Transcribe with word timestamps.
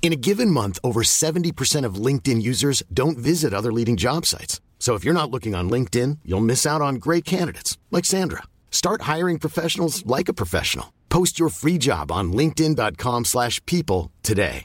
In 0.00 0.10
a 0.12 0.16
given 0.16 0.50
month, 0.50 0.78
over 0.82 1.02
70% 1.02 1.84
of 1.84 1.96
LinkedIn 2.06 2.40
users 2.40 2.82
don't 2.90 3.18
visit 3.18 3.52
other 3.52 3.70
leading 3.70 3.96
job 3.98 4.24
sites. 4.24 4.62
So 4.78 4.94
if 4.94 5.04
you're 5.04 5.12
not 5.12 5.30
looking 5.30 5.54
on 5.54 5.68
LinkedIn, 5.68 6.20
you'll 6.24 6.40
miss 6.40 6.64
out 6.64 6.80
on 6.80 6.94
great 6.94 7.26
candidates 7.26 7.76
like 7.90 8.06
Sandra. 8.06 8.44
Start 8.70 9.02
hiring 9.02 9.38
professionals 9.38 10.02
like 10.06 10.30
a 10.30 10.34
professional. 10.34 10.94
Post 11.10 11.38
your 11.38 11.50
free 11.50 11.78
job 11.78 12.10
on 12.10 12.32
linkedin.com/people 12.32 14.10
today. 14.22 14.64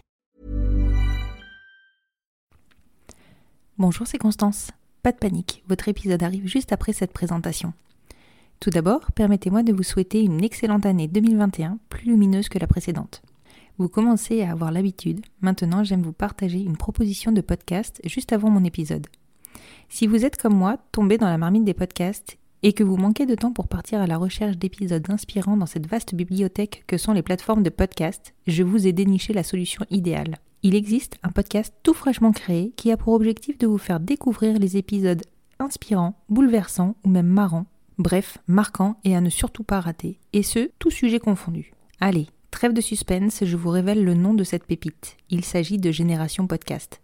Bonjour, 3.80 4.06
c'est 4.06 4.20
Constance. 4.20 4.70
Pas 5.02 5.12
de 5.12 5.18
panique, 5.18 5.64
votre 5.68 5.90
épisode 5.90 6.22
arrive 6.22 6.46
juste 6.46 6.72
après 6.72 6.94
cette 6.94 7.12
présentation. 7.12 7.74
Tout 8.60 8.70
d'abord, 8.70 9.12
permettez-moi 9.14 9.64
de 9.64 9.74
vous 9.74 9.84
souhaiter 9.84 10.22
une 10.22 10.44
excellente 10.44 10.86
année 10.86 11.08
2021, 11.08 11.80
plus 11.90 12.06
lumineuse 12.06 12.50
que 12.50 12.60
la 12.60 12.68
précédente. 12.68 13.24
Vous 13.80 13.90
commencez 13.90 14.44
à 14.44 14.52
avoir 14.52 14.72
l'habitude, 14.72 15.22
maintenant 15.42 15.84
j'aime 15.84 16.04
vous 16.04 16.14
partager 16.14 16.60
une 16.60 16.78
proposition 16.78 17.32
de 17.32 17.42
podcast 17.42 18.00
juste 18.06 18.32
avant 18.32 18.52
mon 18.52 18.64
épisode. 18.64 19.08
Si 19.90 20.06
vous 20.06 20.26
êtes 20.26 20.40
comme 20.40 20.56
moi, 20.56 20.78
tombé 20.92 21.18
dans 21.18 21.28
la 21.28 21.40
marmite 21.40 21.66
des 21.66 21.74
podcasts 21.74 22.38
et 22.62 22.74
que 22.74 22.84
vous 22.84 22.98
manquez 22.98 23.26
de 23.26 23.34
temps 23.34 23.52
pour 23.52 23.68
partir 23.68 24.00
à 24.00 24.08
la 24.08 24.18
recherche 24.18 24.58
d'épisodes 24.58 25.10
inspirants 25.10 25.58
dans 25.58 25.66
cette 25.66 25.88
vaste 25.88 26.14
bibliothèque 26.14 26.84
que 26.86 26.98
sont 26.98 27.14
les 27.14 27.24
plateformes 27.24 27.64
de 27.64 27.72
podcast, 27.72 28.36
je 28.46 28.62
vous 28.62 28.86
ai 28.86 28.94
déniché 28.94 29.34
la 29.34 29.44
solution 29.44 29.86
idéale. 29.90 30.38
Il 30.62 30.76
existe 30.76 31.18
un 31.24 31.30
podcast 31.30 31.74
tout 31.82 31.96
fraîchement 31.96 32.32
créé 32.32 32.74
qui 32.76 32.92
a 32.92 32.98
pour 32.98 33.14
objectif 33.14 33.58
de 33.58 33.68
vous 33.68 33.80
faire 33.80 34.00
découvrir 34.00 34.60
les 34.60 34.78
épisodes 34.78 35.24
inspirants, 35.60 36.16
bouleversants 36.30 36.96
ou 37.04 37.10
même 37.10 37.28
marrants, 37.28 37.66
bref, 37.98 38.38
marquants 38.48 38.98
et 39.04 39.16
à 39.16 39.22
ne 39.22 39.30
surtout 39.30 39.64
pas 39.64 39.80
rater, 39.80 40.20
et 40.32 40.44
ce, 40.44 40.70
tout 40.80 40.92
sujet 40.92 41.20
confondu. 41.20 41.74
Allez, 42.00 42.28
trêve 42.54 42.74
de 42.74 42.82
suspense, 42.82 43.44
je 43.44 43.58
vous 43.58 43.72
révèle 43.72 44.06
le 44.06 44.14
nom 44.14 44.36
de 44.36 44.44
cette 44.44 44.66
pépite. 44.66 45.18
Il 45.32 45.44
s'agit 45.44 45.80
de 45.80 45.90
Génération 45.90 46.46
Podcast. 46.46 47.02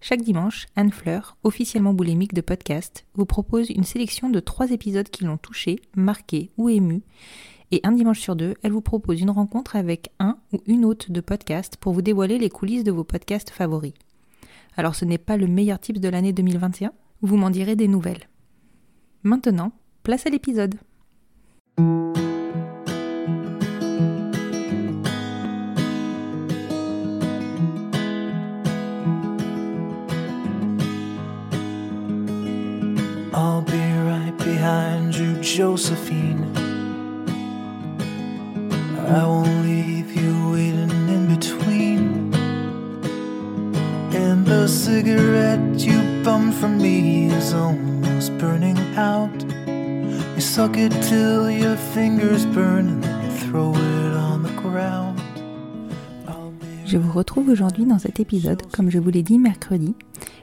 Chaque 0.00 0.22
dimanche, 0.22 0.66
Anne 0.74 0.90
Fleur, 0.90 1.36
officiellement 1.44 1.94
boulimique 1.94 2.34
de 2.34 2.40
podcast, 2.40 3.06
vous 3.14 3.24
propose 3.24 3.70
une 3.70 3.84
sélection 3.84 4.28
de 4.28 4.40
trois 4.40 4.72
épisodes 4.72 5.08
qui 5.08 5.22
l'ont 5.22 5.38
touché, 5.38 5.76
marqué 5.94 6.50
ou 6.56 6.68
ému. 6.68 7.02
Et 7.70 7.80
un 7.84 7.92
dimanche 7.92 8.18
sur 8.18 8.34
deux, 8.34 8.54
elle 8.64 8.72
vous 8.72 8.80
propose 8.80 9.20
une 9.20 9.30
rencontre 9.30 9.76
avec 9.76 10.10
un 10.18 10.36
ou 10.52 10.58
une 10.66 10.84
hôte 10.84 11.12
de 11.12 11.20
podcast 11.20 11.76
pour 11.76 11.92
vous 11.92 12.02
dévoiler 12.02 12.36
les 12.36 12.50
coulisses 12.50 12.84
de 12.84 12.92
vos 12.92 13.04
podcasts 13.04 13.50
favoris. 13.50 13.94
Alors 14.76 14.96
ce 14.96 15.04
n'est 15.04 15.16
pas 15.16 15.36
le 15.36 15.46
meilleur 15.46 15.78
tips 15.78 16.00
de 16.00 16.08
l'année 16.08 16.32
2021 16.32 16.90
Vous 17.22 17.36
m'en 17.36 17.50
direz 17.50 17.76
des 17.76 17.88
nouvelles. 17.88 18.28
Maintenant, 19.22 19.70
place 20.02 20.26
à 20.26 20.30
l'épisode. 20.30 20.74
Josephine. 35.56 36.44
I 39.08 39.24
won't 39.24 39.64
leave 39.64 40.14
you 40.14 40.52
waiting 40.52 41.08
in 41.08 41.26
between. 41.34 42.32
And 44.14 44.44
the 44.46 44.68
cigarette 44.68 45.80
you 45.80 45.98
bummed 46.22 46.54
from 46.54 46.76
me 46.76 47.32
is 47.32 47.54
almost 47.54 48.36
burning 48.38 48.78
out. 48.96 49.32
You 50.36 50.42
suck 50.42 50.76
it 50.76 50.92
till 51.02 51.50
your 51.50 51.76
fingers 51.94 52.44
burn 52.46 52.88
and 52.88 53.02
then 53.02 53.30
throw 53.30 53.72
it 53.74 54.14
on 54.16 54.42
the 54.42 54.52
ground. 54.62 55.18
Je 56.84 56.98
vous 56.98 57.12
retrouve 57.12 57.48
aujourd'hui 57.48 57.86
dans 57.86 57.98
cet 57.98 58.20
épisode, 58.20 58.62
comme 58.70 58.90
je 58.90 58.98
vous 58.98 59.10
l'ai 59.10 59.22
dit 59.22 59.38
mercredi, 59.38 59.94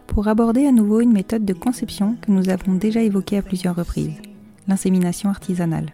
pour 0.08 0.28
aborder 0.28 0.66
à 0.66 0.72
nouveau 0.72 1.00
une 1.02 1.14
méthode 1.14 1.46
de 1.46 1.54
conception 1.54 2.18
que 2.22 2.32
nous 2.32 2.50
avons 2.50 2.74
déjà 2.74 3.02
évoquée 3.02 3.38
à 3.38 3.42
plusieurs 3.42 3.76
reprises, 3.76 4.20
l'insémination 4.68 5.30
artisanale. 5.30 5.94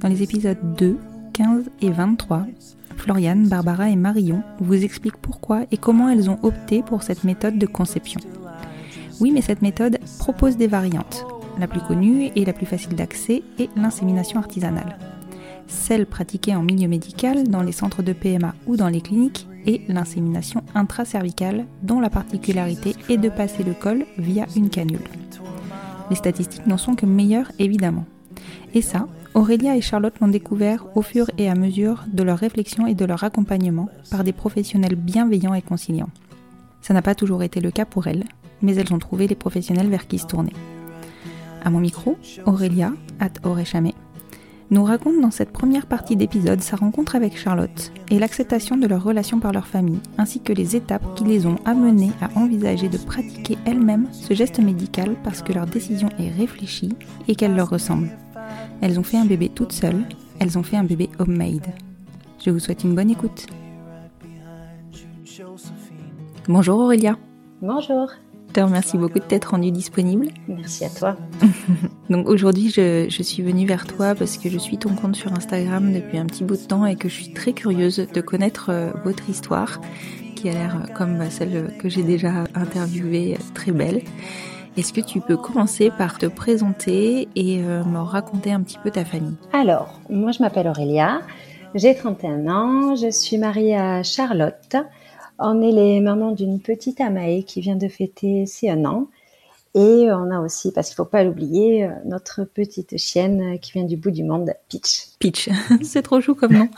Dans 0.00 0.08
les 0.08 0.22
épisodes 0.22 0.58
2, 0.76 0.98
15 1.32 1.70
et 1.82 1.90
23, 1.90 2.46
Floriane, 2.96 3.48
Barbara 3.48 3.90
et 3.90 3.96
Marion 3.96 4.42
vous 4.60 4.84
expliquent 4.84 5.16
pourquoi 5.16 5.64
et 5.70 5.76
comment 5.76 6.08
elles 6.08 6.30
ont 6.30 6.38
opté 6.42 6.82
pour 6.82 7.02
cette 7.02 7.24
méthode 7.24 7.58
de 7.58 7.66
conception. 7.66 8.20
Oui, 9.20 9.30
mais 9.32 9.40
cette 9.40 9.62
méthode 9.62 9.98
propose 10.18 10.56
des 10.56 10.66
variantes. 10.66 11.24
La 11.58 11.66
plus 11.66 11.80
connue 11.80 12.30
et 12.36 12.44
la 12.44 12.52
plus 12.52 12.66
facile 12.66 12.94
d'accès 12.94 13.42
est 13.58 13.70
l'insémination 13.76 14.38
artisanale. 14.38 14.98
Celle 15.66 16.06
pratiquée 16.06 16.54
en 16.54 16.62
milieu 16.62 16.88
médical, 16.88 17.48
dans 17.48 17.62
les 17.62 17.72
centres 17.72 18.02
de 18.02 18.12
PMA 18.12 18.54
ou 18.66 18.76
dans 18.76 18.88
les 18.88 19.00
cliniques, 19.00 19.46
et 19.66 19.82
l'insémination 19.88 20.62
intracervicale, 20.74 21.66
dont 21.82 22.00
la 22.00 22.10
particularité 22.10 22.94
est 23.08 23.18
de 23.18 23.28
passer 23.28 23.64
le 23.64 23.74
col 23.74 24.06
via 24.16 24.46
une 24.56 24.70
canule. 24.70 24.98
Les 26.10 26.16
statistiques 26.16 26.66
n'en 26.66 26.78
sont 26.78 26.94
que 26.94 27.06
meilleures, 27.06 27.52
évidemment. 27.58 28.06
Et 28.74 28.82
ça, 28.82 29.06
Aurélia 29.34 29.76
et 29.76 29.80
Charlotte 29.80 30.18
l'ont 30.20 30.28
découvert 30.28 30.86
au 30.94 31.02
fur 31.02 31.30
et 31.38 31.48
à 31.48 31.54
mesure 31.54 32.04
de 32.12 32.22
leur 32.22 32.38
réflexion 32.38 32.86
et 32.86 32.94
de 32.94 33.04
leur 33.04 33.24
accompagnement 33.24 33.88
par 34.10 34.24
des 34.24 34.32
professionnels 34.32 34.96
bienveillants 34.96 35.54
et 35.54 35.62
conciliants. 35.62 36.10
Ça 36.80 36.94
n'a 36.94 37.02
pas 37.02 37.14
toujours 37.14 37.42
été 37.42 37.60
le 37.60 37.70
cas 37.70 37.84
pour 37.84 38.06
elles, 38.06 38.24
mais 38.62 38.74
elles 38.76 38.92
ont 38.92 38.98
trouvé 38.98 39.26
les 39.26 39.34
professionnels 39.34 39.88
vers 39.88 40.06
qui 40.06 40.18
se 40.18 40.26
tourner. 40.26 40.52
À 41.64 41.70
mon 41.70 41.80
micro, 41.80 42.16
Aurélia, 42.46 42.92
at 43.20 43.32
Auréchamé, 43.44 43.94
nous 44.70 44.84
raconte 44.84 45.20
dans 45.20 45.30
cette 45.30 45.52
première 45.52 45.86
partie 45.86 46.16
d'épisode 46.16 46.60
sa 46.60 46.76
rencontre 46.76 47.16
avec 47.16 47.38
Charlotte 47.38 47.92
et 48.10 48.18
l'acceptation 48.18 48.76
de 48.76 48.86
leur 48.86 49.02
relation 49.02 49.40
par 49.40 49.52
leur 49.52 49.66
famille, 49.66 50.00
ainsi 50.18 50.40
que 50.40 50.52
les 50.52 50.76
étapes 50.76 51.14
qui 51.14 51.24
les 51.24 51.46
ont 51.46 51.58
amenées 51.64 52.12
à 52.20 52.28
envisager 52.38 52.88
de 52.88 52.98
pratiquer 52.98 53.56
elles-mêmes 53.64 54.08
ce 54.12 54.34
geste 54.34 54.58
médical 54.58 55.16
parce 55.24 55.42
que 55.42 55.52
leur 55.52 55.66
décision 55.66 56.08
est 56.18 56.30
réfléchie 56.30 56.94
et 57.28 57.34
qu'elle 57.34 57.54
leur 57.54 57.70
ressemble. 57.70 58.10
Elles 58.80 59.00
ont 59.00 59.04
fait 59.04 59.16
un 59.16 59.24
bébé 59.24 59.50
toutes 59.54 59.72
seules, 59.72 60.04
elles 60.38 60.58
ont 60.58 60.62
fait 60.62 60.76
un 60.76 60.84
bébé 60.84 61.08
homemade. 61.18 61.66
Je 62.44 62.50
vous 62.50 62.58
souhaite 62.58 62.84
une 62.84 62.94
bonne 62.94 63.10
écoute. 63.10 63.46
Bonjour 66.46 66.78
Aurélia, 66.78 67.16
Bonjour, 67.60 68.08
je 68.48 68.52
te 68.54 68.60
remercie 68.60 68.96
beaucoup 68.96 69.18
de 69.18 69.24
t'être 69.24 69.50
rendue 69.50 69.70
disponible. 69.70 70.28
merci 70.48 70.84
à 70.84 70.88
toi. 70.88 71.16
Donc 72.10 72.26
aujourd'hui, 72.26 72.70
je, 72.70 73.06
je 73.08 73.22
suis 73.22 73.42
venue 73.42 73.66
vers 73.66 73.86
toi 73.86 74.14
parce 74.14 74.38
que 74.38 74.48
je 74.48 74.58
suis 74.58 74.78
ton 74.78 74.94
compte 74.94 75.16
sur 75.16 75.32
Instagram 75.32 75.92
depuis 75.92 76.16
un 76.18 76.24
petit 76.24 76.44
bout 76.44 76.56
de 76.56 76.66
temps 76.66 76.86
et 76.86 76.96
que 76.96 77.08
je 77.08 77.14
suis 77.14 77.32
très 77.32 77.52
curieuse 77.52 78.06
de 78.12 78.20
connaître 78.20 78.70
euh, 78.70 78.90
votre 79.04 79.28
histoire, 79.28 79.80
qui 80.34 80.48
a 80.48 80.52
l'air 80.52 80.86
comme 80.94 81.28
celle 81.30 81.74
que 81.78 81.88
j'ai 81.88 82.02
déjà 82.02 82.44
interviewée, 82.54 83.34
euh, 83.34 83.42
très 83.54 83.72
belle. 83.72 84.00
Est-ce 84.78 84.92
que 84.92 85.00
tu 85.00 85.20
peux 85.20 85.36
commencer 85.36 85.90
par 85.90 86.18
te 86.18 86.26
présenter 86.26 87.28
et 87.34 87.60
euh, 87.62 87.84
me 87.84 87.98
raconter 87.98 88.52
un 88.52 88.62
petit 88.62 88.78
peu 88.82 88.90
ta 88.90 89.04
famille? 89.04 89.36
Alors, 89.52 90.00
moi 90.08 90.32
je 90.32 90.40
m'appelle 90.40 90.68
Aurélia, 90.68 91.20
j'ai 91.74 91.94
31 91.94 92.46
ans, 92.48 92.96
je 92.96 93.10
suis 93.10 93.36
mariée 93.36 93.76
à 93.76 94.02
Charlotte. 94.02 94.76
On 95.38 95.62
est 95.62 95.72
les 95.72 96.00
mamans 96.00 96.32
d'une 96.32 96.60
petite 96.60 97.00
Amae 97.00 97.42
qui 97.42 97.60
vient 97.60 97.76
de 97.76 97.88
fêter 97.88 98.46
ses 98.46 98.68
un 98.68 98.84
an. 98.84 99.08
Et 99.74 100.10
on 100.10 100.30
a 100.30 100.40
aussi, 100.40 100.72
parce 100.72 100.88
qu'il 100.88 100.96
faut 100.96 101.04
pas 101.04 101.22
l'oublier, 101.22 101.84
euh, 101.84 101.90
notre 102.04 102.42
petite 102.42 102.96
chienne 102.98 103.58
qui 103.60 103.72
vient 103.72 103.84
du 103.84 103.96
bout 103.96 104.10
du 104.10 104.24
monde, 104.24 104.52
Peach. 104.68 105.10
Peach, 105.18 105.48
c'est 105.82 106.02
trop 106.02 106.20
chou 106.20 106.34
comme 106.34 106.52
nom. 106.52 106.68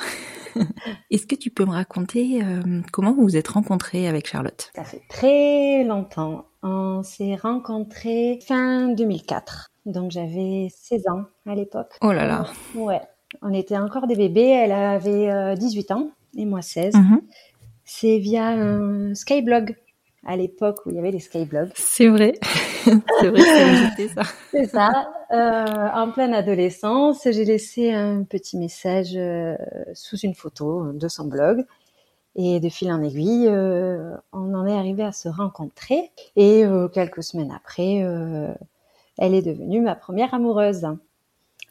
Est-ce 1.11 1.27
que 1.27 1.37
tu 1.37 1.51
peux 1.51 1.65
me 1.65 1.71
raconter 1.71 2.43
euh, 2.43 2.81
comment 2.93 3.12
vous 3.12 3.23
vous 3.23 3.37
êtes 3.37 3.49
rencontrés 3.49 4.09
avec 4.09 4.27
Charlotte? 4.27 4.71
Ça 4.75 4.85
fait 4.85 5.03
très 5.09 5.85
longtemps. 5.85 6.47
On 6.63 7.03
s'est 7.03 7.37
rencontrés 7.37 8.41
fin 8.47 8.89
2004. 8.89 9.71
Donc 9.87 10.11
j'avais 10.11 10.69
16 10.71 11.09
ans 11.09 11.25
à 11.47 11.55
l'époque. 11.55 11.97
Oh 12.03 12.13
là 12.13 12.27
là. 12.27 12.47
Ouais, 12.75 13.01
on 13.41 13.55
était 13.55 13.79
encore 13.79 14.09
des 14.09 14.17
bébés. 14.17 14.49
Elle 14.49 14.73
avait 14.73 15.31
euh, 15.31 15.55
18 15.55 15.93
ans 15.93 16.11
et 16.37 16.45
moi 16.45 16.63
16. 16.63 16.95
Mhm. 16.95 17.21
C'est 17.93 18.19
via 18.19 18.47
un 18.47 19.17
Skyblog 19.17 19.77
à 20.25 20.37
l'époque 20.37 20.79
où 20.87 20.91
il 20.91 20.97
y 20.97 20.99
avait 21.01 21.11
les 21.11 21.19
Skyblogs. 21.19 21.73
C'est 21.75 22.07
vrai. 22.07 22.35
c'est 22.85 23.29
vrai 23.29 23.41
que 23.97 24.09
ça. 24.09 24.23
C'est 24.53 24.67
ça. 24.67 25.13
Euh, 25.33 25.89
en 25.93 26.13
pleine 26.13 26.33
adolescence, 26.33 27.23
j'ai 27.25 27.45
laissé 27.45 27.93
un 27.93 28.23
petit 28.23 28.57
message 28.59 29.17
euh, 29.17 29.57
sous 29.93 30.17
une 30.19 30.37
photo 30.37 30.93
de 30.93 31.09
son 31.09 31.25
blog. 31.25 31.65
Et 32.37 32.61
de 32.61 32.69
fil 32.69 32.93
en 32.93 33.03
aiguille, 33.03 33.49
euh, 33.49 34.15
on 34.33 34.55
en 34.55 34.69
est 34.69 34.79
arrivé 34.79 35.03
à 35.03 35.11
se 35.11 35.29
rencontrer. 35.29 36.13
Et 36.37 36.65
euh, 36.65 36.87
quelques 36.87 37.25
semaines 37.25 37.51
après, 37.51 38.05
euh, 38.05 38.55
elle 39.19 39.35
est 39.35 39.43
devenue 39.43 39.81
ma 39.81 39.97
première 39.97 40.33
amoureuse. 40.33 40.87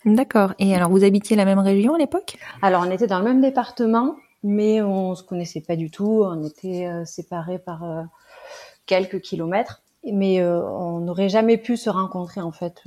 D'accord. 0.03 0.53
Et 0.59 0.75
alors, 0.75 0.89
vous 0.89 1.05
habitiez 1.05 1.37
la 1.37 1.45
même 1.45 1.59
région 1.59 1.95
à 1.95 1.97
l'époque? 1.97 2.37
Alors, 2.61 2.83
on 2.85 2.91
était 2.91 3.07
dans 3.07 3.19
le 3.19 3.25
même 3.25 3.41
département, 3.41 4.17
mais 4.43 4.81
on 4.81 5.15
se 5.15 5.23
connaissait 5.23 5.61
pas 5.61 5.75
du 5.75 5.91
tout. 5.91 6.23
On 6.23 6.43
était 6.43 6.87
euh, 6.87 7.05
séparés 7.05 7.59
par 7.59 7.83
euh, 7.83 8.03
quelques 8.85 9.21
kilomètres. 9.21 9.81
Mais 10.09 10.39
euh, 10.39 10.63
on 10.63 10.99
n'aurait 10.99 11.27
jamais 11.27 11.57
pu 11.57 11.75
se 11.75 11.89
rencontrer 11.89 12.39
en 12.39 12.53
fait 12.53 12.83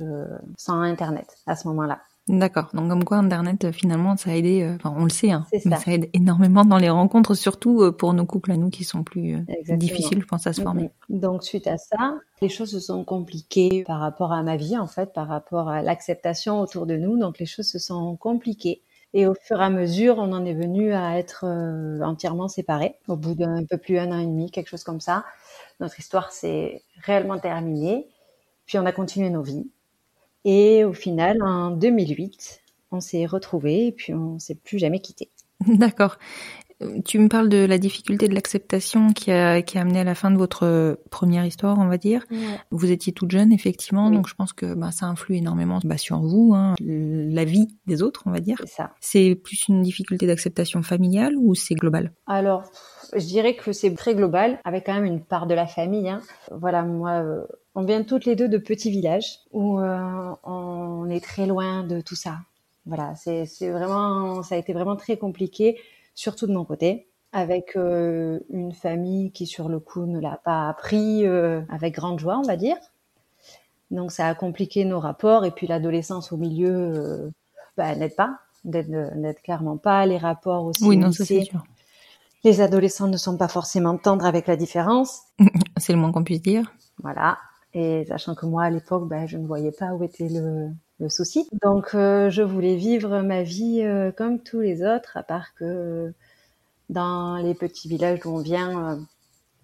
sans 0.57 0.81
Internet 0.81 1.37
à 1.45 1.55
ce 1.55 1.67
moment-là. 1.67 1.99
D'accord. 2.27 2.69
Donc, 2.73 2.89
comme 2.89 3.03
quoi, 3.03 3.17
Internet, 3.17 3.71
finalement, 3.71 4.15
ça 4.17 4.31
a 4.31 4.33
aidé, 4.33 4.67
enfin, 4.75 4.95
on 4.97 5.03
le 5.03 5.09
sait, 5.09 5.29
hein, 5.29 5.45
C'est 5.51 5.65
mais 5.65 5.75
ça. 5.75 5.83
ça 5.83 5.91
aide 5.91 6.09
énormément 6.13 6.63
dans 6.63 6.77
les 6.77 6.89
rencontres, 6.89 7.35
surtout 7.35 7.91
pour 7.91 8.13
nos 8.13 8.25
couples 8.25 8.53
à 8.53 8.57
nous 8.57 8.69
qui 8.69 8.83
sont 8.83 9.03
plus 9.03 9.45
difficiles, 9.77 10.21
je 10.21 10.25
pense, 10.25 10.47
à 10.47 10.53
se 10.53 10.61
former. 10.61 10.89
Donc 11.09 11.43
suite 11.43 11.67
à 11.67 11.77
ça, 11.77 12.15
les 12.41 12.49
choses 12.49 12.71
se 12.71 12.79
sont 12.79 13.03
compliquées 13.03 13.83
par 13.85 13.99
rapport 13.99 14.31
à 14.31 14.41
ma 14.41 14.55
vie 14.55 14.77
en 14.77 14.87
fait, 14.87 15.13
par 15.13 15.27
rapport 15.27 15.69
à 15.69 15.83
l'acceptation 15.83 16.61
autour 16.61 16.87
de 16.87 16.95
nous. 16.95 17.19
Donc 17.19 17.37
les 17.39 17.45
choses 17.45 17.67
se 17.67 17.77
sont 17.77 18.15
compliquées. 18.15 18.81
Et 19.13 19.27
au 19.27 19.35
fur 19.35 19.61
et 19.61 19.65
à 19.65 19.69
mesure, 19.69 20.17
on 20.17 20.31
en 20.33 20.43
est 20.45 20.53
venu 20.53 20.93
à 20.93 21.17
être 21.19 21.45
euh, 21.45 22.01
entièrement 22.01 22.47
séparés. 22.47 22.95
Au 23.07 23.15
bout 23.15 23.35
d'un 23.35 23.63
peu 23.65 23.77
plus 23.77 23.95
d'un 23.95 24.11
an 24.11 24.19
et 24.19 24.25
demi, 24.25 24.49
quelque 24.51 24.69
chose 24.69 24.83
comme 24.83 25.01
ça, 25.01 25.25
notre 25.79 25.99
histoire 25.99 26.31
s'est 26.31 26.81
réellement 27.03 27.39
terminée. 27.39 28.07
Puis 28.65 28.79
on 28.79 28.85
a 28.85 28.91
continué 28.91 29.29
nos 29.29 29.43
vies. 29.43 29.69
Et 30.45 30.85
au 30.85 30.93
final, 30.93 31.41
en 31.43 31.71
2008, 31.71 32.61
on 32.91 33.01
s'est 33.01 33.25
retrouvés 33.25 33.87
et 33.87 33.91
puis 33.91 34.13
on 34.13 34.39
s'est 34.39 34.55
plus 34.55 34.79
jamais 34.79 35.01
quittés. 35.01 35.31
D'accord. 35.67 36.17
Tu 37.05 37.19
me 37.19 37.27
parles 37.29 37.49
de 37.49 37.65
la 37.65 37.77
difficulté 37.77 38.27
de 38.27 38.33
l'acceptation 38.33 39.13
qui 39.13 39.31
a, 39.31 39.61
qui 39.61 39.77
a 39.77 39.81
amené 39.81 39.99
à 39.99 40.03
la 40.03 40.15
fin 40.15 40.31
de 40.31 40.37
votre 40.37 40.97
première 41.09 41.45
histoire, 41.45 41.77
on 41.79 41.87
va 41.87 41.97
dire. 41.97 42.25
Vous 42.71 42.91
étiez 42.91 43.13
toute 43.13 43.31
jeune, 43.31 43.51
effectivement, 43.51 44.07
Oui. 44.07 44.15
donc 44.15 44.27
je 44.27 44.35
pense 44.35 44.53
que 44.53 44.73
bah, 44.73 44.91
ça 44.91 45.05
influe 45.07 45.35
énormément 45.37 45.79
bah, 45.83 45.97
sur 45.97 46.19
vous, 46.21 46.53
hein, 46.55 46.75
la 46.79 47.45
vie 47.45 47.67
des 47.87 48.01
autres, 48.01 48.23
on 48.25 48.31
va 48.31 48.39
dire. 48.39 48.57
C'est 48.61 48.67
ça. 48.69 48.91
C'est 48.99 49.35
plus 49.35 49.67
une 49.67 49.81
difficulté 49.81 50.27
d'acceptation 50.27 50.81
familiale 50.83 51.35
ou 51.37 51.55
c'est 51.55 51.75
global? 51.75 52.11
Alors, 52.27 52.63
je 53.13 53.25
dirais 53.25 53.55
que 53.55 53.71
c'est 53.71 53.93
très 53.95 54.15
global, 54.15 54.59
avec 54.63 54.85
quand 54.85 54.93
même 54.93 55.05
une 55.05 55.21
part 55.21 55.47
de 55.47 55.53
la 55.53 55.67
famille. 55.67 56.09
hein. 56.09 56.21
Voilà, 56.51 56.83
moi, 56.83 57.21
euh, 57.23 57.43
on 57.75 57.83
vient 57.83 58.03
toutes 58.03 58.25
les 58.25 58.35
deux 58.35 58.47
de 58.49 58.57
petits 58.57 58.91
villages 58.91 59.39
où 59.51 59.79
euh, 59.79 60.31
on 60.43 61.09
est 61.09 61.23
très 61.23 61.45
loin 61.45 61.83
de 61.83 62.01
tout 62.01 62.15
ça. 62.15 62.37
Voilà, 62.85 63.15
c'est 63.15 63.45
c'est 63.45 63.69
vraiment, 63.69 64.43
ça 64.43 64.55
a 64.55 64.57
été 64.57 64.73
vraiment 64.73 64.97
très 64.97 65.15
compliqué, 65.17 65.77
surtout 66.15 66.47
de 66.47 66.53
mon 66.53 66.65
côté, 66.65 67.07
avec 67.33 67.75
euh, 67.75 68.39
une 68.49 68.71
famille 68.73 69.31
qui 69.31 69.47
sur 69.47 69.67
le 69.67 69.79
coup 69.79 70.05
ne 70.05 70.19
l'a 70.19 70.39
pas 70.43 70.69
appris 70.69 71.25
euh, 71.25 71.61
avec 71.69 71.95
grande 71.95 72.19
joie, 72.19 72.37
on 72.37 72.43
va 72.43 72.55
dire. 72.55 72.77
Donc 73.91 74.11
ça 74.11 74.27
a 74.27 74.35
compliqué 74.35 74.85
nos 74.85 74.99
rapports 74.99 75.43
et 75.43 75.51
puis 75.51 75.67
l'adolescence 75.67 76.31
au 76.31 76.37
milieu 76.37 76.71
euh, 76.71 77.31
bah, 77.75 77.95
n'aide 77.95 78.15
pas, 78.15 78.37
n'aide 78.65 78.89
n'aide 79.15 79.41
clairement 79.41 79.77
pas. 79.77 80.05
Les 80.05 80.17
rapports 80.17 80.65
aussi 80.65 80.85
Oui, 80.85 80.95
non, 80.95 81.11
c'est 81.11 81.43
sûr. 81.43 81.63
les 82.43 82.61
adolescents 82.61 83.07
ne 83.07 83.17
sont 83.17 83.37
pas 83.37 83.47
forcément 83.47 83.97
tendres 83.97 84.25
avec 84.25 84.47
la 84.47 84.55
différence. 84.55 85.23
C'est 85.77 85.93
le 85.93 85.99
moins 85.99 86.11
qu'on 86.11 86.23
puisse 86.23 86.41
dire. 86.41 86.71
Voilà. 87.01 87.39
Et 87.73 88.05
sachant 88.05 88.35
que 88.35 88.45
moi, 88.45 88.63
à 88.63 88.69
l'époque, 88.69 89.07
ben, 89.07 89.27
je 89.27 89.37
ne 89.37 89.47
voyais 89.47 89.71
pas 89.71 89.93
où 89.93 90.03
était 90.03 90.29
le, 90.29 90.69
souci. 91.09 91.47
Donc, 91.61 91.93
euh, 91.93 92.29
je 92.29 92.41
voulais 92.41 92.75
vivre 92.75 93.21
ma 93.21 93.43
vie 93.43 93.81
euh, 93.83 94.11
comme 94.11 94.39
tous 94.39 94.59
les 94.59 94.83
autres, 94.83 95.17
à 95.17 95.23
part 95.23 95.53
que 95.55 96.13
dans 96.89 97.37
les 97.37 97.53
petits 97.53 97.87
villages 97.87 98.19
d'où 98.19 98.29
on 98.35 98.41
vient, 98.41 98.93
euh, 98.93 98.97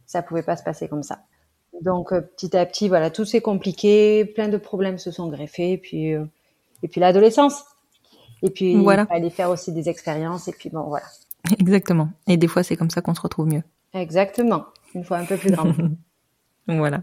ça 0.05 0.21
pouvait 0.21 0.43
pas 0.43 0.55
se 0.55 0.63
passer 0.63 0.87
comme 0.87 1.03
ça. 1.03 1.19
Donc, 1.81 2.09
petit 2.35 2.55
à 2.57 2.65
petit, 2.65 2.89
voilà, 2.89 3.09
tout 3.09 3.25
s'est 3.25 3.41
compliqué, 3.41 4.25
plein 4.25 4.49
de 4.49 4.57
problèmes 4.57 4.97
se 4.97 5.11
sont 5.11 5.27
greffés, 5.29 5.73
et 5.73 5.77
puis, 5.77 6.09
et 6.09 6.87
puis 6.89 6.99
l'adolescence. 6.99 7.63
Et 8.41 8.49
puis, 8.49 8.75
Voilà. 8.75 9.03
il 9.03 9.13
fallait 9.13 9.29
faire 9.29 9.49
aussi 9.49 9.71
des 9.71 9.87
expériences, 9.87 10.47
et 10.47 10.51
puis 10.51 10.69
bon, 10.69 10.83
voilà. 10.83 11.05
Exactement. 11.59 12.09
Et 12.27 12.37
des 12.37 12.47
fois, 12.47 12.63
c'est 12.63 12.75
comme 12.75 12.89
ça 12.89 13.01
qu'on 13.01 13.15
se 13.15 13.21
retrouve 13.21 13.47
mieux. 13.47 13.63
Exactement. 13.93 14.65
Une 14.93 15.03
fois 15.03 15.17
un 15.17 15.25
peu 15.25 15.37
plus 15.37 15.51
Voilà. 16.77 17.01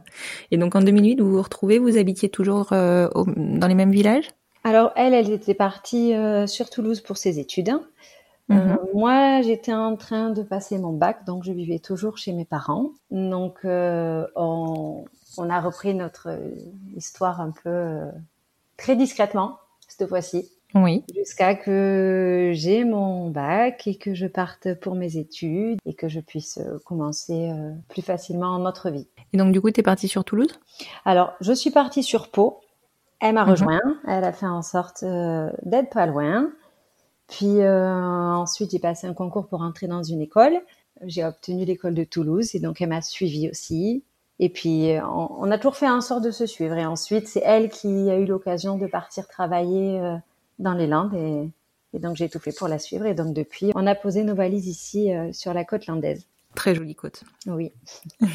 Et 0.51 0.59
donc 0.59 0.75
en 0.77 0.81
2008, 0.83 1.21
vous 1.21 1.31
vous 1.33 1.43
retrouvez, 1.43 1.79
vous 1.79 1.97
habitiez 1.99 2.29
toujours 2.29 2.73
euh, 2.73 3.09
au- 3.15 3.27
dans 3.37 3.67
les 3.67 3.75
mêmes 3.75 3.91
villages? 3.93 4.31
Alors 4.65 4.93
elle, 4.97 5.15
elle 5.15 5.31
était 5.31 5.55
partie 5.55 6.15
euh, 6.15 6.47
sur 6.47 6.71
Toulouse 6.71 7.01
pour 7.01 7.17
ses 7.17 7.39
études. 7.39 7.71
Euh, 8.53 8.55
Mhm. 8.55 8.79
moi, 8.95 9.43
j'étais 9.43 9.75
en 9.75 9.97
train 9.97 10.31
de 10.31 10.43
passer 10.43 10.79
mon 10.79 10.93
bac, 10.93 11.25
donc 11.27 11.45
je 11.45 11.53
vivais 11.53 11.81
toujours 11.81 12.19
chez 12.19 12.33
mes 12.33 12.45
parents. 12.45 12.93
Donc 13.11 13.61
on, 13.65 15.05
on 15.39 15.51
a 15.51 15.61
repris 15.61 15.95
notre 15.95 16.29
histoire 16.97 17.41
un 17.41 17.53
peu 17.63 18.01
très 18.77 18.97
discrètement 18.97 19.59
cette 19.89 20.09
fois-ci, 20.09 20.51
Oui. 20.83 21.05
jusqu'à 21.15 21.55
que 21.55 22.51
j'ai 22.55 22.85
mon 22.85 23.31
bac 23.31 23.87
et 23.87 23.97
que 23.97 24.15
je 24.15 24.27
parte 24.27 24.75
pour 24.81 24.95
mes 24.95 25.17
études 25.17 25.79
et 25.87 25.95
que 25.95 26.09
je 26.09 26.21
puisse 26.21 26.59
euh, 26.59 26.79
commencer 26.85 27.51
euh, 27.51 27.73
plus 27.89 28.03
facilement 28.03 28.59
notre 28.59 28.91
vie. 28.91 29.07
Et 29.33 29.37
donc 29.39 29.53
du 29.53 29.61
coup, 29.61 29.71
t'es 29.71 29.83
partie 29.83 30.09
sur 30.09 30.25
Toulouse? 30.25 30.59
Alors, 31.05 31.33
je 31.41 31.53
suis 31.53 31.71
partie 31.71 32.03
sur 32.03 32.31
Pau. 32.31 32.61
Elle 33.21 33.35
m'a 33.35 33.45
Mhm. 33.45 33.51
rejoint. 33.51 33.81
Elle 34.07 34.25
a 34.25 34.33
fait 34.33 34.47
en 34.47 34.63
sorte 34.63 35.03
euh, 35.03 35.51
d'être 35.63 35.91
pas 35.91 36.07
loin. 36.07 36.51
Puis 37.29 37.61
euh, 37.63 37.91
ensuite, 38.35 38.71
j'ai 38.71 38.79
passé 38.79 39.07
un 39.07 39.15
concours 39.15 39.49
pour 39.49 39.63
entrer 39.63 39.87
dans 39.89 40.03
une 40.03 40.21
école. 40.21 40.61
J'ai 41.05 41.25
obtenu 41.25 41.65
l'école 41.65 41.95
de 41.95 42.05
Toulouse 42.05 42.55
et 42.55 42.61
donc 42.61 42.81
elle 42.81 42.89
m'a 42.91 43.03
suivie 43.03 43.51
aussi. 43.51 44.05
Et 44.39 44.49
puis, 44.51 44.91
on, 45.03 45.29
on 45.41 45.51
a 45.51 45.57
toujours 45.57 45.77
fait 45.77 45.89
en 45.89 46.01
sorte 46.03 46.23
de 46.23 46.31
se 46.31 46.45
suivre. 46.47 46.75
Et 46.77 46.85
ensuite, 46.85 47.27
c'est 47.27 47.43
elle 47.45 47.71
qui 47.71 48.11
a 48.11 48.19
eu 48.19 48.27
l'occasion 48.27 48.77
de 48.77 48.87
partir 48.87 49.27
travailler 49.29 49.99
euh, 49.99 50.15
dans 50.59 50.75
les 50.75 50.87
Landes. 50.87 51.15
Et, 51.15 51.51
et 51.93 51.99
donc, 51.99 52.17
j'ai 52.17 52.29
tout 52.29 52.39
fait 52.39 52.57
pour 52.57 52.69
la 52.69 52.79
suivre. 52.79 53.07
Et 53.07 53.15
donc, 53.15 53.35
depuis, 53.35 53.73
on 53.75 53.87
a 53.87 53.95
posé 53.95 54.23
nos 54.25 54.35
valises 54.35 54.67
ici 54.67 55.13
euh, 55.15 55.33
sur 55.33 55.55
la 55.55 55.65
côte 55.65 55.87
landaise. 55.87 56.27
Très 56.55 56.75
jolie 56.75 56.95
côte. 56.95 57.23
Oui. 57.47 57.73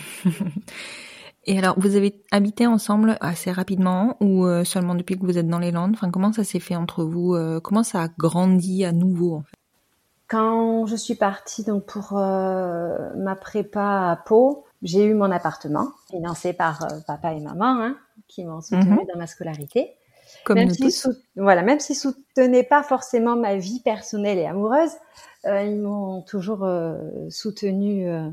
Et 1.45 1.57
alors, 1.57 1.73
vous 1.79 1.95
avez 1.95 2.21
habité 2.29 2.67
ensemble 2.67 3.17
assez 3.19 3.51
rapidement 3.51 4.15
ou 4.21 4.45
euh, 4.45 4.63
seulement 4.63 4.93
depuis 4.93 5.17
que 5.17 5.25
vous 5.25 5.39
êtes 5.39 5.47
dans 5.47 5.57
les 5.57 5.71
Landes? 5.71 5.93
Enfin, 5.95 6.11
comment 6.11 6.31
ça 6.31 6.43
s'est 6.43 6.59
fait 6.59 6.75
entre 6.75 7.03
vous 7.03 7.33
euh, 7.33 7.59
Comment 7.59 7.81
ça 7.81 8.03
a 8.03 8.07
grandi 8.09 8.85
à 8.85 8.91
nouveau 8.91 9.37
en 9.37 9.41
fait? 9.41 9.55
Quand 10.27 10.85
je 10.85 10.95
suis 10.95 11.15
partie 11.15 11.63
donc 11.65 11.85
pour 11.87 12.13
ma 12.13 13.35
prépa 13.35 14.11
à 14.11 14.15
Pau, 14.15 14.63
j'ai 14.81 15.03
eu 15.03 15.13
mon 15.13 15.29
appartement 15.29 15.89
financé 16.09 16.53
par 16.53 16.87
papa 17.05 17.33
et 17.33 17.41
maman 17.41 17.65
hein, 17.81 17.97
qui 18.29 18.45
m'ont 18.45 18.61
soutenue 18.61 18.91
Mhm. 18.91 19.07
dans 19.11 19.19
ma 19.19 19.27
scolarité. 19.27 19.91
Comme 20.43 20.57
même 20.57 20.69
s'ils 20.69 20.91
sou- 20.91 21.15
voilà, 21.35 21.61
même 21.61 21.79
s'ils 21.79 21.95
soutenaient 21.95 22.63
pas 22.63 22.83
forcément 22.83 23.35
ma 23.35 23.55
vie 23.57 23.79
personnelle 23.81 24.37
et 24.37 24.45
amoureuse, 24.45 24.91
euh, 25.45 25.63
ils 25.63 25.79
m'ont 25.79 26.21
toujours 26.21 26.63
euh, 26.63 26.97
soutenue 27.29 28.09
euh, 28.09 28.29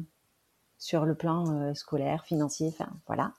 sur 0.79 1.05
le 1.05 1.15
plan 1.15 1.75
scolaire, 1.75 2.25
financier, 2.25 2.69
enfin 2.69 2.91
voilà. 3.07 3.33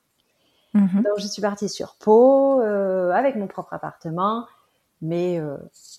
Mhm. 0.73 1.03
Donc 1.03 1.19
je 1.19 1.27
suis 1.27 1.41
partie 1.41 1.69
sur 1.69 1.95
Pau 1.95 2.59
avec 2.61 3.35
mon 3.35 3.47
propre 3.47 3.73
appartement, 3.73 4.45
mais 5.01 5.41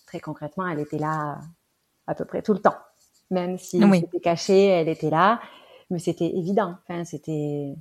très 0.06 0.20
concrètement, 0.20 0.66
elle 0.68 0.80
était 0.80 0.98
là 0.98 1.38
à 2.06 2.14
peu 2.14 2.24
près 2.24 2.42
tout 2.42 2.52
le 2.52 2.60
temps. 2.60 2.76
Même 3.30 3.58
si 3.58 3.82
Oui. 3.82 4.00
c'était 4.00 4.20
caché, 4.20 4.66
elle 4.66 4.88
était 4.88 5.10
là, 5.10 5.40
mais 5.90 5.98
c'était 5.98 6.26
évident. 6.36 6.76
Enfin, 6.88 7.04
c'était 7.04 7.74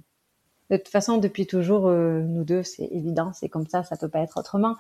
de 0.70 0.78
toute 0.78 0.90
façon 0.90 1.18
depuis 1.18 1.48
toujours 1.48 1.88
euh, 1.88 2.22
nous 2.22 2.44
deux, 2.44 2.64
c'est 2.64 2.88
évident, 2.92 3.32
c'est 3.34 3.50
comme 3.50 3.68
ça, 3.68 3.84
ça 3.84 3.98
peut 3.98 4.10
pas 4.10 4.20
être 4.20 4.38
autrement. 4.38 4.76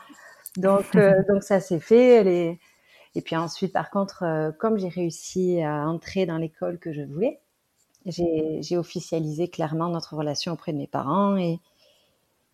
Donc 0.57 0.95
euh, 0.95 1.23
donc 1.29 1.43
ça 1.43 1.59
s'est 1.59 1.79
fait. 1.79 2.59
Et 3.15 3.21
puis 3.21 3.35
ensuite, 3.35 3.73
par 3.73 3.89
contre, 3.89 4.23
euh, 4.23 4.51
comme 4.51 4.77
j'ai 4.77 4.89
réussi 4.89 5.61
à 5.61 5.87
entrer 5.87 6.25
dans 6.25 6.37
l'école 6.37 6.77
que 6.77 6.93
je 6.93 7.01
voulais, 7.01 7.39
j'ai 8.05 8.77
officialisé 8.77 9.49
clairement 9.49 9.89
notre 9.89 10.15
relation 10.15 10.53
auprès 10.53 10.73
de 10.73 10.77
mes 10.77 10.87
parents 10.87 11.37
et 11.37 11.59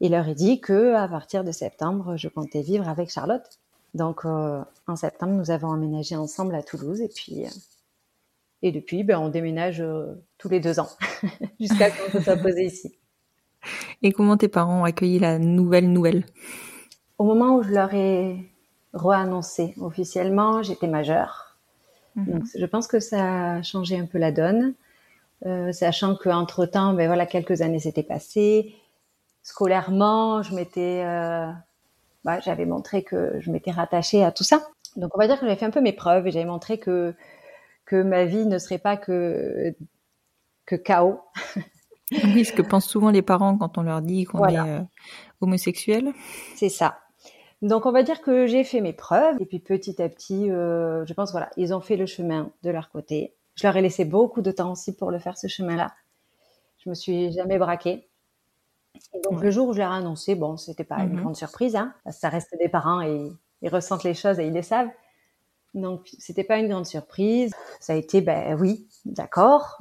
et 0.01 0.10
leur 0.10 0.27
ai 0.27 0.36
dit 0.36 0.60
que 0.60 0.94
à 0.94 1.08
partir 1.08 1.46
de 1.46 1.51
septembre, 1.51 2.18
je 2.18 2.27
comptais 2.27 2.62
vivre 2.62 2.89
avec 2.89 3.10
Charlotte. 3.10 3.60
Donc 3.94 4.25
en 4.25 4.96
septembre, 4.96 5.34
nous 5.34 5.51
avons 5.51 5.70
emménagé 5.70 6.18
ensemble 6.18 6.56
à 6.56 6.63
Toulouse 6.63 7.00
et 7.00 7.08
puis 7.08 7.46
et 8.62 8.72
depuis, 8.72 9.04
ben, 9.04 9.20
on 9.20 9.30
déménage 9.30 9.84
tous 10.38 10.50
les 10.50 10.60
deux 10.60 10.80
ans 10.80 10.89
jusqu'à 11.60 11.92
qu'on 11.92 12.12
se 12.12 12.22
soit 12.22 12.38
posé 12.38 12.65
ici. 12.65 12.98
Et 14.01 14.12
comment 14.12 14.38
tes 14.38 14.48
parents 14.48 14.81
ont 14.81 14.84
accueilli 14.84 15.19
la 15.19 15.39
nouvelle 15.39 15.91
nouvelle? 15.91 16.25
Au 17.17 17.24
moment 17.24 17.55
où 17.55 17.63
je 17.63 17.72
leur 17.72 17.93
ai 17.93 18.50
reannoncé 18.93 19.74
officiellement, 19.79 20.63
j'étais 20.63 20.88
majeure. 20.88 21.45
Donc 22.15 22.43
je 22.57 22.65
pense 22.65 22.88
que 22.88 23.00
ça 23.00 23.55
a 23.55 23.62
changé 23.62 24.00
un 24.00 24.05
peu 24.05 24.17
la 24.17 24.31
donne, 24.31 24.74
euh, 25.45 25.74
sachant 25.74 26.15
qu'entre 26.15 26.65
temps, 26.65 26.93
ben 26.93 27.07
voilà, 27.07 27.25
quelques 27.25 27.62
années 27.62 27.79
s'étaient 27.79 28.03
passées. 28.03 28.74
Scolairement, 29.43 30.41
je 30.41 30.55
m'étais, 30.55 31.03
euh, 31.03 31.51
bah, 32.24 32.39
j'avais 32.39 32.65
montré 32.65 33.03
que 33.03 33.39
je 33.41 33.51
m'étais 33.51 33.72
rattachée 33.72 34.24
à 34.24 34.31
tout 34.31 34.45
ça. 34.45 34.65
Donc 34.95 35.12
on 35.15 35.19
va 35.19 35.27
dire 35.27 35.38
que 35.38 35.45
j'avais 35.45 35.57
fait 35.57 35.65
un 35.65 35.72
peu 35.72 35.81
mes 35.81 35.91
preuves 35.91 36.25
et 36.27 36.31
j'avais 36.31 36.45
montré 36.45 36.79
que 36.79 37.13
que 37.86 38.01
ma 38.01 38.25
vie 38.25 38.45
ne 38.45 38.57
serait 38.57 38.79
pas 38.79 38.98
que 38.98 39.75
que 40.65 40.75
chaos. 40.75 41.22
oui, 42.12 42.46
ce 42.46 42.54
que 42.54 42.62
pensent 42.62 42.88
souvent 42.88 43.10
les 43.10 43.22
parents 43.22 43.58
quand 43.58 43.78
on 43.78 43.82
leur 43.82 44.02
dit 44.02 44.26
qu'on 44.26 44.46
est 44.48 44.58
euh, 44.58 44.82
homosexuel. 45.42 46.14
C'est 46.56 46.70
ça. 46.70 47.00
Donc 47.62 47.86
on 47.86 47.92
va 47.92 48.04
dire 48.04 48.22
que 48.22 48.46
j'ai 48.48 48.64
fait 48.64 48.82
mes 48.82 48.94
preuves 48.94 49.38
et 49.40 49.46
puis 49.46 49.60
petit 49.60 50.02
à 50.02 50.10
petit, 50.10 50.52
euh, 50.52 51.06
je 51.06 51.14
pense 51.14 51.32
voilà, 51.32 51.50
ils 51.58 51.74
ont 51.74 51.82
fait 51.82 51.96
le 51.96 52.06
chemin 52.06 52.52
de 52.64 52.70
leur 52.70 52.90
côté. 52.92 53.34
Je 53.56 53.66
leur 53.66 53.76
ai 53.78 53.82
laissé 53.82 54.06
beaucoup 54.06 54.42
de 54.42 54.52
temps 54.52 54.72
aussi 54.74 54.96
pour 54.96 55.10
le 55.10 55.20
faire 55.20 55.38
ce 55.38 55.48
chemin-là. 55.48 55.94
Je 56.84 56.90
me 56.90 56.96
suis 56.96 57.32
jamais 57.32 57.58
braquée. 57.58 58.08
Et 59.14 59.22
donc 59.22 59.42
le 59.42 59.50
jour 59.50 59.70
où 59.70 59.74
je 59.74 59.80
leur 59.80 59.92
ai 59.92 59.96
annoncé, 59.96 60.36
bon, 60.36 60.58
c'était 60.58 60.84
pas 60.84 61.00
une 61.00 61.14
mhm. 61.14 61.22
grande 61.22 61.36
surprise, 61.36 61.76
hein, 61.76 61.94
ça 62.12 62.30
reste 62.30 62.56
des 62.60 62.70
parents 62.70 63.02
et 63.02 63.32
ils 63.62 63.70
ressentent 63.70 64.04
les 64.04 64.14
choses 64.14 64.40
et 64.40 64.46
ils 64.46 64.54
les 64.54 64.62
savent. 64.62 64.90
Donc 65.74 66.10
c'était 66.20 66.44
pas 66.44 66.58
une 66.58 66.70
grande 66.70 66.86
surprise. 66.86 67.52
Ça 67.80 67.94
a 67.94 67.96
été, 67.96 68.22
ben 68.22 68.58
oui, 68.60 68.88
d'accord. 69.06 69.80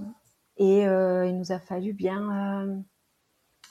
Et 0.56 0.87
euh, 0.87 1.26
il 1.26 1.37
nous 1.37 1.52
a 1.52 1.58
fallu 1.58 1.92
bien, 1.92 2.64
euh, 2.64 2.76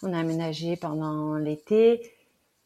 on 0.02 0.14
a 0.14 0.20
aménagé 0.20 0.76
pendant 0.76 1.36
l'été. 1.36 2.02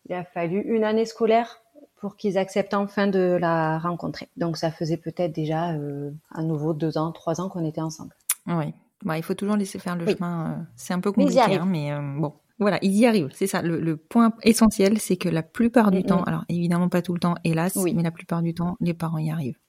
Il 0.10 0.14
a 0.14 0.24
fallu 0.24 0.62
une 0.62 0.84
année 0.84 1.06
scolaire 1.06 1.62
pour 1.98 2.16
qu'ils 2.16 2.38
acceptent 2.38 2.74
enfin 2.74 3.08
de 3.08 3.38
la 3.40 3.80
rencontrer. 3.80 4.30
Donc 4.38 4.58
ça 4.58 4.72
faisait 4.72 4.98
peut-être 4.98 5.34
déjà 5.34 5.74
euh, 5.74 6.12
à 6.32 6.42
nouveau 6.44 6.74
deux 6.74 6.98
ans, 6.98 7.12
trois 7.12 7.42
ans 7.42 7.50
qu'on 7.50 7.66
était 7.66 7.82
ensemble. 7.82 8.16
Oui, 8.48 8.74
il 9.16 9.24
faut 9.24 9.34
toujours 9.34 9.58
laisser 9.58 9.80
faire 9.80 9.96
le 9.96 10.08
chemin. 10.08 10.66
C'est 10.76 10.94
un 10.94 11.00
peu 11.00 11.12
compliqué, 11.12 11.42
hein, 11.42 11.66
mais 11.66 11.92
bon. 12.18 12.34
Voilà, 12.60 12.80
ils 12.82 12.96
y 12.96 13.06
arrivent. 13.06 13.30
C'est 13.34 13.46
ça. 13.46 13.62
Le, 13.62 13.98
point 13.98 14.34
essentiel, 14.42 15.00
c'est 15.00 15.18
que 15.18 15.30
la 15.30 15.44
plupart 15.44 15.92
du 15.92 16.04
temps, 16.04 16.24
alors 16.24 16.44
évidemment 16.50 16.90
pas 16.90 17.04
tout 17.04 17.14
le 17.14 17.20
temps, 17.20 17.36
hélas, 17.44 17.76
mais 17.76 18.02
la 18.02 18.12
plupart 18.12 18.42
du 18.42 18.54
temps, 18.54 18.78
les 18.80 18.94
parents 18.94 19.20
y 19.20 19.30
arrivent. 19.30 19.60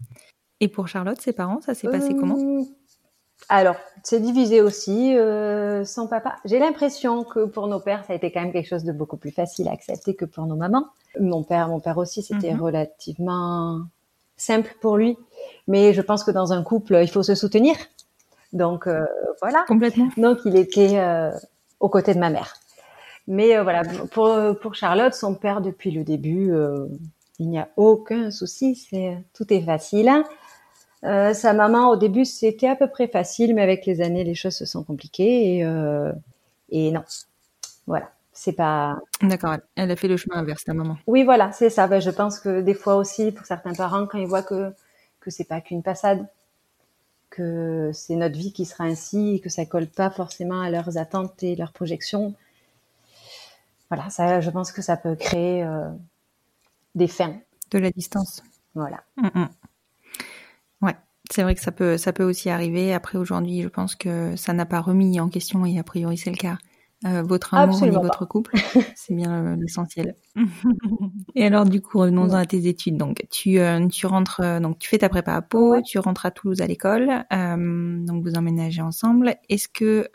Et 0.60 0.68
pour 0.68 0.88
Charlotte, 0.88 1.20
ses 1.20 1.32
parents, 1.32 1.60
ça 1.60 1.74
s'est 1.74 1.88
passé 1.88 2.14
comment? 2.16 2.36
Alors, 3.48 3.76
c'est 4.02 4.20
divisé 4.20 4.60
aussi. 4.60 5.16
Euh, 5.16 5.84
sans 5.84 6.06
papa, 6.06 6.36
j'ai 6.44 6.58
l'impression 6.58 7.24
que 7.24 7.46
pour 7.46 7.66
nos 7.66 7.80
pères, 7.80 8.04
ça 8.04 8.12
a 8.12 8.16
été 8.16 8.30
quand 8.30 8.40
même 8.40 8.52
quelque 8.52 8.68
chose 8.68 8.84
de 8.84 8.92
beaucoup 8.92 9.16
plus 9.16 9.30
facile 9.30 9.68
à 9.68 9.72
accepter 9.72 10.14
que 10.14 10.24
pour 10.24 10.46
nos 10.46 10.56
mamans. 10.56 10.86
Mon 11.18 11.42
père, 11.42 11.68
mon 11.68 11.80
père 11.80 11.98
aussi, 11.98 12.22
c'était 12.22 12.52
mhm. 12.52 12.62
relativement 12.62 13.80
simple 14.36 14.74
pour 14.80 14.96
lui. 14.96 15.16
Mais 15.66 15.92
je 15.94 16.02
pense 16.02 16.24
que 16.24 16.30
dans 16.30 16.52
un 16.52 16.62
couple, 16.62 16.98
il 17.02 17.08
faut 17.08 17.22
se 17.22 17.34
soutenir. 17.34 17.76
Donc 18.52 18.86
euh, 18.86 19.04
voilà. 19.40 19.64
Complètement. 19.66 20.08
Donc 20.16 20.38
il 20.44 20.56
était 20.56 20.98
euh, 20.98 21.30
aux 21.80 21.88
côtés 21.88 22.14
de 22.14 22.18
ma 22.18 22.30
mère. 22.30 22.54
Mais 23.26 23.56
euh, 23.56 23.62
voilà, 23.62 23.82
pour, 24.10 24.36
pour 24.60 24.74
Charlotte, 24.74 25.12
son 25.12 25.34
père 25.34 25.60
depuis 25.60 25.90
le 25.90 26.02
début, 26.02 26.50
euh, 26.50 26.86
il 27.38 27.50
n'y 27.50 27.58
a 27.58 27.68
aucun 27.76 28.30
souci, 28.30 28.74
c'est 28.74 29.18
tout 29.34 29.52
est 29.52 29.60
facile. 29.60 30.10
Euh, 31.04 31.32
sa 31.32 31.52
maman, 31.52 31.90
au 31.90 31.96
début, 31.96 32.24
c'était 32.24 32.68
à 32.68 32.76
peu 32.76 32.88
près 32.88 33.08
facile, 33.08 33.54
mais 33.54 33.62
avec 33.62 33.86
les 33.86 34.00
années, 34.00 34.24
les 34.24 34.34
choses 34.34 34.56
se 34.56 34.66
sont 34.66 34.82
compliquées 34.82 35.56
et, 35.56 35.64
euh, 35.64 36.12
et 36.70 36.90
non. 36.90 37.04
Voilà, 37.86 38.10
c'est 38.32 38.52
pas. 38.52 38.98
D'accord, 39.22 39.56
elle 39.76 39.90
a 39.90 39.96
fait 39.96 40.08
le 40.08 40.16
chemin 40.16 40.36
inverse, 40.36 40.64
ta 40.64 40.74
maman. 40.74 40.96
Oui, 41.06 41.24
voilà, 41.24 41.52
c'est 41.52 41.70
ça. 41.70 41.86
Ben, 41.86 42.00
je 42.00 42.10
pense 42.10 42.40
que 42.40 42.60
des 42.60 42.74
fois 42.74 42.96
aussi, 42.96 43.30
pour 43.32 43.46
certains 43.46 43.74
parents, 43.74 44.06
quand 44.06 44.18
ils 44.18 44.26
voient 44.26 44.42
que 44.42 44.72
que 45.20 45.30
c'est 45.30 45.44
pas 45.44 45.60
qu'une 45.60 45.82
passade, 45.82 46.26
que 47.30 47.90
c'est 47.92 48.16
notre 48.16 48.36
vie 48.36 48.52
qui 48.52 48.64
sera 48.64 48.84
ainsi 48.84 49.34
et 49.34 49.40
que 49.40 49.48
ça 49.48 49.66
colle 49.66 49.86
pas 49.86 50.10
forcément 50.10 50.60
à 50.60 50.70
leurs 50.70 50.96
attentes 50.98 51.42
et 51.42 51.56
leurs 51.56 51.72
projections. 51.72 52.34
Voilà, 53.90 54.10
ça, 54.10 54.40
je 54.40 54.50
pense 54.50 54.72
que 54.72 54.82
ça 54.82 54.96
peut 54.96 55.14
créer 55.14 55.64
euh, 55.64 55.88
des 56.94 57.08
fins. 57.08 57.36
De 57.70 57.78
la 57.78 57.90
distance. 57.90 58.42
Voilà. 58.74 59.02
Mm, 59.16 59.28
mm. 59.34 59.48
Ouais, 60.82 60.96
c'est 61.30 61.42
vrai 61.42 61.54
que 61.54 61.60
ça 61.60 61.72
peut, 61.72 61.96
ça 61.98 62.12
peut 62.12 62.24
aussi 62.24 62.50
arriver. 62.50 62.94
Après, 62.94 63.18
aujourd'hui, 63.18 63.62
je 63.62 63.68
pense 63.68 63.94
que 63.96 64.36
ça 64.36 64.52
n'a 64.52 64.66
pas 64.66 64.80
remis 64.80 65.20
en 65.20 65.28
question, 65.28 65.64
et 65.66 65.78
a 65.78 65.82
priori, 65.82 66.16
c'est 66.16 66.30
le 66.30 66.36
cas, 66.36 66.58
euh, 67.06 67.22
votre 67.22 67.54
amour 67.54 67.84
et 67.84 67.90
votre 67.90 68.24
couple. 68.26 68.54
C'est 68.96 69.14
bien 69.14 69.56
l'essentiel. 69.56 70.16
et 71.36 71.44
alors, 71.46 71.64
du 71.64 71.80
coup, 71.80 71.98
revenons-en 71.98 72.34
à 72.34 72.44
tes 72.44 72.66
études. 72.66 72.96
Donc, 72.96 73.24
tu, 73.30 73.60
euh, 73.60 73.86
tu 73.86 74.06
rentres, 74.06 74.40
euh, 74.42 74.58
donc 74.58 74.80
tu 74.80 74.88
fais 74.88 74.98
ta 74.98 75.08
prépa 75.08 75.34
à 75.34 75.42
Pau, 75.42 75.80
tu 75.80 76.00
rentres 76.00 76.26
à 76.26 76.32
Toulouse 76.32 76.60
à 76.60 76.66
l'école, 76.66 77.24
donc 77.30 78.24
vous 78.24 78.34
emménagez 78.34 78.82
ensemble. 78.82 79.36
Est-ce 79.48 79.68
que 79.68 80.08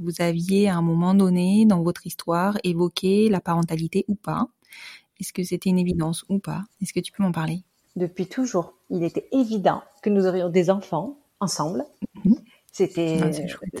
vous 0.00 0.20
aviez 0.20 0.68
à 0.68 0.76
un 0.76 0.82
moment 0.82 1.14
donné 1.14 1.66
dans 1.66 1.82
votre 1.82 2.06
histoire 2.06 2.56
évoqué 2.62 3.28
la 3.28 3.40
parentalité 3.40 4.04
ou 4.06 4.14
pas? 4.14 4.46
Est-ce 5.18 5.32
que 5.32 5.42
c'était 5.42 5.70
une 5.70 5.78
évidence 5.78 6.24
ou 6.28 6.38
pas? 6.38 6.64
Est-ce 6.80 6.92
que 6.92 7.00
tu 7.00 7.12
peux 7.12 7.22
m'en 7.22 7.32
parler? 7.32 7.64
Depuis 7.96 8.26
toujours, 8.26 8.74
il 8.90 9.02
était 9.04 9.28
évident 9.32 9.82
que 10.02 10.10
nous 10.10 10.26
aurions 10.26 10.48
des 10.48 10.70
enfants 10.70 11.16
ensemble. 11.40 11.84
Mhm. 12.24 12.36
C'était, 12.72 13.18
ah, 13.22 13.30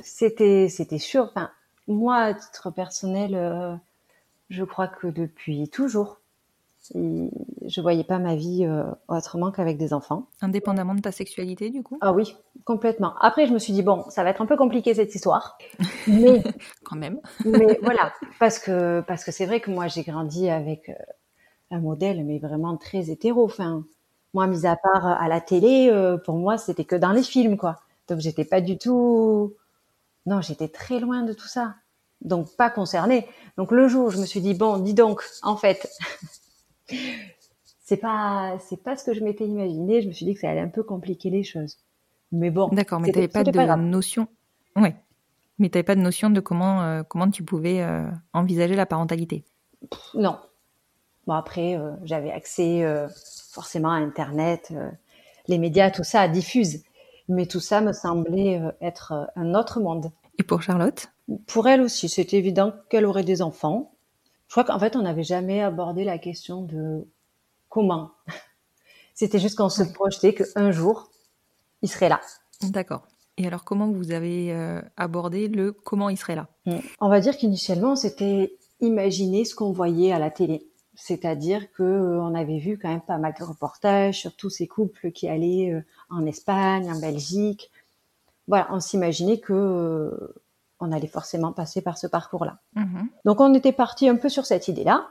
c'était, 0.02 0.68
c'était 0.68 0.98
sûr. 0.98 1.28
Enfin, 1.30 1.50
moi, 1.86 2.16
à 2.16 2.34
titre 2.34 2.70
personnel, 2.70 3.34
euh, 3.34 3.74
je 4.48 4.64
crois 4.64 4.88
que 4.88 5.06
depuis 5.06 5.68
toujours, 5.68 6.20
je 6.94 7.80
voyais 7.80 8.04
pas 8.04 8.18
ma 8.18 8.34
vie 8.34 8.64
euh, 8.64 8.84
autrement 9.08 9.50
qu'avec 9.50 9.76
des 9.76 9.92
enfants. 9.92 10.26
Indépendamment 10.40 10.94
de 10.94 11.00
ta 11.00 11.12
sexualité, 11.12 11.70
du 11.70 11.82
coup? 11.82 11.98
Ah 12.00 12.12
oui, 12.12 12.36
complètement. 12.64 13.14
Après, 13.20 13.46
je 13.46 13.52
me 13.52 13.58
suis 13.58 13.72
dit 13.72 13.82
bon, 13.82 14.04
ça 14.08 14.24
va 14.24 14.30
être 14.30 14.40
un 14.40 14.46
peu 14.46 14.56
compliqué 14.56 14.94
cette 14.94 15.14
histoire, 15.14 15.58
mais 16.06 16.42
quand 16.84 16.96
même. 16.96 17.20
mais 17.44 17.78
voilà, 17.82 18.12
parce 18.38 18.58
que 18.58 19.02
parce 19.02 19.24
que 19.24 19.30
c'est 19.30 19.46
vrai 19.46 19.60
que 19.60 19.70
moi 19.70 19.86
j'ai 19.88 20.02
grandi 20.02 20.48
avec 20.48 20.88
euh, 20.88 20.94
un 21.70 21.80
modèle, 21.80 22.24
mais 22.24 22.38
vraiment 22.38 22.76
très 22.76 23.10
hétéro. 23.10 23.44
Enfin, 23.44 23.84
moi, 24.34 24.46
mis 24.46 24.66
à 24.66 24.76
part 24.76 25.06
à 25.06 25.28
la 25.28 25.40
télé, 25.40 25.88
euh, 25.90 26.16
pour 26.16 26.36
moi, 26.36 26.58
c'était 26.58 26.84
que 26.84 26.96
dans 26.96 27.12
les 27.12 27.22
films, 27.22 27.56
quoi. 27.56 27.76
Donc, 28.08 28.20
j'étais 28.20 28.44
pas 28.44 28.60
du 28.60 28.78
tout. 28.78 29.54
Non, 30.26 30.40
j'étais 30.40 30.68
très 30.68 31.00
loin 31.00 31.22
de 31.22 31.32
tout 31.32 31.48
ça. 31.48 31.74
Donc, 32.20 32.54
pas 32.56 32.70
concernée. 32.70 33.26
Donc, 33.56 33.72
le 33.72 33.88
jour 33.88 34.06
où 34.06 34.10
je 34.10 34.18
me 34.18 34.26
suis 34.26 34.40
dit, 34.40 34.54
bon, 34.54 34.78
dis 34.78 34.94
donc, 34.94 35.22
en 35.42 35.56
fait, 35.56 35.88
c'est 37.80 37.96
pas, 37.96 38.58
c'est 38.60 38.82
pas 38.82 38.96
ce 38.96 39.04
que 39.04 39.14
je 39.14 39.24
m'étais 39.24 39.46
imaginé. 39.46 40.02
Je 40.02 40.08
me 40.08 40.12
suis 40.12 40.26
dit 40.26 40.34
que 40.34 40.40
ça 40.40 40.50
allait 40.50 40.60
un 40.60 40.68
peu 40.68 40.82
compliquer 40.82 41.30
les 41.30 41.42
choses. 41.42 41.78
Mais 42.32 42.50
bon. 42.50 42.68
D'accord, 42.68 43.00
mais 43.00 43.10
t'avais 43.10 43.28
pas 43.28 43.42
de 43.42 43.82
notion. 43.82 44.28
Ouais. 44.76 44.94
Mais 45.58 45.68
t'avais 45.68 45.82
pas 45.82 45.96
de 45.96 46.00
notion 46.00 46.30
de 46.30 46.40
comment, 46.40 46.82
euh, 46.82 47.02
comment 47.02 47.30
tu 47.30 47.42
pouvais 47.42 47.82
euh, 47.82 48.06
envisager 48.32 48.74
la 48.74 48.86
parentalité? 48.86 49.44
Non. 50.14 50.38
Bon, 51.26 51.34
après, 51.34 51.78
j'avais 52.04 52.30
accès 52.30 52.84
forcément 53.50 53.90
Internet, 53.90 54.68
euh, 54.70 54.90
les 55.48 55.58
médias, 55.58 55.90
tout 55.90 56.04
ça 56.04 56.28
diffuse. 56.28 56.82
Mais 57.28 57.46
tout 57.46 57.60
ça 57.60 57.80
me 57.80 57.92
semblait 57.92 58.60
euh, 58.60 58.72
être 58.80 59.12
euh, 59.12 59.24
un 59.36 59.54
autre 59.54 59.80
monde. 59.80 60.10
Et 60.38 60.42
pour 60.42 60.62
Charlotte? 60.62 61.08
Pour 61.46 61.68
elle 61.68 61.80
aussi, 61.80 62.08
c'était 62.08 62.38
évident 62.38 62.72
qu'elle 62.88 63.06
aurait 63.06 63.24
des 63.24 63.42
enfants. 63.42 63.92
Je 64.48 64.54
crois 64.54 64.64
qu'en 64.64 64.78
fait, 64.78 64.96
on 64.96 65.02
n'avait 65.02 65.22
jamais 65.22 65.62
abordé 65.62 66.04
la 66.04 66.18
question 66.18 66.62
de 66.62 67.06
comment. 67.68 68.12
C'était 69.14 69.38
juste 69.38 69.58
qu'on 69.58 69.68
se 69.68 69.82
projetait 69.82 70.34
qu'un 70.34 70.70
jour, 70.70 71.10
il 71.82 71.90
serait 71.90 72.08
là. 72.08 72.20
D'accord. 72.62 73.06
Et 73.36 73.46
alors, 73.46 73.64
comment 73.64 73.90
vous 73.90 74.12
avez 74.12 74.52
abordé 74.96 75.48
le 75.48 75.72
comment 75.72 76.08
il 76.08 76.16
serait 76.16 76.36
là? 76.36 76.48
Mmh. 76.66 76.76
On 77.00 77.08
va 77.08 77.20
dire 77.20 77.36
qu'initialement, 77.36 77.96
c'était 77.96 78.56
imaginer 78.80 79.44
ce 79.44 79.54
qu'on 79.54 79.72
voyait 79.72 80.12
à 80.12 80.18
la 80.18 80.30
télé. 80.30 80.69
C'est-à-dire 81.00 81.72
que 81.72 81.82
euh, 81.82 82.20
on 82.20 82.34
avait 82.34 82.58
vu 82.58 82.78
quand 82.78 82.90
même 82.90 83.00
pas 83.00 83.16
mal 83.16 83.32
de 83.38 83.42
reportages 83.42 84.20
sur 84.20 84.36
tous 84.36 84.50
ces 84.50 84.68
couples 84.68 85.12
qui 85.12 85.28
allaient 85.28 85.72
euh, 85.72 85.82
en 86.10 86.26
Espagne, 86.26 86.92
en 86.92 87.00
Belgique. 87.00 87.70
Voilà, 88.46 88.68
on 88.70 88.80
s'imaginait 88.80 89.40
que 89.40 89.54
euh, 89.54 90.34
on 90.78 90.92
allait 90.92 91.06
forcément 91.06 91.52
passer 91.52 91.80
par 91.80 91.96
ce 91.96 92.06
parcours-là. 92.06 92.58
Mm-hmm. 92.76 93.06
Donc 93.24 93.40
on 93.40 93.54
était 93.54 93.72
parti 93.72 94.10
un 94.10 94.16
peu 94.16 94.28
sur 94.28 94.44
cette 94.44 94.68
idée-là, 94.68 95.08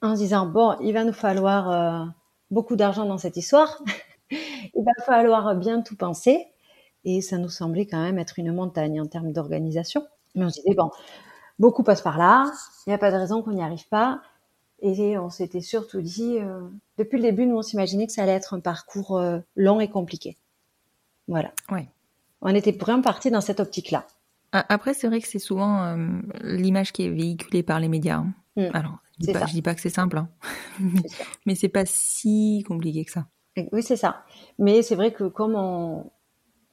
en 0.00 0.14
se 0.16 0.20
disant 0.22 0.46
bon, 0.46 0.76
il 0.80 0.94
va 0.94 1.04
nous 1.04 1.12
falloir 1.12 2.14
beaucoup 2.50 2.76
d'argent 2.76 3.04
dans 3.04 3.18
cette 3.18 3.36
histoire, 3.36 3.82
il 4.30 4.84
va 4.84 5.04
falloir 5.04 5.54
bien 5.54 5.82
tout 5.82 5.96
penser, 5.96 6.46
et 7.04 7.20
ça 7.20 7.36
nous 7.36 7.50
semblait 7.50 7.86
quand 7.86 8.00
même 8.00 8.18
être 8.18 8.38
une 8.38 8.52
montagne 8.52 9.00
en 9.02 9.06
termes 9.06 9.32
d'organisation. 9.32 10.06
Mais 10.34 10.46
on 10.46 10.48
se 10.48 10.60
disait 10.60 10.74
bon, 10.74 10.90
beaucoup 11.58 11.82
passent 11.82 12.02
par 12.02 12.16
là, 12.16 12.50
il 12.86 12.90
n'y 12.90 12.94
a 12.94 12.98
pas 12.98 13.10
de 13.10 13.16
raison 13.16 13.42
qu'on 13.42 13.52
n'y 13.52 13.62
arrive 13.62 13.88
pas. 13.88 14.22
Et 14.84 15.16
on 15.16 15.30
s'était 15.30 15.60
surtout 15.60 16.00
dit, 16.00 16.38
euh, 16.40 16.60
depuis 16.98 17.16
le 17.16 17.22
début, 17.22 17.46
nous 17.46 17.56
on 17.56 17.62
s'imaginait 17.62 18.08
que 18.08 18.12
ça 18.12 18.24
allait 18.24 18.32
être 18.32 18.54
un 18.54 18.58
parcours 18.58 19.16
euh, 19.16 19.38
long 19.54 19.80
et 19.80 19.88
compliqué. 19.88 20.36
Voilà. 21.28 21.52
Ouais. 21.70 21.88
On 22.40 22.52
était 22.52 22.72
vraiment 22.72 23.00
parti 23.00 23.30
dans 23.30 23.40
cette 23.40 23.60
optique-là. 23.60 24.04
Après, 24.50 24.92
c'est 24.92 25.06
vrai 25.06 25.20
que 25.20 25.28
c'est 25.28 25.38
souvent 25.38 25.82
euh, 25.84 26.08
l'image 26.42 26.92
qui 26.92 27.06
est 27.06 27.10
véhiculée 27.10 27.62
par 27.62 27.78
les 27.78 27.88
médias. 27.88 28.18
Hein. 28.18 28.34
Mm. 28.56 28.74
Alors, 28.74 28.98
je 29.20 29.26
dis, 29.26 29.32
pas, 29.32 29.44
dis 29.44 29.62
pas 29.62 29.74
que 29.76 29.80
c'est 29.80 29.88
simple, 29.88 30.18
hein. 30.18 30.28
mais 31.46 31.54
c'est 31.54 31.68
pas 31.68 31.86
si 31.86 32.64
compliqué 32.66 33.04
que 33.04 33.12
ça. 33.12 33.26
Oui, 33.70 33.84
c'est 33.84 33.96
ça. 33.96 34.24
Mais 34.58 34.82
c'est 34.82 34.96
vrai 34.96 35.12
que 35.12 35.24
comme 35.24 35.54
on, 35.54 36.10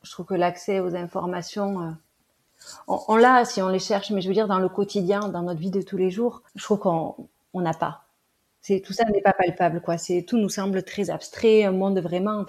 je 0.01 0.11
trouve 0.11 0.25
que 0.25 0.33
l'accès 0.33 0.79
aux 0.79 0.95
informations, 0.95 1.95
on, 2.87 2.99
on 3.07 3.15
l'a 3.15 3.45
si 3.45 3.61
on 3.61 3.69
les 3.69 3.79
cherche, 3.79 4.09
mais 4.09 4.21
je 4.21 4.27
veux 4.27 4.33
dire 4.33 4.47
dans 4.47 4.59
le 4.59 4.67
quotidien, 4.69 5.29
dans 5.29 5.43
notre 5.43 5.59
vie 5.59 5.71
de 5.71 5.81
tous 5.81 5.97
les 5.97 6.09
jours, 6.09 6.41
je 6.55 6.63
trouve 6.63 6.79
qu'on 6.79 7.15
on 7.53 7.61
n'a 7.61 7.73
pas. 7.73 8.05
C'est 8.61 8.81
tout 8.81 8.93
ça 8.93 9.05
n'est 9.05 9.21
pas 9.21 9.33
palpable, 9.33 9.81
quoi. 9.81 9.97
C'est 9.97 10.23
tout 10.23 10.37
nous 10.37 10.49
semble 10.49 10.83
très 10.83 11.09
abstrait, 11.09 11.63
un 11.63 11.71
monde 11.71 11.99
vraiment. 11.99 12.45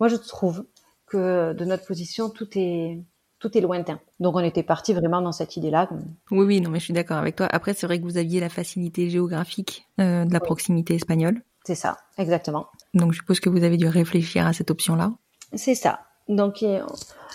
moi, 0.00 0.08
je 0.08 0.16
trouve 0.16 0.64
que 1.06 1.52
de 1.52 1.64
notre 1.64 1.86
position, 1.86 2.30
tout 2.30 2.48
est 2.56 3.00
tout 3.40 3.58
est 3.58 3.60
lointain. 3.60 4.00
Donc 4.20 4.36
on 4.36 4.40
était 4.40 4.62
parti 4.62 4.94
vraiment 4.94 5.20
dans 5.20 5.32
cette 5.32 5.56
idée-là. 5.58 5.90
Oui, 6.30 6.46
oui, 6.46 6.60
non, 6.62 6.70
mais 6.70 6.78
je 6.78 6.84
suis 6.84 6.94
d'accord 6.94 7.18
avec 7.18 7.36
toi. 7.36 7.46
Après, 7.50 7.74
c'est 7.74 7.86
vrai 7.86 7.98
que 7.98 8.04
vous 8.04 8.16
aviez 8.16 8.40
la 8.40 8.48
facilité 8.48 9.10
géographique 9.10 9.86
euh, 10.00 10.24
de 10.24 10.32
la 10.32 10.40
proximité 10.40 10.94
espagnole. 10.94 11.42
C'est 11.66 11.74
ça, 11.74 11.98
exactement. 12.16 12.68
Donc 12.94 13.12
je 13.12 13.18
suppose 13.18 13.40
que 13.40 13.50
vous 13.50 13.62
avez 13.62 13.76
dû 13.76 13.86
réfléchir 13.86 14.46
à 14.46 14.52
cette 14.54 14.70
option-là. 14.70 15.12
C'est 15.52 15.74
ça. 15.74 16.00
Donc 16.28 16.64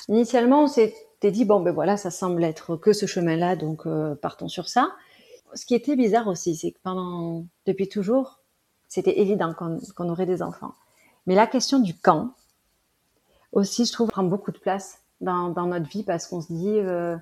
initialement, 0.07 0.63
on 0.63 0.67
s'était 0.67 1.31
dit 1.31 1.45
bon 1.45 1.59
ben 1.59 1.71
voilà, 1.71 1.95
ça 1.95 2.09
semble 2.09 2.43
être 2.43 2.75
que 2.75 2.91
ce 2.91 3.05
chemin-là, 3.05 3.55
donc 3.55 3.85
euh, 3.85 4.15
partons 4.15 4.47
sur 4.47 4.67
ça. 4.67 4.91
Ce 5.53 5.65
qui 5.65 5.75
était 5.75 5.95
bizarre 5.95 6.27
aussi, 6.27 6.55
c'est 6.55 6.71
que 6.71 6.79
pendant 6.83 7.45
depuis 7.65 7.89
toujours, 7.89 8.39
c'était 8.87 9.19
évident 9.19 9.53
qu'on 9.53 10.09
aurait 10.09 10.25
des 10.25 10.41
enfants. 10.41 10.73
Mais 11.27 11.35
la 11.35 11.47
question 11.47 11.79
du 11.79 11.93
quand 11.95 12.33
aussi, 13.51 13.85
je 13.85 13.93
trouve, 13.93 14.09
prend 14.09 14.23
beaucoup 14.23 14.51
de 14.51 14.59
place 14.59 14.99
dans, 15.21 15.49
dans 15.49 15.65
notre 15.65 15.87
vie 15.87 16.03
parce 16.03 16.27
qu'on 16.27 16.41
se 16.41 16.53
dit, 16.53 16.77
euh, 16.77 17.17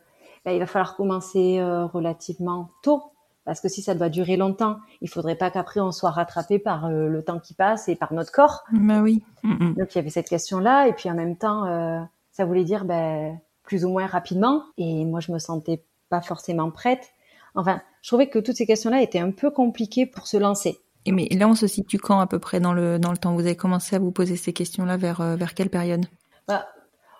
ben, 0.46 0.52
il 0.52 0.60
va 0.60 0.66
falloir 0.66 0.96
commencer 0.96 1.60
euh, 1.60 1.86
relativement 1.86 2.70
tôt. 2.84 3.12
Parce 3.48 3.62
que 3.62 3.70
si 3.70 3.82
ça 3.82 3.96
doit 3.96 4.10
durer 4.10 4.36
longtemps, 4.36 4.78
il 5.00 5.10
faudrait 5.10 5.36
pas 5.36 5.50
qu'après 5.50 5.80
on 5.80 5.94
soit 5.94 6.12
rattrapé 6.12 6.60
par 6.60 6.86
euh, 6.86 7.08
le 7.08 7.24
temps 7.24 7.40
qui 7.40 7.54
passe 7.54 7.88
et 7.88 7.96
par 7.96 8.12
notre 8.12 8.32
corps. 8.32 8.66
Bah 8.74 9.02
oui. 9.02 9.24
Donc 9.44 9.94
il 9.94 9.96
y 9.96 10.00
avait 10.00 10.10
cette 10.10 10.28
question-là 10.28 10.90
et 10.90 10.94
puis 10.94 11.10
en 11.10 11.14
même 11.14 11.38
temps, 11.38 11.66
euh, 11.66 12.02
ça 12.34 12.44
voulait 12.44 12.66
dire 12.66 12.84
ben, 12.84 13.40
plus 13.64 13.86
ou 13.86 13.90
moins 13.90 14.06
rapidement. 14.06 14.64
Et 14.78 15.06
moi 15.06 15.22
je 15.22 15.32
me 15.32 15.40
sentais 15.40 15.82
pas 16.10 16.22
forcément 16.22 16.72
prête. 16.72 17.10
Enfin, 17.56 17.82
je 18.08 18.12
trouvais 18.14 18.30
que 18.30 18.40
toutes 18.40 18.56
ces 18.56 18.66
questions-là 18.66 19.02
étaient 19.02 19.20
un 19.20 19.32
peu 19.32 19.52
compliquées 19.52 20.06
pour 20.06 20.28
se 20.28 20.38
lancer. 20.38 20.80
Et 21.06 21.12
mais 21.12 21.28
là, 21.38 21.46
on 21.50 21.56
se 21.56 21.68
situe 21.68 21.98
quand 21.98 22.22
à 22.22 22.26
peu 22.26 22.40
près 22.40 22.62
dans 22.62 22.72
le 22.72 23.00
dans 23.00 23.12
le 23.12 23.18
temps? 23.18 23.34
Vous 23.34 23.42
avez 23.42 23.58
commencé 23.58 23.98
à 23.98 24.00
vous 24.00 24.12
poser 24.12 24.38
ces 24.38 24.54
questions-là 24.54 24.96
vers 24.96 25.36
vers 25.36 25.54
quelle 25.54 25.70
période? 25.70 26.06
Bah, 26.48 26.66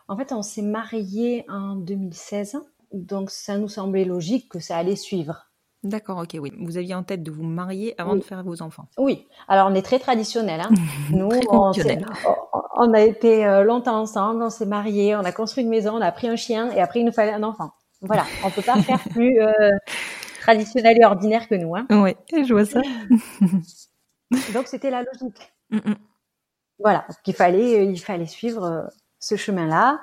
en 0.08 0.16
fait, 0.16 0.32
on 0.32 0.42
s'est 0.42 0.62
marié 0.62 1.44
en 1.50 1.76
2016, 1.76 2.60
donc 2.94 3.32
ça 3.32 3.58
nous 3.58 3.68
semblait 3.68 4.06
logique 4.06 4.48
que 4.48 4.60
ça 4.60 4.78
allait 4.78 4.96
suivre. 4.96 5.50
D'accord, 5.84 6.20
ok, 6.20 6.38
oui. 6.40 6.54
Vous 6.58 6.78
aviez 6.78 6.96
en 6.96 7.04
tête 7.04 7.22
de 7.22 7.32
vous 7.32 7.44
marier 7.44 7.94
avant 7.98 8.16
de 8.16 8.22
faire 8.22 8.42
vos 8.46 8.62
enfants? 8.62 8.86
Oui. 8.98 9.28
Alors 9.50 9.68
on 9.70 9.76
est 9.76 9.82
très 9.82 10.00
traditionnel. 10.00 10.62
Hein. 10.62 10.70
Nous, 11.12 11.28
on, 11.50 11.74
on, 12.78 12.94
a 12.94 13.02
été 13.02 13.46
euh, 13.46 13.66
longtemps 13.66 14.00
ensemble, 14.00 14.42
on 14.42 14.50
s'est 14.50 14.66
mariés, 14.66 15.18
on 15.18 15.26
a 15.26 15.34
construit 15.34 15.66
une 15.66 15.70
maison, 15.70 15.98
on 15.98 16.02
a 16.02 16.14
pris 16.14 16.30
un 16.30 16.38
chien 16.38 16.72
et 16.72 16.80
après 16.80 17.02
il 17.02 17.06
nous 17.06 17.12
fallait 17.12 17.34
un 17.34 17.44
enfant. 17.44 17.72
Voilà, 18.02 18.26
on 18.46 18.52
peut 18.52 18.62
pas 18.62 18.82
faire 18.82 19.04
plus 19.12 19.42
euh, 19.42 19.52
traditionnel 20.48 20.98
et 21.00 21.06
ordinaire 21.06 21.48
que 21.48 21.56
nous. 21.56 21.76
Hein. 21.76 21.86
Oui, 21.90 22.16
je 22.32 22.54
vois 22.54 22.66
ça. 22.66 22.82
Donc 24.54 24.68
c'était 24.68 24.90
la 24.90 25.04
logique. 25.04 25.54
Mm, 25.70 25.78
mm. 25.78 25.96
Voilà, 26.80 27.08
il 27.26 27.34
fallait, 27.34 27.86
il 27.86 28.00
fallait 28.00 28.28
suivre 28.28 28.64
euh, 28.64 28.84
ce 29.20 29.36
chemin-là. 29.36 30.00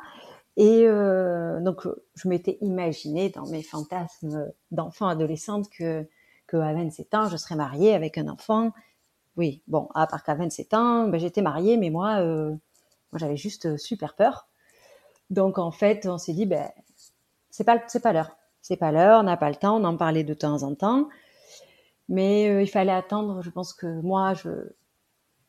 Et 0.57 0.85
euh, 0.87 1.61
donc, 1.61 1.87
je 2.15 2.29
m'étais 2.29 2.59
imaginé 2.61 3.31
dans 3.31 3.47
mes 3.47 3.63
fantasmes 3.63 4.53
d'enfant 4.71 5.09
adolescente 5.09 5.69
que, 5.71 6.07
que 6.47 6.57
à 6.57 6.73
27 6.75 7.15
ans, 7.15 7.29
je 7.29 7.37
serais 7.37 7.57
mariée 7.57 7.95
avec 7.95 8.19
un 8.19 8.29
enfant. 8.29 8.73
Oui, 9.37 9.63
bon, 9.67 9.89
à 9.95 10.07
part 10.07 10.23
qu'à 10.23 10.35
27 10.35 10.75
ans, 10.75 11.09
ben, 11.09 11.19
j'étais 11.19 11.43
mariée, 11.43 11.77
mais 11.77 11.91
moi, 11.91 12.21
euh, 12.21 12.51
moi 12.51 13.19
j'avais 13.19 13.37
juste 13.37 13.77
super 13.77 14.15
peur. 14.15 14.49
Donc, 15.31 15.59
en 15.59 15.71
fait, 15.71 16.07
on 16.07 16.19
s'est 16.19 16.35
dit, 16.35 16.47
ben, 16.47 16.71
c'est 17.51 17.65
pas, 17.65 17.83
c'est 17.89 18.03
pas 18.03 18.13
l'heure. 18.13 18.37
C'est 18.65 18.79
pas 18.79 18.93
l'heure, 18.93 19.21
on 19.21 19.25
n'a 19.25 19.37
pas 19.37 19.51
le 19.51 19.57
temps, 19.57 19.79
on 19.79 19.85
en 19.85 19.95
parlait 19.95 20.25
de 20.25 20.33
temps 20.33 20.63
en 20.63 20.75
temps. 20.75 21.11
Mais 22.09 22.49
euh, 22.49 22.63
il 22.63 22.67
fallait 22.67 22.93
attendre, 22.93 23.43
je 23.43 23.51
pense 23.51 23.75
que 23.75 24.01
moi, 24.01 24.33
je, 24.33 24.49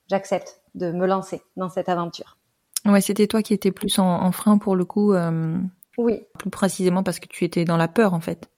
j'accepte 0.10 0.60
de 0.76 0.92
me 0.92 1.08
lancer 1.08 1.42
dans 1.56 1.70
cette 1.70 1.88
aventure. 1.88 2.36
Ouais, 2.84 3.00
c'était 3.00 3.28
toi 3.28 3.42
qui 3.42 3.54
étais 3.54 3.72
plus 3.72 4.00
en, 4.00 4.30
frein 4.34 4.58
pour 4.58 4.76
le 4.76 4.84
coup. 4.84 5.14
Euh, 5.14 5.58
oui. 5.98 6.24
Plus 6.38 6.50
précisément 6.50 7.04
parce 7.04 7.20
que 7.22 7.28
tu 7.28 7.46
étais 7.46 7.64
dans 7.64 7.78
la 7.78 7.88
peur 7.88 8.14
en 8.14 8.20
fait. 8.20 8.50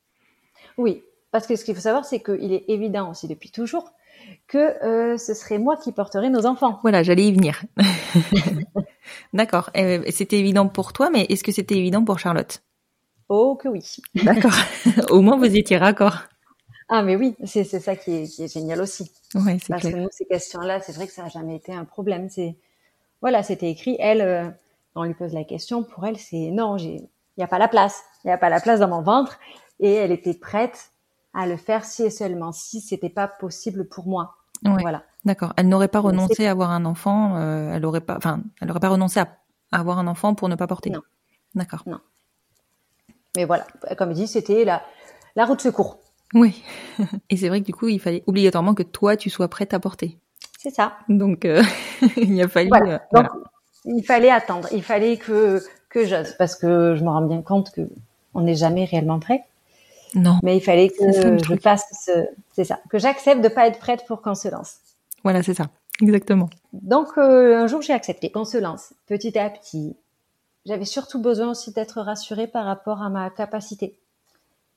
Oui, 0.79 1.03
parce 1.29 1.45
que 1.45 1.55
ce 1.55 1.63
qu'il 1.63 1.75
faut 1.75 1.81
savoir, 1.81 2.03
c'est 2.03 2.23
qu'il 2.23 2.51
est 2.51 2.65
évident 2.67 3.11
aussi 3.11 3.27
depuis 3.27 3.51
toujours 3.51 3.91
que 4.47 4.83
euh, 4.83 5.17
ce 5.17 5.35
serait 5.35 5.59
moi 5.59 5.77
qui 5.77 5.91
porterais 5.91 6.31
nos 6.31 6.47
enfants. 6.47 6.79
Voilà, 6.81 7.03
j'allais 7.03 7.27
y 7.27 7.31
venir. 7.31 7.63
D'accord. 9.33 9.69
C'était 10.09 10.39
évident 10.39 10.67
pour 10.67 10.93
toi, 10.93 11.11
mais 11.11 11.27
est-ce 11.29 11.43
que 11.43 11.51
c'était 11.51 11.77
évident 11.77 12.03
pour 12.03 12.17
Charlotte? 12.17 12.63
Oh 13.29 13.55
que 13.55 13.67
oui. 13.67 13.97
D'accord. 14.15 14.55
Au 15.09 15.21
moins 15.21 15.37
vous 15.37 15.55
étiez 15.55 15.77
raccord. 15.77 16.23
Ah 16.89 17.03
mais 17.03 17.17
oui, 17.17 17.35
c'est 17.43 17.65
ça 17.65 17.95
qui 17.97 18.11
est, 18.11 18.27
qui 18.27 18.43
est, 18.43 18.53
génial 18.53 18.81
aussi. 18.81 19.11
Ouais, 19.35 19.57
c'est 19.59 19.67
Parce 19.67 19.83
que 19.83 19.89
nous, 19.89 20.07
ces 20.11 20.25
questions-là, 20.25 20.79
c'est 20.79 20.93
vrai 20.93 21.05
que 21.05 21.11
ça 21.11 21.23
n'a 21.23 21.29
jamais 21.29 21.55
été 21.57 21.73
un 21.73 21.83
problème. 21.83 22.29
C'est 22.29 22.55
voilà, 23.21 23.43
c'était 23.43 23.69
écrit. 23.69 23.97
Elle, 23.99 24.21
euh, 24.21 24.49
on 24.95 25.03
lui 25.03 25.13
pose 25.13 25.33
la 25.33 25.43
question. 25.43 25.83
Pour 25.83 26.05
elle, 26.05 26.17
c'est 26.17 26.49
non, 26.51 26.77
il 26.77 27.07
n'y 27.37 27.43
a 27.43 27.47
pas 27.47 27.59
la 27.59 27.67
place. 27.67 28.03
Il 28.23 28.27
n'y 28.27 28.33
a 28.33 28.37
pas 28.37 28.49
la 28.49 28.61
place 28.61 28.79
dans 28.79 28.87
mon 28.87 29.01
ventre. 29.01 29.37
Et 29.79 29.93
elle 29.93 30.11
était 30.11 30.33
prête 30.33 30.91
à 31.33 31.45
le 31.45 31.57
faire 31.57 31.83
si 31.83 32.03
et 32.03 32.09
seulement 32.09 32.51
si 32.51 32.79
c'était 32.79 33.09
pas 33.09 33.27
possible 33.27 33.87
pour 33.87 34.07
moi. 34.07 34.35
Voilà. 34.63 35.03
D'accord. 35.25 35.53
Elle 35.57 35.67
n'aurait 35.67 35.87
pas 35.87 35.99
renoncé 35.99 36.47
à 36.47 36.51
avoir 36.51 36.71
un 36.71 36.85
enfant. 36.85 37.35
Euh, 37.35 37.73
elle 37.73 37.85
aurait 37.85 38.01
pas, 38.01 38.15
enfin, 38.15 38.41
elle 38.61 38.69
n'aurait 38.69 38.79
pas 38.79 38.89
renoncé 38.89 39.19
à 39.19 39.27
avoir 39.71 39.99
un 39.99 40.07
enfant 40.07 40.33
pour 40.35 40.47
ne 40.47 40.55
pas 40.55 40.67
porter. 40.67 40.89
Non. 40.89 41.01
D'accord. 41.53 41.83
Non. 41.85 41.99
Mais 43.37 43.45
voilà, 43.45 43.65
comme 43.97 44.11
dit, 44.11 44.27
c'était 44.27 44.65
la 44.65 44.81
la 45.37 45.45
route 45.45 45.61
secours. 45.61 45.99
Oui. 46.33 46.63
Et 47.29 47.37
c'est 47.37 47.47
vrai 47.47 47.61
que 47.61 47.65
du 47.65 47.73
coup, 47.73 47.87
il 47.87 47.99
fallait 47.99 48.23
obligatoirement 48.25 48.73
que 48.73 48.83
toi, 48.83 49.15
tu 49.15 49.29
sois 49.29 49.47
prête 49.47 49.73
à 49.73 49.79
porter. 49.79 50.17
C'est 50.57 50.71
ça. 50.71 50.97
Donc, 51.07 51.45
euh, 51.45 51.61
il 52.17 52.41
a 52.41 52.47
fallu. 52.47 52.69
Voilà. 52.69 52.95
Euh, 53.15 53.21
Donc, 53.21 53.27
il 53.85 54.03
fallait 54.03 54.31
attendre. 54.31 54.67
Il 54.73 54.83
fallait 54.83 55.17
que 55.17 55.61
que 55.89 56.05
j'ose, 56.05 56.33
parce 56.37 56.55
que 56.55 56.95
je 56.95 57.03
me 57.03 57.09
rends 57.09 57.21
bien 57.21 57.41
compte 57.43 57.71
que 57.71 57.87
on 58.33 58.41
n'est 58.41 58.55
jamais 58.55 58.85
réellement 58.85 59.19
prêt. 59.19 59.43
Non. 60.15 60.39
Mais 60.43 60.57
il 60.57 60.61
fallait 60.61 60.89
que 60.89 61.37
je 61.37 61.55
fasse 61.55 61.85
ce, 62.05 62.25
c'est 62.53 62.63
ça, 62.63 62.79
que 62.89 62.97
j'accepte 62.97 63.41
de 63.41 63.49
pas 63.49 63.67
être 63.67 63.79
prête 63.79 64.05
pour 64.07 64.21
qu'on 64.21 64.35
se 64.35 64.47
lance. 64.47 64.77
Voilà, 65.23 65.43
c'est 65.43 65.53
ça, 65.53 65.67
exactement. 66.01 66.49
Donc 66.73 67.09
euh, 67.17 67.57
un 67.57 67.67
jour 67.67 67.81
j'ai 67.81 67.93
accepté 67.93 68.31
qu'on 68.31 68.45
se 68.45 68.57
lance 68.57 68.93
petit 69.05 69.37
à 69.37 69.49
petit. 69.49 69.95
J'avais 70.67 70.85
surtout 70.85 71.21
besoin 71.21 71.49
aussi 71.49 71.71
d'être 71.71 72.01
rassurée 72.01 72.45
par 72.45 72.65
rapport 72.65 73.01
à 73.01 73.09
ma 73.09 73.29
capacité. 73.29 73.97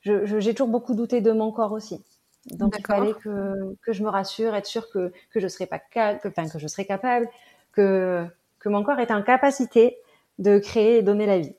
Je, 0.03 0.39
j'ai 0.39 0.55
toujours 0.55 0.69
beaucoup 0.69 0.95
douté 0.95 1.21
de 1.21 1.33
mon 1.33 1.51
corps 1.51 1.73
aussi. 1.73 2.01
Donc 2.47 2.77
il 2.79 2.87
fallait 2.87 3.13
que, 3.15 3.77
que 3.83 3.93
je 3.93 4.05
me 4.05 4.09
rassure, 4.09 4.55
être 4.55 4.67
sûre 4.67 4.89
que, 4.91 5.13
que 5.31 5.41
je 5.41 5.49
serais 5.49 5.67
pas 5.67 5.81
que, 5.81 6.29
enfin, 6.29 6.49
que 6.49 6.61
je 6.61 6.69
serais 6.69 6.85
capable, 6.85 7.29
que, 7.73 8.25
que 8.61 8.69
mon 8.69 8.85
corps 8.85 9.01
est 9.01 9.11
en 9.11 9.23
capacité 9.23 9.99
de 10.39 10.59
créer 10.59 10.99
et 10.99 11.03
donner 11.03 11.27
la 11.27 11.41
vie. 11.41 11.55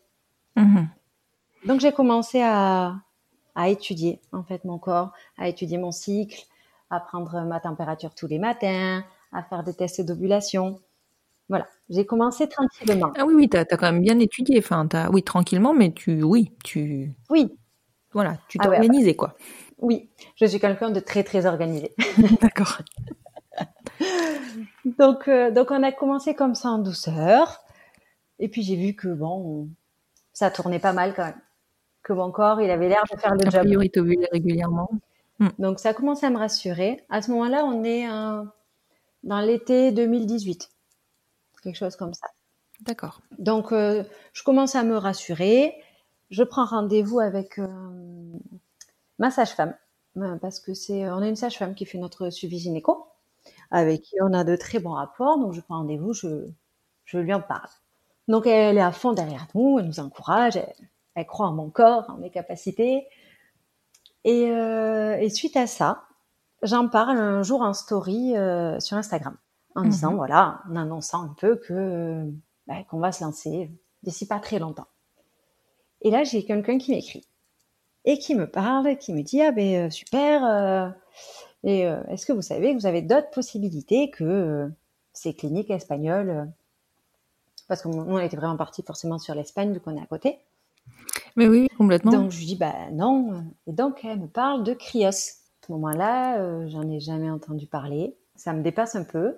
Mhm. 0.56 0.88
Donc 1.66 1.82
j'ai 1.82 1.92
commencé 1.92 2.42
à, 2.42 2.96
à 3.54 3.68
étudier 3.68 4.22
en 4.32 4.44
fait 4.44 4.64
mon 4.64 4.80
corps, 4.80 5.12
à 5.38 5.50
étudier 5.50 5.78
mon 5.78 5.92
cycle, 5.92 6.46
à 6.90 7.02
prendre 7.02 7.42
ma 7.42 7.60
température 7.60 8.16
tous 8.16 8.28
les 8.28 8.40
matins, 8.40 9.04
à 9.34 9.44
faire 9.44 9.64
des 9.64 9.74
tests 9.74 10.02
d'ovulation. 10.02 10.80
Voilà, 11.52 11.68
j'ai 11.90 12.06
commencé 12.06 12.48
tranquillement. 12.48 13.12
Ah 13.18 13.26
oui, 13.26 13.34
oui, 13.36 13.50
t'as 13.50 13.60
as 13.60 13.66
quand 13.66 13.92
même 13.92 14.02
bien 14.02 14.18
étudié. 14.20 14.60
Enfin, 14.60 14.88
as, 14.94 15.12
oui, 15.12 15.22
tranquillement, 15.22 15.74
mais 15.74 15.92
tu, 15.92 16.24
oui, 16.24 16.54
tu. 16.64 17.12
Oui. 17.30 17.54
Voilà, 18.14 18.38
tu 18.48 18.58
t'organisais 18.58 19.12
ah 19.12 19.16
quoi. 19.16 19.36
Oui, 19.80 20.10
je 20.38 20.46
suis 20.46 20.62
quelqu'un 20.62 20.92
de 20.92 21.02
très 21.02 21.26
très 21.26 21.46
organisé. 21.46 21.94
D'accord. 22.42 22.78
donc 24.86 25.28
euh, 25.28 25.52
donc 25.52 25.72
on 25.72 25.84
a 25.84 25.92
commencé 25.92 26.36
comme 26.36 26.56
ça 26.56 26.70
en 26.70 26.78
douceur, 26.78 27.60
et 28.40 28.48
puis 28.48 28.62
j'ai 28.64 28.78
vu 28.78 28.96
que 28.96 29.10
bon, 29.10 29.68
ça 30.32 30.52
tournait 30.52 30.80
pas 30.80 30.94
mal 30.94 31.14
quand 31.14 31.26
même, 31.26 31.42
que 32.02 32.14
mon 32.14 32.32
corps 32.32 32.62
il 32.62 32.72
avait 32.72 32.88
l'air 32.88 33.04
de 33.14 33.20
faire 33.20 33.34
le 33.34 33.52
job. 33.52 33.66
Priori, 33.66 33.92
régulièrement. 34.32 34.90
Hmm. 35.40 35.50
Donc 35.60 35.80
ça 35.80 35.90
a 35.90 35.94
commencé 35.94 36.26
à 36.26 36.30
me 36.30 36.38
rassurer. 36.38 37.04
À 37.10 37.22
ce 37.22 37.30
moment-là, 37.32 37.66
on 37.66 37.84
est 37.84 38.08
dans 38.08 39.42
l'été 39.42 39.92
2018, 39.92 40.70
quelque 41.62 41.78
chose 41.78 41.96
comme 41.96 42.14
ça. 42.14 42.28
D'accord. 42.82 43.22
Donc 43.38 43.72
euh, 43.72 44.04
je 44.34 44.44
commence 44.44 44.76
à 44.76 44.84
me 44.84 44.98
rassurer. 44.98 45.76
Je 46.32 46.44
prends 46.44 46.66
rendez-vous 46.66 47.20
avec 47.20 47.60
euh, 47.60 47.68
ma 49.20 49.32
sage-femme, 49.32 49.76
euh, 50.18 50.38
parce 50.38 50.60
que 50.60 50.74
c'est, 50.74 51.10
on 51.10 51.18
a 51.18 51.28
une 51.28 51.36
sage-femme 51.36 51.76
qui 51.76 51.86
fait 51.86 51.98
notre 51.98 52.30
suivi 52.30 52.58
gynéco, 52.58 53.06
avec 53.70 54.02
qui 54.02 54.16
on 54.22 54.34
a 54.34 54.44
de 54.44 54.56
très 54.56 54.80
bons 54.80 54.94
rapports. 54.94 55.38
Donc 55.38 55.54
je 55.54 55.62
prends 55.62 55.80
rendez-vous, 55.80 56.14
je, 56.14 56.48
je 57.06 57.18
lui 57.18 57.34
en 57.34 57.42
parle. 57.42 57.70
Donc 58.28 58.48
elle 58.48 58.78
est 58.78 58.82
à 58.82 58.92
fond 58.92 59.14
derrière 59.14 59.48
nous, 59.54 59.78
elle 59.80 59.86
nous 59.86 60.00
encourage, 60.00 60.56
elle, 61.16 61.26
croit 61.28 61.48
en 61.48 61.54
mon 61.54 61.70
corps, 61.70 62.10
en 62.10 62.18
mes 62.18 62.32
capacités. 62.32 63.06
Et, 64.24 64.52
euh, 64.52 65.18
et 65.18 65.30
suite 65.30 65.58
à 65.58 65.68
ça, 65.68 66.04
j'en 66.64 66.88
parle 66.88 67.18
un 67.18 67.44
jour 67.44 67.62
en 67.62 67.74
story 67.74 68.34
sur 68.80 68.98
Instagram, 68.98 69.36
en 69.76 69.84
disant 69.84 70.12
mhm. 70.12 70.18
voilà, 70.18 70.62
en 70.70 70.76
annonçant 70.76 71.24
un 71.24 71.36
peu 71.38 71.56
que 71.56 72.26
bah, 72.68 72.84
qu'on 72.90 73.00
va 73.00 73.12
se 73.12 73.24
lancer 73.24 73.72
d'ici 74.04 74.28
pas 74.28 74.40
très 74.40 74.60
longtemps. 74.60 74.88
Et 76.02 76.12
là, 76.12 76.24
j'ai 76.24 76.44
quelqu'un 76.44 76.78
qui 76.78 76.92
m'écrit 76.92 77.26
et 78.06 78.18
qui 78.18 78.36
me 78.36 78.50
parle, 78.50 78.98
qui 78.98 79.14
me 79.14 79.22
dit 79.22 79.42
ah 79.42 79.52
ben 79.52 79.88
euh, 79.88 79.90
super. 79.90 80.46
Euh, 80.46 80.90
et 81.64 81.88
euh, 81.88 82.04
est-ce 82.10 82.26
que 82.26 82.34
vous 82.34 82.42
savez 82.42 82.74
que 82.74 82.80
vous 82.80 82.88
avez 82.88 83.02
d'autres 83.02 83.30
possibilités 83.30 84.10
que 84.10 84.70
ces 85.14 85.34
cliniques 85.34 85.70
espagnoles 85.70 86.52
parce 87.72 87.84
que 87.84 87.88
nous, 87.88 88.02
on 88.02 88.20
était 88.20 88.36
vraiment 88.36 88.58
parti 88.58 88.84
forcément 88.84 89.18
sur 89.18 89.34
l'Espagne, 89.34 89.72
vu 89.72 89.80
qu'on 89.80 89.96
est 89.96 90.02
à 90.02 90.06
côté. 90.06 90.40
Mais 91.38 91.48
oui, 91.48 91.70
complètement. 91.78 92.12
Donc, 92.12 92.32
je 92.32 92.40
lui 92.40 92.46
dis, 92.46 92.58
bah 92.58 92.74
non. 92.92 93.46
Et 93.66 93.72
donc, 93.72 94.04
elle 94.04 94.20
me 94.20 94.28
parle 94.28 94.66
de 94.66 94.74
Krios. 94.74 95.08
À 95.08 95.12
ce 95.14 95.72
moment-là, 95.72 96.42
euh, 96.42 96.68
j'en 96.68 96.82
ai 96.90 97.00
jamais 97.00 97.30
entendu 97.30 97.68
parler. 97.68 98.18
Ça 98.36 98.52
me 98.52 98.62
dépasse 98.62 98.98
un 98.98 99.06
peu. 99.06 99.38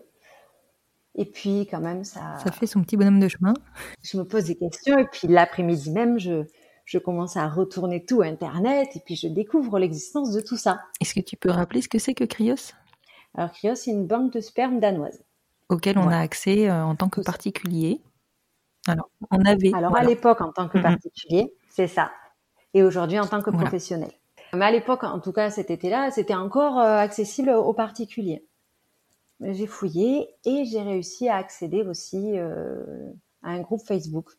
Et 1.15 1.25
puis, 1.25 1.67
quand 1.69 1.79
même, 1.79 2.03
ça. 2.03 2.37
Ça 2.43 2.51
fait 2.51 2.65
son 2.65 2.81
petit 2.81 2.97
bonhomme 2.97 3.19
de 3.19 3.27
chemin. 3.27 3.53
Je 4.01 4.17
me 4.17 4.23
pose 4.23 4.45
des 4.45 4.55
questions. 4.55 4.97
Et 4.97 5.05
puis, 5.05 5.27
l'après-midi 5.27 5.91
même, 5.91 6.17
je, 6.19 6.43
je 6.85 6.97
commence 6.97 7.37
à 7.37 7.47
retourner 7.47 8.03
tout 8.03 8.21
Internet. 8.23 8.89
Et 8.95 8.99
puis, 8.99 9.15
je 9.15 9.27
découvre 9.27 9.77
l'existence 9.79 10.31
de 10.31 10.41
tout 10.41 10.57
ça. 10.57 10.79
Est-ce 11.01 11.13
que 11.13 11.19
tu 11.21 11.37
peux 11.37 11.51
rappeler 11.51 11.81
ce 11.81 11.89
que 11.89 11.99
c'est 11.99 12.15
que 12.15 12.23
Krios? 12.23 12.73
Alors, 13.35 13.51
Krios, 13.51 13.75
c'est 13.75 13.91
une 13.91 14.07
banque 14.07 14.33
de 14.33 14.39
sperme 14.41 14.79
danoise. 14.79 15.23
Auquel 15.69 15.97
on 15.99 16.07
Ouais. 16.07 16.13
a 16.15 16.19
accès 16.19 16.69
euh, 16.69 16.83
en 16.83 16.95
tant 16.95 17.09
que 17.09 17.21
particulier. 17.21 18.01
Alors, 18.87 19.09
on 19.31 19.39
avait. 19.45 19.71
Alors, 19.73 19.91
voilà. 19.91 20.05
à 20.05 20.09
l'époque, 20.09 20.41
en 20.41 20.51
tant 20.51 20.67
que 20.67 20.77
Mhm. 20.77 20.83
particulier, 20.83 21.53
c'est 21.69 21.87
ça. 21.87 22.11
Et 22.73 22.83
aujourd'hui, 22.83 23.19
en 23.19 23.27
tant 23.27 23.39
que 23.41 23.49
Voilà. 23.51 23.65
professionnel. 23.67 24.11
Mais 24.53 24.65
à 24.65 24.71
l'époque, 24.71 25.03
en 25.03 25.19
tout 25.19 25.31
cas 25.31 25.49
cet 25.49 25.71
été-là, 25.71 26.11
c'était 26.11 26.35
encore 26.35 26.77
euh, 26.79 26.97
accessible 26.97 27.49
aux 27.51 27.73
particuliers. 27.73 28.45
J'ai 29.51 29.67
fouillé 29.67 30.29
et 30.45 30.65
j'ai 30.65 30.81
réussi 30.81 31.27
à 31.27 31.35
accéder 31.35 31.81
aussi 31.81 32.37
euh, 32.37 32.83
à 33.41 33.51
un 33.51 33.61
groupe 33.61 33.81
Facebook 33.85 34.29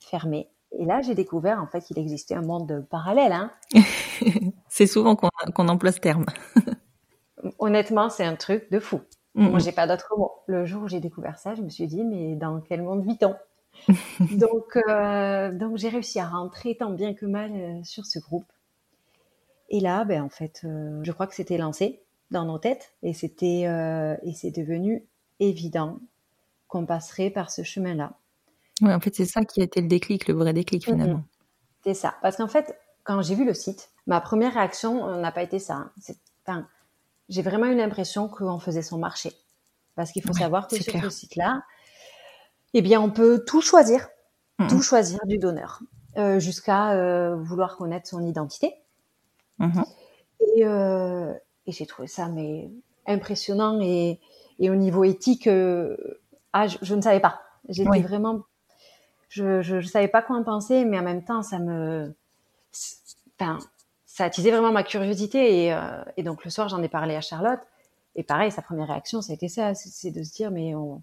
fermé. 0.00 0.48
Et 0.78 0.84
là, 0.84 1.00
j'ai 1.02 1.14
découvert 1.14 1.60
en 1.60 1.66
fait 1.66 1.80
qu'il 1.80 1.98
existait 1.98 2.34
un 2.34 2.42
monde 2.42 2.86
parallèle. 2.90 3.32
Hein. 3.32 3.52
c'est 4.68 4.86
souvent 4.86 5.16
qu'on 5.16 5.68
emploie 5.68 5.92
ce 5.92 6.00
terme. 6.00 6.26
Honnêtement, 7.58 8.08
c'est 8.08 8.24
un 8.24 8.36
truc 8.36 8.70
de 8.70 8.78
fou. 8.78 9.00
Mm, 9.34 9.48
Moi, 9.48 9.58
j'ai 9.58 9.72
pas 9.72 9.86
d'autre 9.86 10.12
mot. 10.16 10.32
Le 10.46 10.64
jour 10.64 10.82
où 10.84 10.88
j'ai 10.88 11.00
découvert 11.00 11.38
ça, 11.38 11.54
je 11.54 11.62
me 11.62 11.68
suis 11.68 11.86
dit, 11.86 12.04
mais 12.04 12.34
dans 12.34 12.60
quel 12.60 12.82
monde 12.82 13.04
vit-on? 13.04 13.34
Donc, 14.20 14.76
euh, 14.88 15.50
donc 15.50 15.78
j'ai 15.78 15.88
réussi 15.88 16.20
à 16.20 16.26
rentrer 16.28 16.76
tant 16.76 16.90
bien 16.90 17.14
que 17.14 17.24
mal 17.24 17.52
euh, 17.54 17.82
sur 17.84 18.04
ce 18.04 18.18
groupe. 18.18 18.44
Et 19.70 19.80
là, 19.80 20.04
ben 20.04 20.22
en 20.22 20.28
fait, 20.28 20.60
euh, 20.64 21.00
je 21.02 21.10
crois 21.10 21.26
que 21.26 21.34
c'était 21.34 21.56
lancé 21.56 22.01
dans 22.32 22.44
nos 22.44 22.58
têtes 22.58 22.92
et 23.02 23.12
c'était 23.12 23.64
euh, 23.66 24.16
et 24.22 24.32
c'est 24.34 24.50
devenu 24.50 25.06
évident 25.40 25.98
qu'on 26.68 26.86
passerait 26.86 27.30
par 27.30 27.50
ce 27.50 27.62
chemin-là. 27.62 28.14
Ouais, 28.80 28.94
en 28.94 29.00
fait, 29.00 29.14
c'est 29.14 29.26
ça 29.26 29.44
qui 29.44 29.60
a 29.60 29.64
été 29.64 29.80
le 29.80 29.88
déclic, 29.88 30.26
le 30.28 30.34
vrai 30.34 30.52
déclic 30.52 30.84
finalement. 30.84 31.22
C'est 31.84 31.94
ça. 31.94 32.14
Parce 32.22 32.36
qu'en 32.36 32.48
fait, 32.48 32.74
quand 33.04 33.22
j'ai 33.22 33.34
vu 33.34 33.44
le 33.44 33.54
site, 33.54 33.90
ma 34.06 34.20
première 34.20 34.54
réaction 34.54 35.16
n'a 35.20 35.30
pas 35.32 35.42
été 35.42 35.58
ça. 35.58 35.74
hein. 35.74 35.92
Enfin, 36.46 36.66
j'ai 37.28 37.42
vraiment 37.42 37.66
eu 37.66 37.76
l'impression 37.76 38.28
qu'on 38.28 38.58
faisait 38.58 38.82
son 38.82 38.98
marché. 38.98 39.32
Parce 39.94 40.10
qu'il 40.10 40.22
faut 40.22 40.32
Ouais, 40.32 40.40
savoir 40.40 40.68
que 40.68 40.76
sur 40.76 40.84
clair. 40.92 41.04
ce 41.04 41.10
site-là, 41.10 41.62
eh 42.74 42.80
bien, 42.82 43.00
on 43.00 43.10
peut 43.10 43.44
tout 43.46 43.60
choisir, 43.60 44.08
tout 44.68 44.80
choisir 44.80 45.18
du 45.26 45.38
donneur, 45.38 45.80
euh, 46.16 46.40
jusqu'à 46.40 46.92
euh, 46.92 47.36
vouloir 47.36 47.76
connaître 47.76 48.08
son 48.08 48.24
identité. 48.26 48.74
Mhm. 49.58 49.84
Et, 50.56 50.64
euh, 50.64 51.34
et 51.66 51.72
j'ai 51.72 51.86
trouvé 51.86 52.08
ça 52.08 52.28
mais 52.28 52.70
impressionnant 53.06 53.80
et, 53.80 54.20
et 54.58 54.70
au 54.70 54.74
niveau 54.74 55.04
éthique, 55.04 55.46
euh, 55.46 55.96
ah, 56.52 56.66
je, 56.66 56.78
je 56.82 56.94
ne 56.94 57.00
savais 57.00 57.20
pas. 57.20 57.40
J'étais 57.68 57.88
Oui. 57.90 58.00
vraiment, 58.02 58.42
je, 59.28 59.62
je 59.62 59.80
savais 59.80 60.08
pas 60.08 60.22
quoi 60.22 60.36
en 60.36 60.42
penser, 60.44 60.84
mais 60.84 60.98
en 60.98 61.02
même 61.02 61.24
temps, 61.24 61.42
ça 61.42 61.58
me, 61.58 62.14
enfin, 63.40 63.58
ça 64.06 64.24
attisait 64.24 64.50
vraiment 64.50 64.72
ma 64.72 64.82
curiosité 64.82 65.64
et, 65.66 65.72
euh, 65.72 66.02
et 66.16 66.22
donc 66.22 66.44
le 66.44 66.50
soir, 66.50 66.68
j'en 66.68 66.82
ai 66.82 66.88
parlé 66.88 67.14
à 67.16 67.20
Charlotte. 67.20 67.60
Et 68.14 68.22
pareil, 68.22 68.50
sa 68.50 68.60
première 68.62 68.88
réaction, 68.88 69.22
ça 69.22 69.32
a 69.32 69.34
été 69.34 69.48
ça, 69.48 69.74
c'est- 69.74 70.10
de 70.10 70.22
se 70.22 70.34
dire 70.34 70.50
mais 70.50 70.74
on, 70.74 71.02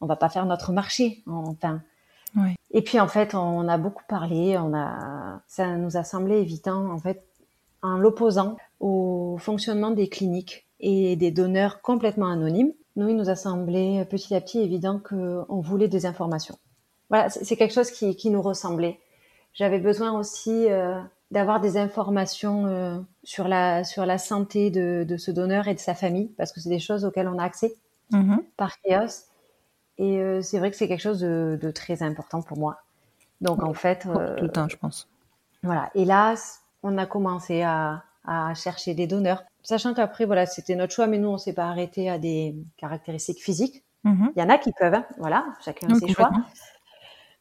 on 0.00 0.06
va 0.06 0.16
pas 0.16 0.28
faire 0.28 0.44
notre 0.46 0.72
marché, 0.72 1.22
enfin. 1.26 1.82
Et 2.70 2.82
puis 2.82 3.00
en 3.00 3.08
fait, 3.08 3.34
on 3.34 3.66
a 3.68 3.78
beaucoup 3.78 4.02
parlé, 4.08 4.58
on 4.58 4.74
a, 4.74 5.40
ça 5.46 5.76
nous 5.76 5.96
a 5.96 6.04
semblé 6.04 6.36
évident 6.38 6.90
en 6.90 6.98
fait, 6.98 7.24
en 7.82 7.98
l'opposant 7.98 8.56
au 8.80 9.36
fonctionnement 9.38 9.90
des 9.90 10.08
cliniques 10.08 10.66
et 10.80 11.16
des 11.16 11.30
donneurs 11.30 11.80
complètement 11.82 12.28
anonymes. 12.28 12.72
Nous, 12.96 13.08
il 13.08 13.16
nous 13.16 13.30
a 13.30 13.36
semblé 13.36 14.04
petit 14.10 14.34
à 14.34 14.40
petit 14.40 14.60
évident 14.60 15.00
qu'on 15.00 15.60
voulait 15.60 15.88
des 15.88 16.06
informations. 16.06 16.56
Voilà, 17.10 17.28
c'est 17.30 17.56
quelque 17.56 17.74
chose 17.74 17.90
qui, 17.90 18.16
qui 18.16 18.30
nous 18.30 18.42
ressemblait. 18.42 18.98
J'avais 19.54 19.78
besoin 19.78 20.18
aussi 20.18 20.70
euh, 20.70 21.00
d'avoir 21.30 21.60
des 21.60 21.76
informations 21.78 22.66
euh, 22.66 22.98
sur 23.24 23.48
la 23.48 23.82
sur 23.84 24.04
la 24.06 24.18
santé 24.18 24.70
de, 24.70 25.04
de 25.08 25.16
ce 25.16 25.30
donneur 25.30 25.68
et 25.68 25.74
de 25.74 25.80
sa 25.80 25.94
famille, 25.94 26.28
parce 26.36 26.52
que 26.52 26.60
c'est 26.60 26.68
des 26.68 26.78
choses 26.80 27.04
auxquelles 27.04 27.28
on 27.28 27.38
a 27.38 27.44
accès 27.44 27.74
Mhm. 28.10 28.42
par 28.56 28.80
Chaos. 28.80 29.26
Et 29.98 30.18
euh, 30.20 30.42
c'est 30.42 30.58
vrai 30.58 30.70
que 30.70 30.76
c'est 30.76 30.88
quelque 30.88 31.00
chose 31.02 31.20
de, 31.20 31.58
de 31.60 31.70
très 31.70 32.02
important 32.02 32.40
pour 32.42 32.58
moi. 32.58 32.78
Donc 33.40 33.62
en 33.62 33.74
fait, 33.74 34.00
Pour 34.02 34.22
tout 34.36 34.50
un, 34.60 34.68
je 34.68 34.76
pense. 34.76 35.08
voilà. 35.62 35.90
Et 35.94 36.04
là, 36.04 36.36
c- 36.36 36.58
on 36.82 36.96
a 36.98 37.06
commencé 37.06 37.62
à, 37.62 38.04
à 38.24 38.54
chercher 38.54 38.94
des 38.94 39.06
donneurs, 39.06 39.42
sachant 39.62 39.94
qu'après, 39.94 40.24
voilà, 40.26 40.46
c'était 40.46 40.76
notre 40.76 40.92
choix, 40.94 41.06
mais 41.06 41.18
nous, 41.18 41.28
on 41.28 41.38
s'est 41.38 41.52
pas 41.54 41.66
arrêté 41.68 42.08
à 42.10 42.18
des 42.18 42.56
caractéristiques 42.76 43.42
physiques. 43.42 43.84
Mhm. 44.04 44.32
Il 44.36 44.40
y 44.40 44.42
en 44.42 44.48
a 44.48 44.58
qui 44.58 44.72
peuvent, 44.72 44.94
hein, 44.94 45.06
voilà, 45.18 45.46
chacun 45.64 45.88
a 45.88 45.92
Oui, 45.94 46.00
ses 46.00 46.08
choix. 46.08 46.30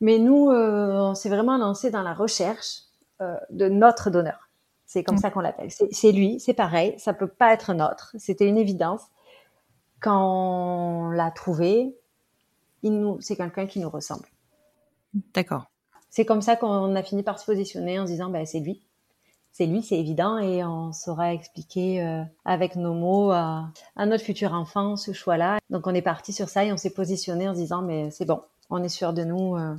Mais 0.02 0.19
nous, 0.19 0.50
euh, 0.50 0.93
on 1.12 1.15
s'est 1.15 1.30
vraiment 1.30 1.58
lancé 1.58 1.89
dans 1.91 2.02
la 2.04 2.13
recherche 2.13 2.82
euh, 3.21 3.36
de 3.50 3.67
notre 3.67 4.10
donneur. 4.10 4.50
C'est 4.86 5.04
comme 5.04 5.15
Mm. 5.15 5.19
ça 5.19 5.32
qu'on 5.32 5.39
l'appelle. 5.41 5.69
C'est 5.91 6.12
lui, 6.12 6.39
c'est 6.39 6.54
pareil, 6.54 6.95
ça 6.97 7.13
peut 7.13 7.28
pas 7.28 7.52
être 7.54 7.73
notre. 7.73 8.15
C'était 8.17 8.47
une 8.47 8.58
évidence. 8.58 9.02
Quand 10.00 10.21
on 10.23 11.10
l'a 11.10 11.32
trouvé, 11.32 11.95
c'est 13.19 13.36
quelqu'un 13.36 13.65
qui 13.65 13.80
nous 13.80 13.89
ressemble. 13.89 14.26
D'accord. 15.34 15.65
C'est 16.10 16.26
comme 16.26 16.41
ça 16.41 16.56
qu'on 16.56 16.95
a 16.95 17.04
fini 17.04 17.23
par 17.23 17.39
se 17.39 17.45
positionner 17.45 18.00
en 18.00 18.06
se 18.06 18.12
disant, 18.12 18.30
bah, 18.30 18.45
c'est 18.45 18.60
lui. 18.60 18.87
C'est 19.58 19.65
lui, 19.65 19.82
c'est 19.82 19.98
évident, 19.98 20.38
et 20.38 20.63
on 20.63 20.93
saura 20.93 21.34
expliquer 21.34 22.04
euh, 22.04 22.22
avec 22.46 22.76
nos 22.76 22.93
mots 22.93 23.32
à, 23.32 23.72
à 23.96 24.06
notre 24.06 24.24
futur 24.24 24.54
enfant 24.54 24.96
ce 24.98 25.13
choix-là. 25.13 25.58
Donc 25.72 25.88
on 25.88 25.96
est 25.96 26.04
parti 26.04 26.32
sur 26.32 26.48
ça 26.48 26.63
et 26.63 26.72
on 26.72 26.78
s'est 26.78 26.93
positionné 26.93 27.50
en 27.50 27.56
se 27.56 27.60
disant, 27.60 27.82
mais 27.82 28.12
c'est 28.12 28.26
bon, 28.26 28.39
on 28.70 28.84
est 28.84 28.88
sûr 28.89 29.13
de 29.13 29.24
nous. 29.24 29.56
euh, 29.56 29.74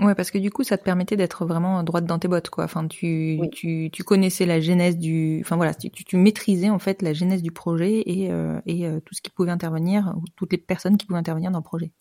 Ouais, 0.00 0.16
parce 0.16 0.32
que 0.32 0.38
du 0.38 0.50
coup, 0.50 0.64
ça 0.64 0.76
te 0.78 0.82
permettait 0.82 1.16
d'être 1.16 1.46
vraiment 1.46 1.84
droite 1.84 2.06
dans 2.06 2.18
tes 2.18 2.26
bottes, 2.26 2.50
quoi. 2.50 2.64
Enfin, 2.64 2.88
tu, 2.88 3.38
Oui. 3.40 3.50
tu, 3.50 3.88
tu 3.92 4.02
connaissais 4.02 4.46
la 4.46 4.60
genèse 4.60 4.98
du, 4.98 5.40
enfin 5.44 5.54
voilà, 5.54 5.74
tu, 5.74 5.90
tu, 5.90 6.02
tu 6.02 6.16
maîtrisais 6.16 6.68
en 6.70 6.80
fait 6.80 7.00
la 7.00 7.12
genèse 7.12 7.40
du 7.40 7.52
projet 7.52 8.02
et, 8.06 8.32
euh, 8.32 8.60
et 8.66 8.84
euh, 8.84 8.98
tout 8.98 9.14
ce 9.14 9.22
qui 9.22 9.30
pouvait 9.30 9.52
intervenir, 9.52 10.12
ou 10.16 10.24
toutes 10.34 10.50
les 10.50 10.58
personnes 10.58 10.96
qui 10.96 11.06
pouvaient 11.06 11.20
intervenir 11.20 11.52
dans 11.52 11.60
le 11.60 11.62
projet. 11.64 11.92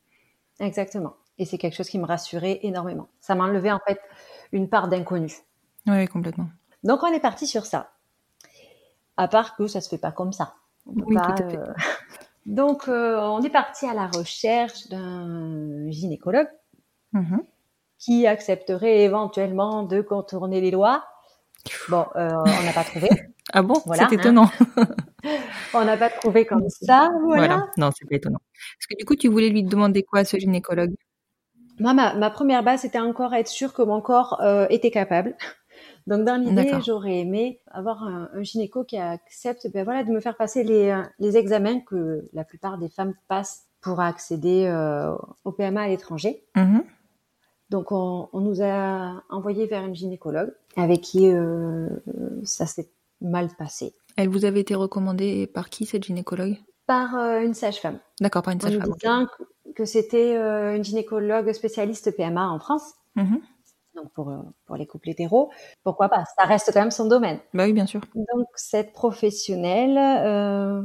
Exactement. 0.59 1.13
Et 1.37 1.45
c'est 1.45 1.59
quelque 1.59 1.75
chose 1.75 1.89
qui 1.89 1.99
me 1.99 2.05
rassurait 2.05 2.59
énormément. 2.63 3.07
Ça 3.21 3.35
m'enlevait 3.35 3.71
en 3.71 3.79
fait 3.87 3.99
une 4.51 4.67
part 4.67 4.87
d'inconnu. 4.87 5.31
Ouais, 5.85 6.07
complètement. 6.07 6.49
Donc 6.83 7.03
on 7.03 7.07
est 7.07 7.19
parti 7.19 7.47
sur 7.47 7.65
ça. 7.65 7.91
À 9.17 9.27
part 9.27 9.55
que 9.55 9.67
ça 9.67 9.79
se 9.81 9.89
fait 9.89 9.97
pas 9.97 10.11
comme 10.11 10.33
ça. 10.33 10.55
On 10.85 10.93
peut 10.95 11.03
Oui, 11.07 11.15
pas, 11.15 11.33
tout 11.33 11.43
à 11.43 11.49
fait. 11.49 11.57
euh, 11.57 11.73
Donc 12.45 12.87
on 12.87 13.41
est 13.41 13.49
parti 13.49 13.85
à 13.85 13.93
la 13.93 14.07
recherche 14.07 14.87
d'un 14.89 15.89
gynécologue 15.89 16.49
Mhm. 17.13 17.43
qui 17.99 18.25
accepterait 18.25 19.01
éventuellement 19.01 19.83
de 19.83 20.01
contourner 20.01 20.61
les 20.61 20.71
lois. 20.71 21.05
Bon, 21.89 22.05
euh, 22.15 22.29
on 22.33 22.63
n'a 22.63 22.73
pas 22.73 22.83
trouvé. 22.83 23.07
Ah 23.55 23.61
bon, 23.61 23.75
Voilà, 23.85 24.07
c'est 24.09 24.15
hein. 24.15 24.19
étonnant. 24.19 24.49
On 25.73 25.83
n'a 25.85 25.97
pas 25.97 26.09
trouvé 26.09 26.45
comme 26.45 26.67
ça. 26.69 27.11
Voilà. 27.25 27.67
Non, 27.77 27.89
c'est 27.95 28.07
pas 28.09 28.15
étonnant. 28.15 28.39
Parce 28.79 28.87
que 28.89 28.95
du 28.97 29.05
coup, 29.05 29.15
tu 29.15 29.27
voulais 29.27 29.49
lui 29.49 29.63
demander 29.63 30.01
quoi 30.01 30.19
à 30.19 30.25
ce 30.25 30.37
gynécologue? 30.37 30.95
Moi, 31.77 31.93
ma, 31.93 32.15
ma 32.15 32.29
première 32.31 32.63
base, 32.63 32.81
c'était 32.81 32.99
encore 33.01 33.33
être 33.35 33.49
sûr 33.49 33.73
que 33.73 33.81
mon 33.81 34.01
corps 34.01 34.39
euh, 34.41 34.65
était 34.69 34.91
capable. 34.91 35.35
Donc, 36.07 36.25
dans 36.25 36.35
l'idée, 36.41 36.69
j'aurais 36.85 37.19
aimé 37.19 37.61
avoir 37.71 38.03
un, 38.03 38.29
un 38.33 38.43
gynéco 38.43 38.83
qui 38.83 38.97
accepte 38.97 39.67
ben, 39.71 39.83
voilà, 39.83 40.03
de 40.03 40.11
me 40.11 40.19
faire 40.19 40.35
passer 40.35 40.63
les, 40.63 40.89
euh, 40.89 41.01
les 41.19 41.37
examens 41.37 41.79
que 41.79 42.27
la 42.33 42.43
plupart 42.43 42.77
des 42.77 42.89
femmes 42.89 43.13
passent 43.27 43.67
pour 43.81 43.99
accéder 43.99 44.65
euh, 44.65 45.13
au 45.43 45.51
PMA 45.51 45.81
à 45.81 45.87
l'étranger. 45.87 46.43
Mhm. 46.55 46.83
Donc, 47.69 47.91
on, 47.91 48.29
on 48.33 48.39
nous 48.41 48.61
a 48.61 49.23
envoyé 49.29 49.65
vers 49.65 49.83
une 49.85 49.95
gynécologue 49.95 50.53
avec 50.75 51.01
qui 51.01 51.29
euh, 51.31 51.87
ça 52.43 52.65
s'est 52.65 52.89
mal 53.21 53.47
passé. 53.57 53.93
Elle 54.15 54.29
vous 54.29 54.45
avait 54.45 54.59
été 54.59 54.75
recommandée 54.75 55.47
par 55.47 55.69
qui 55.69 55.85
cette 55.85 56.03
gynécologue? 56.03 56.57
Par 56.85 57.15
euh, 57.15 57.41
une 57.41 57.53
sage-femme. 57.53 57.99
D'accord, 58.19 58.41
par 58.43 58.53
une 58.53 58.59
En 58.59 58.67
sage-femme. 58.67 58.91
ok. 58.91 58.99
disant 58.99 59.25
que, 59.25 59.71
que 59.71 59.85
c'était 59.85 60.35
une 60.75 60.83
gynécologue 60.83 61.51
spécialiste 61.53 62.15
PMA 62.15 62.49
en 62.49 62.59
France. 62.59 62.93
Mhm. 63.15 63.39
Donc 63.95 64.11
pour, 64.13 64.29
euh, 64.29 64.37
pour 64.65 64.75
les 64.75 64.85
couples 64.87 65.09
hétéros, 65.09 65.51
pourquoi 65.83 66.09
pas 66.09 66.23
Ça 66.37 66.45
reste 66.45 66.71
quand 66.73 66.79
même 66.81 66.91
son 66.91 67.07
domaine. 67.07 67.39
Bah 67.53 67.65
oui, 67.65 67.73
bien 67.73 67.85
sûr. 67.85 68.01
Donc 68.15 68.47
cette 68.55 68.93
professionnelle 68.93 69.97
euh, 69.97 70.81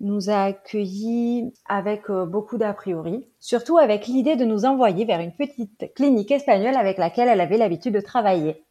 nous 0.00 0.28
a 0.30 0.44
accueillis 0.44 1.52
avec 1.66 2.10
euh, 2.10 2.26
beaucoup 2.26 2.58
d'a 2.58 2.74
priori, 2.74 3.26
surtout 3.38 3.78
avec 3.78 4.06
l'idée 4.06 4.36
de 4.36 4.44
nous 4.44 4.64
envoyer 4.64 5.04
vers 5.04 5.20
une 5.20 5.32
petite 5.32 5.94
clinique 5.94 6.30
espagnole 6.30 6.74
avec 6.76 6.98
laquelle 6.98 7.28
elle 7.28 7.40
avait 7.40 7.58
l'habitude 7.58 7.94
de 7.94 8.00
travailler. 8.00 8.64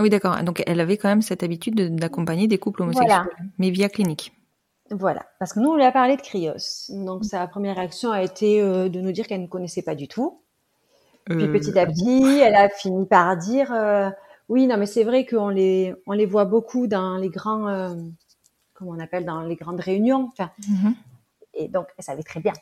Oui, 0.00 0.10
d'accord. 0.10 0.36
Donc, 0.42 0.62
elle 0.66 0.80
avait 0.80 0.96
quand 0.96 1.08
même 1.08 1.22
cette 1.22 1.42
habitude 1.42 1.74
de- 1.74 1.88
d'accompagner 1.88 2.46
des 2.48 2.58
couples 2.58 2.82
homosexuels, 2.82 3.08
Voilà. 3.08 3.28
mais 3.58 3.70
via 3.70 3.88
clinique. 3.88 4.32
Voilà, 4.90 5.26
parce 5.40 5.52
que 5.52 5.58
nous 5.58 5.70
on 5.70 5.74
lui 5.74 5.82
a 5.84 5.90
parlé 5.90 6.16
de 6.16 6.22
Cryos. 6.22 6.54
Donc 6.90 7.24
sa 7.24 7.44
première 7.48 7.74
réaction 7.74 8.12
a 8.12 8.22
été 8.22 8.60
euh, 8.60 8.88
de 8.88 9.00
nous 9.00 9.10
dire 9.10 9.26
qu'elle 9.26 9.42
ne 9.42 9.48
connaissait 9.48 9.82
pas 9.82 9.96
du 9.96 10.06
tout. 10.06 10.40
Puis 11.28 11.48
Euh, 11.48 11.48
petit 11.48 11.78
à 11.78 11.86
ah 11.86 11.86
petit, 11.86 12.38
elle 12.40 12.54
a 12.54 12.68
fini 12.68 13.06
par 13.06 13.36
dire 13.36 13.72
euh, 13.72 14.10
oui, 14.48 14.66
non, 14.66 14.76
mais 14.76 14.86
c'est 14.86 15.04
vrai 15.04 15.26
qu'on 15.26 15.48
les 15.48 15.94
on 16.06 16.12
les 16.12 16.26
voit 16.26 16.44
beaucoup 16.44 16.86
dans 16.86 17.16
les 17.16 17.30
grands 17.30 17.68
euh, 17.68 17.94
comment 18.74 18.92
on 18.92 19.00
appelle 19.00 19.24
dans 19.24 19.42
les 19.42 19.56
grandes 19.56 19.80
réunions. 19.80 20.30
Enfin, 20.32 20.50
Mhm. 20.68 20.94
et 21.54 21.68
donc 21.68 21.88
elle 21.98 22.04
savait 22.04 22.22
très 22.22 22.40
bien. 22.40 22.52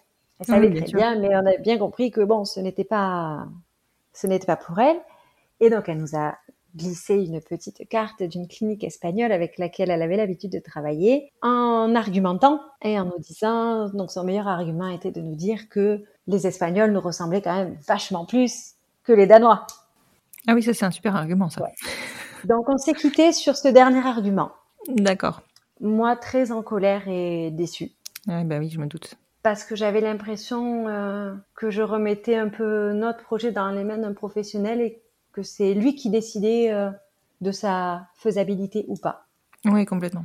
Elle 0.41 0.47
Oui, 0.49 0.49
savait 0.49 0.71
bien 0.71 0.83
très 0.83 0.87
sûr. 0.87 1.01
bien, 1.01 1.19
mais 1.21 1.29
on 1.37 1.47
a 1.47 1.57
bien 1.59 1.79
compris 1.79 2.11
que 2.11 2.21
bon, 2.23 2.45
ce 2.45 2.61
n'était 2.61 2.85
pas 2.85 3.47
ce 4.15 4.27
n'était 4.27 4.47
pas 4.47 4.57
pour 4.57 4.79
elle. 4.81 4.99
Et 5.61 5.71
donc 5.71 5.89
elle 5.89 5.99
nous 5.99 6.17
a 6.17 6.37
glissé 6.77 7.15
une 7.15 7.41
petite 7.41 7.89
carte 7.89 8.23
d'une 8.23 8.49
clinique 8.49 8.85
espagnole 8.85 9.33
avec 9.33 9.59
laquelle 9.59 9.91
elle 9.91 10.03
avait 10.03 10.17
l'habitude 10.17 10.51
de 10.53 10.59
travailler 10.59 11.31
en 11.43 11.95
argumentant 11.95 12.61
et 12.83 12.99
en 12.99 13.05
nous 13.07 13.19
disant 13.19 13.89
donc 13.91 14.11
son 14.11 14.25
meilleur 14.25 14.49
argument 14.49 14.89
était 14.89 15.11
de 15.13 15.21
nous 15.21 15.37
dire 15.37 15.69
que 15.69 16.03
les 16.27 16.47
Espagnols 16.47 16.93
nous 16.93 17.01
ressemblaient 17.01 17.43
quand 17.43 17.55
même 17.55 17.77
vachement 17.87 18.25
plus 18.25 18.73
que 19.05 19.13
les 19.13 19.27
Danois. 19.27 19.67
Ah 20.49 20.55
oui, 20.55 20.63
ça 20.63 20.75
c'est 20.75 20.85
un 20.85 20.91
super 20.91 21.15
argument, 21.17 21.49
ça. 21.51 21.63
Ouais. 21.63 21.73
Donc 22.45 22.69
on 22.69 22.77
s'est 22.77 22.95
quitté 22.95 23.33
sur 23.33 23.57
ce 23.57 23.69
dernier 23.69 24.05
argument. 24.07 24.53
D'accord. 24.89 25.43
Moi 25.81 26.17
très 26.17 26.51
en 26.53 26.63
colère 26.63 27.09
et 27.09 27.51
déçue 27.51 27.91
Ouais, 28.27 28.45
bah 28.45 28.57
oui, 28.59 28.71
je 28.71 28.79
me 28.81 28.87
doute. 28.87 29.15
parce 29.43 29.65
que 29.65 29.77
j'avais 29.77 30.01
l'impression 30.01 30.89
euh, 30.89 31.35
que 31.55 31.71
je 31.71 31.83
remettais 31.83 32.37
un 32.37 32.49
peu 32.49 32.93
notre 32.93 33.23
projet 33.23 33.53
dans 33.53 33.69
les 33.71 33.85
mains 33.85 33.99
d'un 33.99 34.15
professionnel 34.15 34.81
et 34.81 35.03
que 35.35 35.43
c'est 35.43 35.75
lui 35.75 35.95
qui 35.97 36.09
décidait 36.11 36.71
euh, 36.73 36.91
de 37.41 37.53
sa 37.53 38.07
faisabilité 38.15 38.85
ou 38.89 38.97
pas. 38.97 39.27
Oui, 39.67 39.85
complètement. 39.85 40.25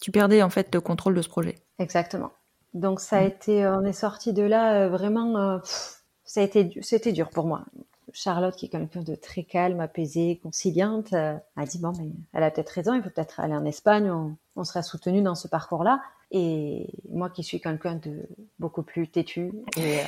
Tu 0.00 0.10
perdais 0.10 0.42
en 0.42 0.50
fait 0.50 0.74
le 0.74 0.80
contrôle 0.80 1.14
de 1.14 1.22
ce 1.22 1.28
projet. 1.28 1.56
Exactement. 1.78 2.30
Donc 2.74 3.00
ça 3.00 3.18
a 3.18 3.22
Mm. 3.22 3.26
été, 3.26 3.66
on 3.66 3.84
est 3.84 3.92
sorti 3.92 4.32
de 4.32 4.42
là 4.42 4.74
euh, 4.74 4.88
vraiment, 4.88 5.36
euh, 5.38 5.58
pff, 5.58 6.02
ça 6.24 6.40
a 6.40 6.44
été, 6.44 6.70
c'était 6.82 7.12
dur 7.12 7.30
pour 7.30 7.46
moi. 7.46 7.64
Charlotte, 8.12 8.56
qui 8.56 8.66
est 8.66 8.68
quelqu'un 8.68 9.02
de 9.02 9.14
très 9.14 9.44
calme, 9.44 9.78
apaisée, 9.80 10.40
conciliante, 10.42 11.12
euh, 11.12 11.36
a 11.56 11.64
dit 11.64 11.78
bon, 11.78 11.92
mais 11.98 12.10
elle 12.32 12.42
a 12.42 12.50
peut-être 12.50 12.70
raison, 12.70 12.94
il 12.94 13.02
faut 13.02 13.10
peut-être 13.10 13.38
aller 13.40 13.54
en 13.54 13.64
Espagne, 13.64 14.10
on, 14.10 14.36
on 14.56 14.64
sera 14.64 14.82
soutenu 14.82 15.22
dans 15.22 15.36
ce 15.36 15.46
parcours-là. 15.48 16.00
Et 16.32 16.88
moi, 17.08 17.28
qui 17.30 17.42
suis 17.44 17.60
quelqu'un 17.60 17.96
de 17.96 18.28
beaucoup 18.58 18.82
plus 18.82 19.08
têtu, 19.08 19.52
et 19.76 20.00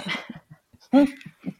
euh, 0.94 1.05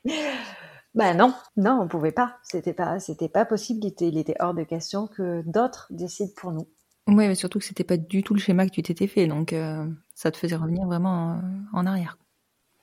ben 0.95 1.17
non, 1.17 1.33
non, 1.57 1.81
on 1.83 1.89
pouvait 1.89 2.13
pas. 2.13 2.37
C'était 2.43 2.75
pas, 2.75 2.99
c'était 3.01 3.29
pas 3.29 3.45
possible. 3.45 3.81
Il 3.85 3.89
était, 3.89 4.09
il 4.09 4.19
était 4.19 4.37
hors 4.41 4.55
de 4.55 4.63
question 4.63 5.07
que 5.07 5.43
d'autres 5.47 5.87
décident 5.91 6.33
pour 6.37 6.53
nous. 6.53 6.67
Oui, 7.09 7.27
mais 7.29 7.35
surtout 7.35 7.59
que 7.59 7.65
c'était 7.65 7.85
pas 7.85 7.97
du 7.97 8.23
tout 8.23 8.35
le 8.35 8.41
schéma 8.41 8.65
que 8.67 8.71
tu 8.71 8.83
t'étais 8.83 9.09
fait, 9.09 9.27
donc 9.27 9.53
euh, 9.53 9.85
ça 10.15 10.31
te 10.31 10.37
faisait 10.37 10.55
revenir 10.55 10.87
vraiment 10.87 11.33
euh, 11.33 11.37
en 11.73 11.85
arrière. 11.87 12.17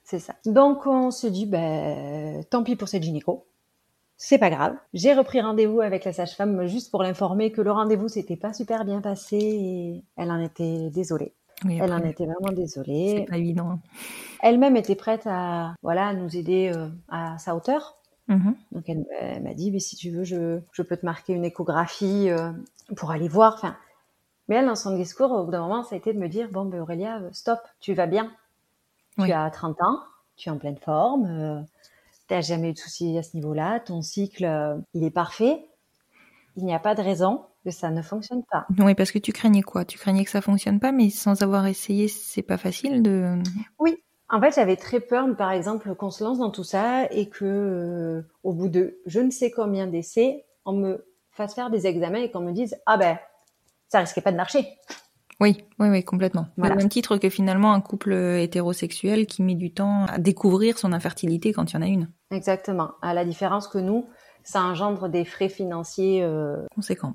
C'est 0.04 0.20
ça. 0.20 0.36
Donc 0.46 0.88
on 0.88 1.12
se 1.12 1.28
dit, 1.28 1.46
ben, 1.46 2.44
tant 2.50 2.64
pis 2.64 2.76
pour 2.76 2.88
cette 2.90 3.04
gynéco. 3.04 3.46
C'est 4.18 4.38
pas 4.38 4.50
grave. 4.50 4.76
J'ai 4.94 5.14
repris 5.14 5.40
rendez-vous 5.40 5.80
avec 5.80 6.04
la 6.04 6.12
sage-femme 6.12 6.66
juste 6.66 6.92
pour 6.92 7.04
l'informer 7.04 7.54
que 7.54 7.62
le 7.62 7.72
rendez-vous 7.72 8.10
s'était 8.10 8.36
pas 8.36 8.52
super 8.52 8.84
bien 8.84 9.00
passé 9.00 9.38
et 9.38 10.04
elle 10.18 10.32
en 10.32 10.42
était 10.42 10.90
désolée. 10.90 11.34
Oui, 11.64 11.78
Elle 11.82 11.94
en 11.94 12.04
était 12.04 12.26
vraiment 12.26 12.50
c'est 12.50 12.56
désolée. 12.56 13.26
pas 13.30 13.38
évident. 13.38 13.80
Elle-même 14.42 14.76
était 14.76 14.96
prête 14.96 15.26
à, 15.26 15.74
voilà, 15.84 16.14
nous 16.14 16.36
aider 16.36 16.72
euh, 16.76 16.90
à 17.08 17.38
sa 17.38 17.56
hauteur. 17.56 17.99
Mhm. 18.30 18.56
Donc 18.72 18.88
elle, 18.88 19.06
elle 19.20 19.44
m'a 19.44 19.54
dit, 19.54 19.72
mais 19.72 19.80
si 19.80 19.96
tu 19.96 20.12
veux, 20.12 20.24
je, 20.24 20.60
je 20.72 20.82
peux 20.82 20.96
te 20.96 21.06
marquer 21.06 21.34
une 21.34 21.44
échographie 21.44 22.30
euh, 22.30 22.52
pour 22.96 23.12
aller 23.12 23.28
voir. 23.28 23.56
Enfin, 23.56 23.76
mais 24.50 24.56
elle, 24.56 24.66
dans 24.66 24.76
son 24.76 24.96
discours, 24.96 25.32
au 25.32 25.46
bout 25.46 25.52
d'un 25.52 25.62
moment, 25.62 25.84
ça 25.84 25.96
a 25.96 25.98
été 25.98 26.12
de 26.12 26.20
me 26.20 26.28
dire, 26.28 26.50
bon, 26.52 26.66
ben 26.66 26.82
Aurélia, 26.82 27.20
euh, 27.20 27.30
stop, 27.32 27.60
tu 27.80 27.94
vas 27.94 28.08
bien. 28.08 28.32
Oui. 29.18 29.28
Tu 29.28 29.32
as 29.32 29.50
30 29.52 29.80
ans, 29.82 30.00
tu 30.38 30.50
es 30.50 30.52
en 30.52 30.58
pleine 30.58 30.78
forme, 30.78 31.26
euh, 31.26 31.62
tu 32.28 32.34
n'as 32.34 32.42
jamais 32.42 32.72
eu 32.72 32.74
de 32.74 32.78
soucis 32.78 33.18
à 33.18 33.24
ce 33.24 33.36
niveau-là, 33.36 33.80
ton 33.80 34.02
cycle, 34.02 34.46
euh, 34.46 34.76
il 34.96 35.04
est 35.04 35.12
parfait. 35.12 35.66
Il 36.56 36.66
n'y 36.66 36.74
a 36.74 36.80
pas 36.80 36.96
de 36.96 37.02
raison 37.02 37.46
que 37.64 37.70
ça 37.70 37.92
ne 37.92 38.02
fonctionne 38.02 38.44
pas. 38.52 38.66
Oui, 38.80 38.96
parce 38.96 39.12
que 39.12 39.20
tu 39.20 39.32
craignais 39.32 39.62
quoi? 39.62 39.86
Tu 39.86 40.00
craignais 40.00 40.26
que 40.26 40.32
ça 40.32 40.42
fonctionne 40.42 40.80
pas, 40.80 40.92
mais 40.92 41.12
sans 41.12 41.44
avoir 41.44 41.68
essayé, 41.68 42.08
c'est 42.08 42.42
pas 42.42 42.58
facile 42.58 43.04
de. 43.04 43.38
Oui. 43.78 43.98
En 44.32 44.40
fait, 44.40 44.54
j'avais 44.56 44.76
très 44.76 45.00
peur, 45.00 45.26
par 45.36 45.52
exemple, 45.52 45.94
qu'on 45.96 46.12
se 46.12 46.24
lance 46.24 46.38
dans 46.38 46.52
tout 46.52 46.64
ça 46.64 47.06
et 47.12 47.30
que, 47.30 47.46
euh, 47.46 48.22
au 48.44 48.54
bout 48.54 48.70
de 48.70 49.00
je 49.06 49.20
ne 49.20 49.32
sais 49.32 49.50
combien 49.50 49.88
d'essais, 49.88 50.46
on 50.66 50.74
me 50.74 51.06
fasse 51.32 51.56
faire 51.56 51.70
des 51.70 51.88
examens 51.88 52.20
et 52.20 52.30
qu'on 52.32 52.42
me 52.42 52.52
dise 52.52 52.76
ah 52.86 52.98
ben 52.98 53.18
ça 53.88 54.00
risquait 54.00 54.22
pas 54.22 54.32
de 54.32 54.38
marcher. 54.38 54.68
Oui, 55.40 55.64
oui, 55.80 55.88
oui, 55.90 56.04
complètement. 56.04 56.48
Voilà. 56.58 56.76
Au 56.76 56.78
même 56.78 56.90
titre 56.90 57.18
que 57.18 57.30
finalement 57.30 57.72
un 57.74 57.80
couple 57.82 58.14
hétérosexuel 58.14 59.26
qui 59.26 59.42
met 59.42 59.56
du 59.56 59.74
temps 59.74 60.06
à 60.06 60.18
découvrir 60.20 60.78
son 60.78 60.92
infertilité 60.92 61.54
quand 61.54 61.72
il 61.72 61.76
y 61.76 61.78
en 61.78 61.82
a 61.82 61.88
une. 61.88 62.10
Exactement. 62.30 62.92
À 63.02 63.14
la 63.14 63.24
différence 63.24 63.68
que 63.68 63.78
nous, 63.78 64.06
ça 64.44 64.62
engendre 64.62 65.08
des 65.08 65.24
frais 65.26 65.50
financiers. 65.50 66.22
euh, 66.24 66.58
Conséquent. 66.76 67.14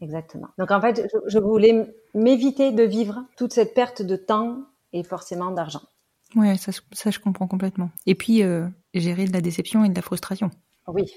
exactement. 0.00 0.48
Donc 0.58 0.72
en 0.72 0.80
fait, 0.80 1.08
je, 1.10 1.18
je 1.26 1.38
voulais 1.38 1.94
m'éviter 2.12 2.72
de 2.72 2.82
vivre 2.82 3.24
toute 3.36 3.52
cette 3.52 3.72
perte 3.72 4.02
de 4.02 4.16
temps 4.16 4.58
et 4.92 5.04
forcément 5.04 5.52
d'argent. 5.52 5.82
Ouais, 6.36 6.56
ça, 6.56 6.72
ça 6.92 7.10
je 7.10 7.18
comprends 7.20 7.46
complètement. 7.46 7.90
Et 8.06 8.14
puis 8.14 8.42
euh, 8.42 8.66
gérer 8.92 9.26
de 9.26 9.32
la 9.32 9.40
déception 9.40 9.84
et 9.84 9.88
de 9.88 9.94
la 9.94 10.02
frustration. 10.02 10.50
Oui, 10.88 11.12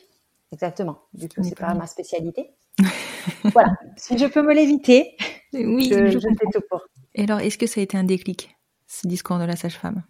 exactement. 0.52 1.00
Du 1.14 1.28
coup, 1.28 1.44
c'est 1.44 1.58
pas 1.58 1.74
ma 1.74 1.88
spécialité. 1.88 2.52
voilà. 3.54 3.74
Si 3.96 4.18
je 4.18 4.26
peux 4.26 4.42
me 4.44 4.54
l'éviter, 4.54 5.16
Oui, 5.54 5.90
je, 5.92 6.08
je 6.12 6.20
je 6.20 6.28
comprends. 6.28 6.52
fais 6.52 6.60
tout 6.60 6.66
pour. 6.70 6.82
Et 7.16 7.24
alors, 7.24 7.40
est-ce 7.40 7.58
que 7.58 7.66
ça 7.68 7.80
a 7.80 7.84
été 7.84 7.98
un 7.98 8.04
déclic, 8.04 8.56
ce 8.88 9.08
discours 9.08 9.40
de 9.40 9.46
la 9.46 9.56
sage-femme? 9.56 10.04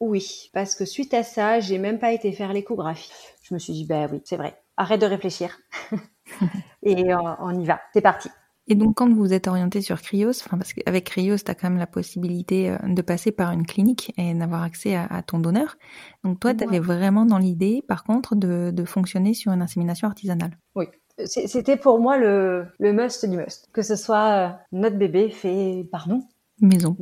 Oui, 0.00 0.50
parce 0.52 0.74
que 0.74 0.84
suite 0.84 1.14
à 1.14 1.22
ça, 1.22 1.60
j'ai 1.60 1.78
même 1.78 1.98
pas 1.98 2.12
été 2.12 2.32
faire 2.32 2.52
l'échographie. 2.52 3.12
Je 3.42 3.54
me 3.54 3.58
suis 3.58 3.72
dit, 3.72 3.86
ben 3.86 4.08
oui, 4.12 4.20
c'est 4.24 4.36
vrai. 4.36 4.60
Arrête 4.76 5.00
de 5.00 5.06
réfléchir. 5.06 5.58
Et 6.82 7.12
euh, 7.12 7.16
on 7.40 7.58
y 7.58 7.64
va. 7.64 7.80
C'est 7.92 8.00
parti. 8.00 8.28
Et 8.66 8.74
donc, 8.74 8.96
quand 8.96 9.12
vous 9.12 9.32
êtes 9.32 9.46
orienté 9.46 9.82
sur 9.82 10.00
Cryos, 10.00 10.30
enfin, 10.30 10.56
parce 10.56 10.72
qu'avec 10.72 11.04
Cryos, 11.04 11.36
tu 11.36 11.50
as 11.50 11.54
quand 11.54 11.68
même 11.68 11.78
la 11.78 11.86
possibilité 11.86 12.70
euh, 12.70 12.78
de 12.88 13.02
passer 13.02 13.30
par 13.30 13.52
une 13.52 13.66
clinique 13.66 14.12
et 14.16 14.32
d'avoir 14.32 14.62
accès 14.62 14.94
à, 14.94 15.04
à 15.04 15.22
ton 15.22 15.38
donneur. 15.38 15.76
Donc, 16.22 16.40
toi, 16.40 16.54
tu 16.54 16.64
avais 16.64 16.78
vraiment 16.78 17.26
dans 17.26 17.38
l'idée, 17.38 17.82
par 17.86 18.04
contre, 18.04 18.34
de, 18.34 18.70
de 18.70 18.84
fonctionner 18.84 19.34
sur 19.34 19.52
une 19.52 19.60
insémination 19.60 20.08
artisanale. 20.08 20.58
Oui. 20.74 20.86
C'était 21.26 21.76
pour 21.76 22.00
moi 22.00 22.16
le, 22.16 22.66
le 22.80 22.92
must 22.92 23.24
du 23.28 23.36
must. 23.36 23.68
Que 23.72 23.82
ce 23.82 23.94
soit 23.94 24.32
euh, 24.32 24.48
notre 24.72 24.96
bébé 24.96 25.30
fait 25.30 25.86
par 25.92 26.08
nous. 26.08 26.26
Maison. 26.60 26.96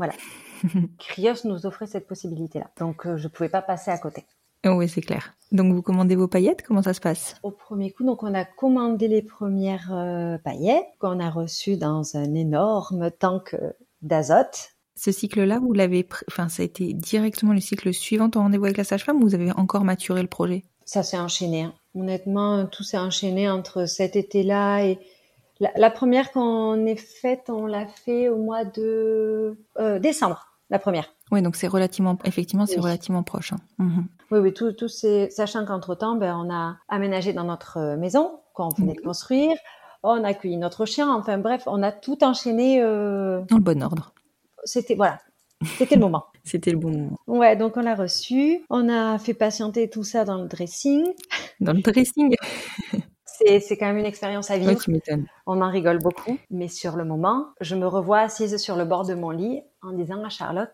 Cryos 0.99 1.35
nous 1.45 1.65
offrait 1.65 1.87
cette 1.87 2.07
possibilité-là. 2.07 2.71
Donc, 2.79 3.07
euh, 3.07 3.17
je 3.17 3.29
pouvais 3.29 3.49
pas 3.49 3.63
passer 3.63 3.91
à 3.91 3.99
côté. 3.99 4.27
Oh, 4.65 4.75
oui, 4.77 4.89
c'est 4.89 5.01
clair. 5.01 5.35
Donc, 5.51 5.73
vous 5.75 5.83
commandez 5.83 6.15
vos 6.15 6.29
paillettes, 6.29 6.63
comment 6.63 6.83
ça 6.83 6.95
se 6.95 7.01
passe? 7.01 7.37
Au 7.43 7.51
premier 7.51 7.91
coup, 7.91 8.05
donc 8.05 8.23
on 8.23 8.33
a 8.33 8.45
commandé 8.45 9.09
les 9.09 9.23
premières 9.23 9.93
euh, 9.93 10.39
paillettes 10.39 10.87
qu'on 10.99 11.21
a 11.21 11.31
reçues 11.31 11.77
dans 11.77 12.17
un 12.17 12.35
énorme 12.35 13.11
tank 13.11 13.55
euh, 13.55 13.73
d'azote. 14.03 14.71
Ce 14.95 15.11
cycle-là, 15.11 15.59
vous 15.59 15.73
l'avez, 15.73 16.07
enfin, 16.29 16.49
ça 16.49 16.63
a 16.63 16.65
été 16.67 16.93
directement 16.95 17.53
le 17.53 17.61
cycle 17.61 17.93
suivant 17.93 18.31
ton 18.31 18.41
rendez-vous 18.41 18.67
avec 18.67 18.77
la 18.77 18.85
sage-femme 18.85 19.17
ou 19.17 19.23
vous 19.23 19.35
avez 19.35 19.51
encore 19.53 19.85
maturé 19.85 20.23
le 20.23 20.29
projet? 20.29 20.65
Ça 20.85 21.03
s'est 21.03 21.19
enchaîné. 21.19 21.63
hein. 21.63 21.75
Honnêtement, 21.95 22.67
tout 22.67 22.83
s'est 22.85 22.99
enchaîné 22.99 23.51
entre 23.51 23.87
cet 23.87 24.17
été-là 24.17 24.85
et 24.85 24.99
la, 25.61 25.71
la 25.77 25.91
première 25.91 26.31
qu'on 26.33 26.87
ait 26.87 26.97
faite, 26.97 27.49
on 27.49 27.67
l'a 27.67 27.87
fait 27.87 28.29
au 28.29 28.37
mois 28.37 28.65
de 28.65 29.59
euh, 29.79 29.99
décembre. 29.99 30.52
La 30.73 30.79
première. 30.81 31.05
Oui, 31.31 31.43
donc 31.43 31.55
c'est 31.55 31.69
relativement, 31.69 32.19
effectivement, 32.25 32.67
c'est 32.67 32.77
Oui. 32.77 32.83
relativement 32.83 33.23
proche. 33.23 33.53
hein. 33.53 33.59
Mhm. 33.79 34.07
Oui, 34.33 34.39
oui, 34.41 34.53
tout, 34.55 34.73
tout 34.73 34.89
c'est 34.89 35.31
sachant 35.31 35.65
qu'entre 35.67 35.95
temps, 35.95 36.17
ben, 36.17 36.35
on 36.37 36.53
a 36.53 36.77
aménagé 36.89 37.33
dans 37.33 37.45
notre 37.45 37.77
euh, 37.77 37.97
maison 37.97 38.41
qu'on 38.55 38.71
venait 38.71 38.95
de 38.95 39.01
construire. 39.03 39.57
On 40.03 40.25
a 40.25 40.29
accueilli 40.29 40.57
notre 40.57 40.85
chien. 40.87 41.15
Enfin 41.15 41.39
bref, 41.39 41.63
on 41.67 41.83
a 41.83 41.93
tout 41.93 42.25
enchaîné. 42.25 42.83
euh, 42.83 43.43
Dans 43.51 43.57
le 43.57 43.63
bon 43.63 43.83
ordre. 43.83 44.13
C'était 44.65 44.95
voilà, 44.95 45.21
c'était 45.77 45.95
le 45.97 46.01
moment. 46.01 46.25
C'était 46.45 46.73
le 46.73 46.79
bon 46.79 46.91
moment. 46.91 47.19
Ouais, 47.29 47.55
donc 47.55 47.77
on 47.77 47.83
l'a 47.83 47.95
reçu. 47.95 48.65
On 48.69 48.89
a 48.89 49.17
fait 49.19 49.35
patienter 49.35 49.89
tout 49.89 50.03
ça 50.03 50.25
dans 50.25 50.39
le 50.43 50.49
dressing. 50.49 51.05
Dans 51.61 51.73
le 51.73 51.81
dressing 51.83 52.35
C'est 53.61 53.77
quand 53.77 53.87
même 53.87 53.99
une 53.99 54.07
expérience 54.07 54.51
à 54.51 54.55
Ouais, 54.55 54.61
vivre. 54.61 54.81
tu 54.81 54.91
m'étonnes. 54.91 55.27
On 55.47 55.61
en 55.61 55.71
rigole 55.71 55.99
beaucoup, 55.99 56.39
mais 56.51 56.69
sur 56.69 56.97
le 56.97 57.05
moment, 57.05 57.47
je 57.61 57.75
me 57.77 57.87
revois 57.87 58.21
assise 58.21 58.57
sur 58.59 58.77
le 58.77 58.85
bord 58.85 59.07
de 59.07 59.15
mon 59.15 59.31
lit 59.31 59.63
en 59.83 59.93
disant 59.93 60.25
à 60.25 60.29
Charlotte, 60.29 60.73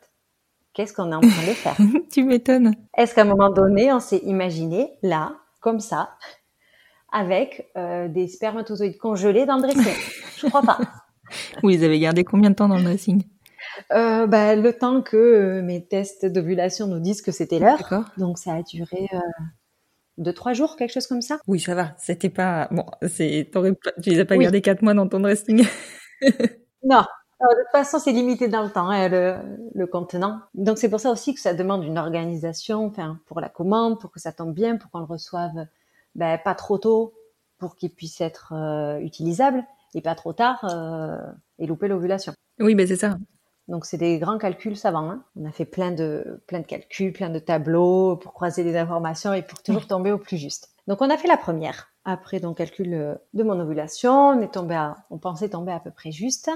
qu'est-ce 0.74 0.92
qu'on 0.92 1.10
est 1.12 1.14
en 1.14 1.20
train 1.20 1.28
de 1.28 1.54
faire? 1.54 1.76
Tu 2.10 2.24
m'étonnes. 2.24 2.74
Est-ce 2.96 3.14
qu'à 3.14 3.22
un 3.22 3.24
moment 3.24 3.50
donné, 3.50 3.92
on 3.92 4.00
s'est 4.00 4.22
imaginé 4.24 4.90
là, 5.02 5.36
comme 5.60 5.80
ça, 5.80 6.10
avec 7.12 7.68
euh, 7.76 8.08
des 8.08 8.28
spermatozoïdes 8.28 8.98
congelés 8.98 9.46
dans 9.46 9.56
le 9.56 9.62
dressing? 9.62 9.94
Je 10.36 10.46
crois 10.46 10.62
pas. 10.62 10.78
Vous 11.62 11.68
les 11.68 11.84
avez 11.84 11.98
gardés 11.98 12.24
combien 12.24 12.50
de 12.50 12.54
temps 12.54 12.68
dans 12.68 12.76
le 12.76 12.82
dressing? 12.84 13.22
Euh, 13.92 14.26
bah, 14.26 14.56
le 14.56 14.72
temps 14.72 15.02
que 15.02 15.16
euh, 15.16 15.62
mes 15.62 15.84
tests 15.84 16.24
d'ovulation 16.26 16.86
nous 16.86 17.00
disent 17.00 17.22
que 17.22 17.32
c'était 17.32 17.58
l'heure. 17.58 17.78
D'accord. 17.78 18.04
Donc 18.16 18.38
ça 18.38 18.54
a 18.54 18.62
duré 18.62 19.08
euh, 20.18 20.22
deux 20.22 20.32
trois 20.32 20.52
jours, 20.52 20.76
quelque 20.76 20.92
chose 20.92 21.06
comme 21.06 21.22
ça. 21.22 21.38
Oui, 21.46 21.60
ça 21.60 21.74
va. 21.74 21.94
C'était 21.98 22.30
pas. 22.30 22.68
Bon, 22.70 22.84
c'est. 23.08 23.44
pas- 23.44 23.62
Tu 24.02 24.10
les 24.10 24.20
as 24.20 24.24
pas 24.24 24.36
Oui. 24.36 24.44
gardés 24.44 24.60
quatre 24.62 24.82
mois 24.82 24.94
dans 24.94 25.08
ton 25.08 25.20
dressing. 25.20 25.64
Non. 26.84 27.04
Alors, 27.40 27.54
de 27.54 27.60
toute 27.62 27.70
façon, 27.72 27.98
c'est 28.00 28.10
limité 28.12 28.48
dans 28.48 28.64
le 28.64 28.70
temps, 28.70 28.88
hein, 28.88 29.08
le, 29.08 29.36
le 29.74 29.86
contenant. 29.86 30.40
Donc, 30.54 30.78
c'est 30.78 30.88
pour 30.88 30.98
ça 31.00 31.10
aussi 31.10 31.34
que 31.34 31.40
ça 31.40 31.54
demande 31.54 31.84
une 31.84 31.98
organisation, 31.98 32.86
enfin, 32.86 33.20
pour 33.26 33.40
la 33.40 33.48
commande, 33.48 34.00
pour 34.00 34.10
que 34.10 34.18
ça 34.18 34.32
tombe 34.32 34.52
bien, 34.54 34.76
pour 34.76 34.90
qu'on 34.90 34.98
le 35.00 35.04
reçoive 35.04 35.66
ben, 36.16 36.38
pas 36.42 36.54
trop 36.54 36.78
tôt 36.78 37.14
pour 37.58 37.76
qu'il 37.76 37.90
puisse 37.90 38.20
être 38.20 38.52
euh, 38.54 38.98
utilisable 38.98 39.64
et 39.94 40.00
pas 40.00 40.14
trop 40.16 40.32
tard 40.32 40.64
euh, 40.64 41.16
et 41.58 41.66
louper 41.66 41.86
l'ovulation. 41.88 42.32
Oui, 42.60 42.74
ben 42.74 42.86
c'est 42.86 42.96
ça. 42.96 43.18
Donc 43.68 43.84
c'est 43.84 43.98
des 43.98 44.18
grands 44.18 44.38
calculs 44.38 44.76
savants. 44.76 45.10
Hein. 45.10 45.24
On 45.36 45.46
a 45.46 45.52
fait 45.52 45.66
plein 45.66 45.92
de 45.92 46.40
plein 46.46 46.60
de 46.60 46.66
calculs, 46.66 47.12
plein 47.12 47.28
de 47.28 47.38
tableaux 47.38 48.16
pour 48.16 48.32
croiser 48.32 48.64
les 48.64 48.76
informations 48.76 49.34
et 49.34 49.42
pour 49.42 49.62
toujours 49.62 49.86
tomber 49.86 50.10
au 50.10 50.18
plus 50.18 50.38
juste. 50.38 50.70
Donc 50.86 51.02
on 51.02 51.10
a 51.10 51.18
fait 51.18 51.28
la 51.28 51.36
première. 51.36 51.92
Après 52.04 52.40
donc 52.40 52.56
calcul 52.56 52.94
euh, 52.94 53.14
de 53.34 53.42
mon 53.42 53.60
ovulation, 53.60 54.30
on 54.30 54.40
est 54.40 54.52
tombé 54.54 54.74
à, 54.74 54.96
on 55.10 55.18
pensait 55.18 55.50
tomber 55.50 55.72
à 55.72 55.80
peu 55.80 55.90
près 55.90 56.10
juste. 56.10 56.50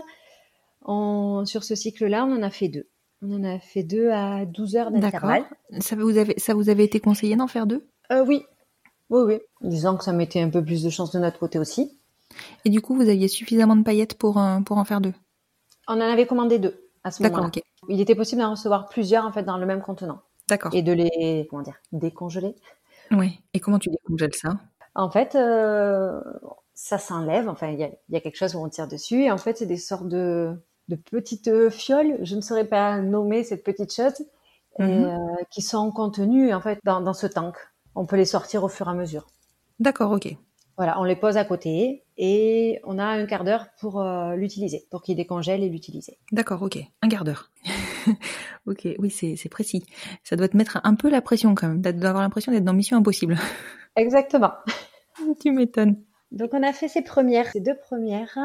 On, 0.85 1.45
sur 1.45 1.63
ce 1.63 1.75
cycle-là, 1.75 2.25
on 2.25 2.39
en 2.39 2.43
a 2.43 2.51
fait 2.51 2.69
deux. 2.69 2.89
On 3.21 3.31
en 3.37 3.45
a 3.45 3.61
fait 3.61 3.85
deux 3.85 4.11
à 4.11 4.47
12 4.47 4.77
heures 4.77 4.91
d'intervalle. 4.91 5.45
Ça 5.81 5.95
vous 5.95 6.17
avait 6.17 6.35
ça 6.39 6.55
vous 6.55 6.71
avait 6.71 6.85
été 6.85 6.99
conseillé 6.99 7.37
d'en 7.37 7.47
faire 7.47 7.67
deux? 7.67 7.87
Euh, 8.11 8.25
Oui, 8.27 8.43
oui, 9.11 9.21
oui. 9.27 9.41
Disons 9.61 9.99
que 9.99 10.05
ça 10.05 10.13
mettait 10.13 10.41
un 10.41 10.49
peu 10.49 10.65
plus 10.65 10.83
de 10.83 10.89
chance 10.89 11.13
de 11.13 11.19
notre 11.19 11.39
côté 11.39 11.59
aussi. 11.59 11.99
Et 12.65 12.71
du 12.71 12.81
coup, 12.81 12.97
vous 12.97 13.09
aviez 13.11 13.29
suffisamment 13.29 13.77
de 13.77 13.83
paillettes 13.83 14.15
pour 14.15 14.39
euh, 14.39 14.61
pour 14.61 14.79
en 14.79 14.85
faire 14.85 15.03
deux? 15.03 15.13
On 15.87 15.95
en 15.95 16.01
avait 16.01 16.27
commandé 16.27 16.59
deux 16.59 16.83
à 17.05 17.11
ce 17.11 17.23
moment-là. 17.23 17.51
Il 17.89 18.01
était 18.01 18.15
possible 18.15 18.41
d'en 18.43 18.51
recevoir 18.53 18.89
plusieurs 18.89 19.25
en 19.25 19.33
fait 19.33 19.43
dans 19.43 19.57
le 19.59 19.67
même 19.67 19.83
contenant 19.83 20.21
D'accord. 20.49 20.73
et 20.75 20.83
de 20.83 20.93
les 20.93 21.47
comment 21.51 21.63
dire 21.63 21.77
décongeler. 21.93 22.55
Oui. 23.11 23.41
Et 23.55 23.61
comment 23.61 23.79
tu 23.79 23.91
décongèles 23.91 24.35
ça? 24.35 24.59
En 24.95 25.11
fait, 25.11 25.35
euh, 25.35 26.21
ça 26.75 26.99
s'enlève. 26.99 27.49
Enfin, 27.49 27.69
il 27.69 27.79
y 27.79 27.85
a, 27.85 27.89
il 28.09 28.15
y 28.15 28.17
a 28.17 28.21
quelque 28.21 28.37
chose 28.37 28.55
où 28.55 28.59
on 28.61 28.69
tire 28.69 28.89
dessus. 28.89 29.23
Et 29.25 29.31
en 29.31 29.39
fait, 29.39 29.57
c'est 29.59 29.67
des 29.67 29.77
sortes 29.79 30.09
de, 30.09 30.53
de 30.89 30.97
petites 30.97 31.49
euh, 31.49 31.71
fioles. 31.71 32.19
Je 32.23 32.37
ne 32.37 32.41
saurais 32.41 32.67
pas 32.67 32.99
nommer 33.01 33.43
cette 33.45 33.65
petite 33.65 33.93
chose. 33.95 34.21
et, 34.79 34.83
Mhm. 34.83 35.05
euh, 35.05 35.43
qui 35.51 35.61
sont 35.61 35.91
contenues 35.93 36.55
en 36.55 36.61
fait 36.61 36.79
dans, 36.85 37.01
dans 37.03 37.13
ce 37.15 37.27
tank. 37.27 37.57
On 37.95 38.07
peut 38.07 38.17
les 38.17 38.25
sortir 38.25 38.65
au 38.65 38.69
fur 38.69 38.87
et 38.87 38.91
à 38.91 38.95
mesure. 38.95 39.27
D'accord, 39.81 40.13
ok. 40.13 40.35
Voilà, 40.77 40.99
on 41.01 41.05
les 41.05 41.17
pose 41.17 41.37
à 41.37 41.45
côté 41.45 42.05
et 42.17 42.81
on 42.85 42.99
a 42.99 43.05
un 43.05 43.27
quart 43.27 43.45
d'heure 43.45 43.67
pour 43.79 44.01
euh, 44.01 44.35
l'utiliser, 44.37 44.87
pour 44.91 45.03
qu'il 45.03 45.17
décongèle 45.17 45.63
et 45.63 45.69
l'utiliser. 45.69 46.19
D'accord, 46.33 46.63
ok. 46.63 46.79
Un 47.03 47.09
quart 47.09 47.25
d'heure. 47.25 47.51
ok, 48.67 48.89
oui, 48.99 49.11
c'est 49.11 49.49
précis. 49.51 49.85
Ça 50.25 50.37
doit 50.37 50.49
te 50.49 50.57
mettre 50.57 50.81
un 50.85 50.95
peu 50.95 51.11
la 51.11 51.21
pression 51.21 51.55
quand 51.55 51.69
même. 51.69 51.83
Tu 51.83 51.93
dois 51.93 52.11
avoir 52.11 52.23
l'impression 52.23 52.53
d'être 52.53 52.65
dans 52.65 52.73
Mission 52.73 52.97
Impossible. 52.97 53.37
Exactement. 53.97 54.53
tu 55.41 55.53
m'étonnes. 55.53 56.03
Donc 56.31 56.51
on 56.55 56.63
a 56.63 56.73
fait 56.73 56.89
ces 56.89 57.03
premières, 57.03 57.49
ces 57.49 57.61
deux 57.61 57.77
premières, 57.77 58.39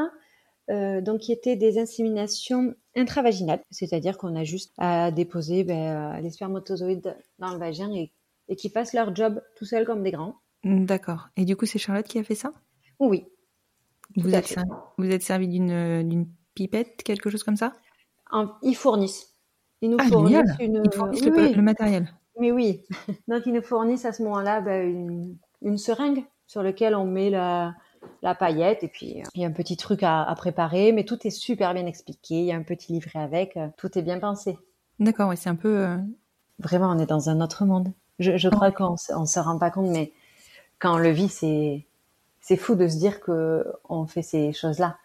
euh, 0.69 0.99
donc 0.99 1.21
qui 1.21 1.31
étaient 1.31 1.55
des 1.55 1.79
inséminations 1.79 2.75
intravaginales, 2.97 3.61
c'est-à-dire 3.71 4.17
qu'on 4.17 4.35
a 4.35 4.43
juste 4.43 4.73
à 4.77 5.11
déposer 5.11 5.63
ben, 5.63 6.17
euh, 6.17 6.19
les 6.19 6.29
spermatozoïdes 6.31 7.15
dans 7.39 7.53
le 7.53 7.57
vagin 7.57 7.89
et, 7.93 8.11
et 8.49 8.57
qui 8.57 8.69
fassent 8.69 8.93
leur 8.93 9.15
job 9.15 9.41
tout 9.55 9.63
seuls 9.63 9.85
comme 9.85 10.03
des 10.03 10.11
grands. 10.11 10.35
D'accord. 10.63 11.29
Et 11.37 11.45
du 11.45 11.55
coup, 11.55 11.65
c'est 11.65 11.79
Charlotte 11.79 12.07
qui 12.07 12.19
a 12.19 12.23
fait 12.23 12.35
ça? 12.35 12.51
Oui, 12.99 13.27
vous 14.15 14.33
êtes, 14.33 14.47
servi, 14.47 14.69
vous 14.97 15.09
êtes 15.09 15.21
servi 15.21 15.47
d'une 15.47 16.27
pipette, 16.55 17.03
quelque 17.03 17.29
chose 17.29 17.43
comme 17.43 17.57
ça? 17.57 17.73
Ils 18.63 18.75
fournissent. 18.75 19.33
Ils 19.81 19.91
nous 19.91 19.97
Ah, 19.99 20.05
fournissent 20.05 20.55
une. 20.59 20.81
Ils 20.83 20.93
fournissent 20.93 21.21
oui, 21.21 21.29
le, 21.29 21.41
oui. 21.41 21.53
le 21.53 21.61
matériel. 21.61 22.13
Mais 22.39 22.51
oui. 22.51 22.83
Donc, 23.27 23.45
ils 23.45 23.53
nous 23.53 23.61
fournissent 23.61 24.05
à 24.05 24.11
ce 24.11 24.23
moment-là 24.23 24.61
ben, 24.61 24.87
une, 24.87 25.37
une 25.61 25.77
seringue 25.77 26.25
sur 26.47 26.63
laquelle 26.63 26.95
on 26.95 27.05
met 27.05 27.29
la, 27.29 27.75
la 28.21 28.33
paillette 28.35 28.83
et 28.83 28.87
puis 28.87 29.19
euh, 29.19 29.23
il 29.35 29.41
y 29.41 29.45
a 29.45 29.47
un 29.47 29.51
petit 29.51 29.77
truc 29.77 30.01
à, 30.03 30.23
à 30.23 30.35
préparer, 30.35 30.91
mais 30.91 31.03
tout 31.03 31.25
est 31.27 31.31
super 31.31 31.73
bien 31.73 31.85
expliqué. 31.85 32.39
Il 32.39 32.45
y 32.45 32.51
a 32.51 32.55
un 32.55 32.63
petit 32.63 32.93
livret 32.93 33.19
avec, 33.19 33.57
euh, 33.57 33.67
tout 33.77 33.97
est 33.97 34.01
bien 34.01 34.19
pensé. 34.19 34.57
D'accord, 34.99 35.29
ouais, 35.29 35.35
c'est 35.35 35.49
un 35.49 35.55
peu... 35.55 35.77
euh, 35.77 35.97
Vraiment, 36.59 36.89
on 36.89 36.97
est 36.97 37.05
dans 37.05 37.29
un 37.29 37.39
autre 37.41 37.65
monde. 37.65 37.93
Je, 38.17 38.35
je 38.35 38.49
crois 38.49 38.71
qu'on 38.71 38.95
on 39.15 39.25
se 39.27 39.39
rend 39.39 39.59
pas 39.59 39.69
compte, 39.69 39.89
mais 39.89 40.11
quand 40.79 40.95
on 40.95 40.97
le 40.97 41.09
vit, 41.11 41.29
c'est 41.29 41.87
c'est 42.41 42.57
fou 42.57 42.75
de 42.75 42.87
se 42.87 42.97
dire 42.97 43.19
que 43.19 43.65
on 43.89 44.05
fait 44.07 44.21
ces 44.21 44.53
choses-là. 44.53 44.97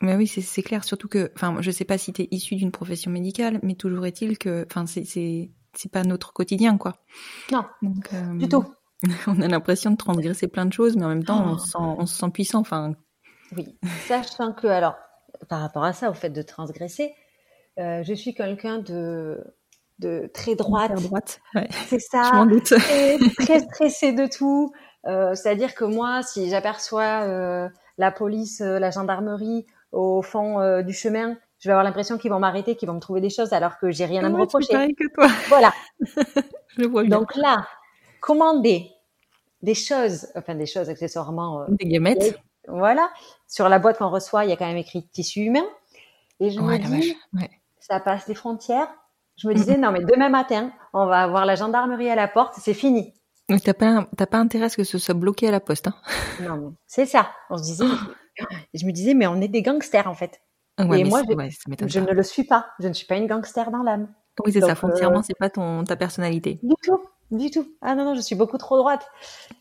Mais 0.00 0.14
oui, 0.14 0.26
c'est 0.28 0.40
c'est 0.42 0.62
clair. 0.62 0.84
Surtout 0.84 1.08
que, 1.08 1.32
enfin, 1.34 1.56
je 1.60 1.70
sais 1.72 1.84
pas 1.84 1.98
si 1.98 2.12
tu 2.12 2.22
es 2.22 2.28
issu 2.30 2.54
d'une 2.56 2.70
profession 2.70 3.10
médicale, 3.10 3.58
mais 3.62 3.74
toujours 3.74 4.06
est-il 4.06 4.38
que, 4.38 4.64
enfin, 4.70 4.86
c'est 4.86 5.04
c'est 5.04 5.50
c'est 5.74 5.90
pas 5.90 6.02
notre 6.04 6.32
quotidien, 6.32 6.78
quoi. 6.78 6.94
Non, 7.52 7.64
Donc, 7.82 8.08
euh, 8.14 8.36
du 8.38 8.48
tout. 8.48 8.64
On 9.28 9.40
a 9.42 9.48
l'impression 9.48 9.90
de 9.92 9.96
transgresser 9.96 10.48
plein 10.48 10.66
de 10.66 10.72
choses, 10.72 10.96
mais 10.96 11.04
en 11.04 11.08
même 11.08 11.24
temps, 11.24 11.44
on, 11.46 11.52
Oh. 11.54 11.58
se 11.58 11.66
sent, 11.68 11.78
on 11.78 12.06
se 12.06 12.16
sent 12.16 12.30
puissant. 12.30 12.60
Enfin, 12.60 12.94
Oui, 13.56 13.76
sachant 14.08 14.52
que, 14.52 14.66
alors, 14.66 14.96
par 15.48 15.60
rapport 15.60 15.84
à 15.84 15.92
ça, 15.92 16.10
au 16.10 16.14
fait 16.14 16.30
de 16.30 16.42
transgresser, 16.42 17.14
euh, 17.78 18.02
je 18.02 18.12
suis 18.14 18.34
quelqu'un 18.34 18.78
de, 18.80 19.44
de 20.00 20.28
très 20.34 20.56
droite. 20.56 20.90
hyper 20.90 21.02
droite. 21.02 21.40
Ouais, 21.54 21.68
C'est 21.86 21.98
je 22.00 22.16
m'en 22.16 22.44
ça, 22.44 22.46
doute. 22.46 22.64
très, 22.64 23.18
très 23.38 23.60
stressée 23.60 24.12
de 24.12 24.26
tout. 24.26 24.72
Euh, 25.06 25.34
C'est-à-dire 25.34 25.74
que 25.74 25.84
moi, 25.84 26.22
si 26.22 26.48
j'aperçois 26.50 27.22
euh, 27.22 27.68
la 27.98 28.10
police, 28.10 28.60
euh, 28.60 28.78
la 28.78 28.90
gendarmerie 28.90 29.66
au 29.92 30.22
fond 30.22 30.60
euh, 30.60 30.82
du 30.82 30.92
chemin, 30.92 31.36
je 31.60 31.68
vais 31.68 31.72
avoir 31.72 31.84
l'impression 31.84 32.18
qu'ils 32.18 32.30
vont 32.30 32.38
m'arrêter, 32.38 32.76
qu'ils 32.76 32.88
vont 32.88 32.94
me 32.94 33.00
trouver 33.00 33.20
des 33.20 33.30
choses 33.30 33.52
alors 33.52 33.78
que 33.78 33.90
j'ai 33.90 34.04
rien 34.04 34.24
à 34.24 34.28
me 34.28 34.38
reprocher. 34.40 34.72
pareil 34.72 34.94
que 34.94 35.08
toi? 35.14 35.26
Voilà. 35.48 35.72
Je 36.68 36.82
le 36.82 36.88
vois 36.88 37.02
bien. 37.04 37.18
Donc 37.18 37.34
là, 37.36 37.66
commander 38.20 38.90
des 39.62 39.74
choses, 39.74 40.28
enfin 40.36 40.54
des 40.54 40.66
choses 40.66 40.88
accessoirement, 40.88 41.62
euh, 41.62 41.66
Des 41.70 41.86
gamètes. 41.86 42.38
voilà, 42.68 43.10
sur 43.48 43.68
la 43.68 43.78
boîte 43.80 43.98
qu'on 43.98 44.10
reçoit, 44.10 44.44
il 44.44 44.50
y 44.50 44.52
a 44.52 44.56
quand 44.56 44.66
même 44.66 44.76
écrit 44.76 45.06
tissu 45.08 45.40
humain. 45.40 45.64
Et 46.38 46.50
je 46.50 46.60
Ouais, 46.60 46.78
me 46.78 47.00
dis. 47.00 47.16
Ouais. 47.34 47.50
ça 47.80 47.98
passe 47.98 48.28
les 48.28 48.34
frontières. 48.34 48.88
Je 49.36 49.48
me 49.48 49.54
disais, 49.54 49.76
non, 49.78 49.90
mais 49.92 50.00
demain 50.04 50.28
matin, 50.28 50.70
on 50.92 51.06
va 51.06 51.22
avoir 51.22 51.46
la 51.46 51.54
gendarmerie 51.56 52.10
à 52.10 52.14
la 52.16 52.28
porte, 52.28 52.54
c'est 52.58 52.74
fini. 52.74 53.14
Mais 53.50 53.58
t'as 53.60 53.74
pas, 53.74 54.06
t'as 54.16 54.26
pas 54.26 54.38
intérêt 54.38 54.66
à 54.66 54.68
ce 54.68 54.76
que 54.76 54.84
ce 54.84 54.98
soit 54.98 55.14
bloqué 55.14 55.48
à 55.48 55.50
la 55.50 55.60
poste, 55.60 55.86
hein. 55.88 55.94
Non, 56.42 56.74
c'est 56.86 57.06
ça. 57.06 57.30
On 57.50 57.56
se 57.56 57.62
disait, 57.62 57.84
je 58.74 58.86
me 58.86 58.92
disais, 58.92 59.14
mais 59.14 59.26
on 59.26 59.40
est 59.40 59.48
des 59.48 59.62
gangsters, 59.62 60.06
en 60.06 60.14
fait. 60.14 60.40
Ouais, 60.78 61.00
Et 61.00 61.04
moi, 61.04 61.20
c'est- 61.26 61.32
je- 61.32 61.36
ouais, 61.36 61.50
ça 61.50 61.58
m'étonne 61.68 61.88
Je 61.88 61.98
ne 62.00 62.12
le 62.12 62.22
suis 62.22 62.44
pas. 62.44 62.66
Je 62.78 62.86
ne 62.88 62.92
suis 62.92 63.06
pas 63.06 63.16
une 63.16 63.26
gangster 63.26 63.70
dans 63.70 63.82
l'âme. 63.82 64.08
Oui, 64.44 64.52
c'est 64.52 64.60
ça. 64.60 64.68
donc, 64.68 64.76
Foncièrement, 64.76 65.18
euh, 65.18 65.22
c'est 65.26 65.36
pas 65.36 65.50
ton, 65.50 65.82
ta 65.84 65.96
personnalité. 65.96 66.60
Du 66.62 66.74
tout. 66.82 67.00
Du 67.30 67.50
tout. 67.50 67.66
Ah 67.82 67.94
non, 67.94 68.04
non, 68.04 68.14
je 68.14 68.20
suis 68.20 68.36
beaucoup 68.36 68.58
trop 68.58 68.76
droite. 68.78 69.06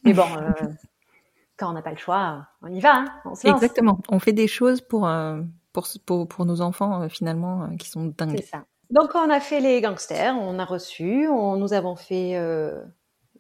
Mais 0.04 0.14
bon, 0.14 0.28
euh, 0.38 0.52
quand 1.58 1.70
on 1.70 1.74
n'a 1.74 1.82
pas 1.82 1.90
le 1.92 1.98
choix, 1.98 2.46
on 2.62 2.68
y 2.68 2.80
va, 2.80 2.96
hein. 2.98 3.06
On 3.26 3.34
se 3.36 3.48
lance. 3.48 3.62
Exactement. 3.64 3.98
On 4.10 4.20
fait 4.20 4.34
des 4.34 4.48
choses 4.48 4.82
pour, 4.82 5.08
euh, 5.08 5.42
pour, 5.74 5.88
pour, 6.06 6.28
pour 6.28 6.46
nos 6.46 6.62
enfants, 6.62 7.02
euh, 7.04 7.10
finalement, 7.10 7.64
euh, 7.64 7.76
qui 7.78 7.90
sont 7.90 8.04
C'est 8.20 8.26
dingues. 8.26 8.44
ça. 8.44 8.66
Donc 8.92 9.16
on 9.16 9.30
a 9.30 9.40
fait 9.40 9.60
les 9.60 9.82
gangsters, 9.82 10.36
on 10.40 10.60
a 10.60 10.66
reçu, 10.66 11.28
on, 11.28 11.58
nous 11.58 11.74
avons 11.74 11.96
fait 11.98 12.38
euh, 12.38 12.82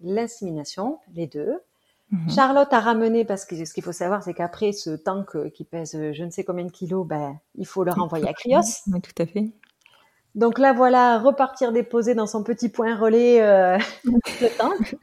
l'insémination, 0.02 1.00
les 1.14 1.28
deux. 1.28 1.60
Mhm. 2.12 2.30
Charlotte 2.30 2.72
a 2.72 2.80
ramené, 2.80 3.26
parce 3.26 3.46
que 3.46 3.66
ce 3.66 3.74
qu'il 3.74 3.84
faut 3.84 3.92
savoir, 3.92 4.24
c'est 4.24 4.34
qu'après 4.34 4.72
ce 4.72 4.92
tank 4.92 5.52
qui 5.52 5.66
pèse 5.66 5.96
euh, 5.96 6.14
je 6.14 6.24
ne 6.24 6.30
sais 6.30 6.44
combien 6.44 6.66
de 6.66 6.72
kilos, 6.72 7.06
ben, 7.06 7.38
il 7.56 7.66
faut 7.66 7.84
le 7.84 7.92
renvoyer 7.92 8.28
à 8.28 8.34
Krios. 8.34 8.62
Oui, 8.88 9.02
tout 9.02 9.22
à 9.22 9.26
fait. 9.26 9.52
Donc 10.36 10.60
là, 10.60 10.72
voilà, 10.72 11.20
repartir 11.20 11.72
déposer 11.72 12.16
dans 12.16 12.28
son 12.28 12.44
petit 12.44 12.70
point 12.70 12.96
relais 12.96 13.42
euh, 13.42 13.78
le 14.06 14.58
tank. 14.58 14.96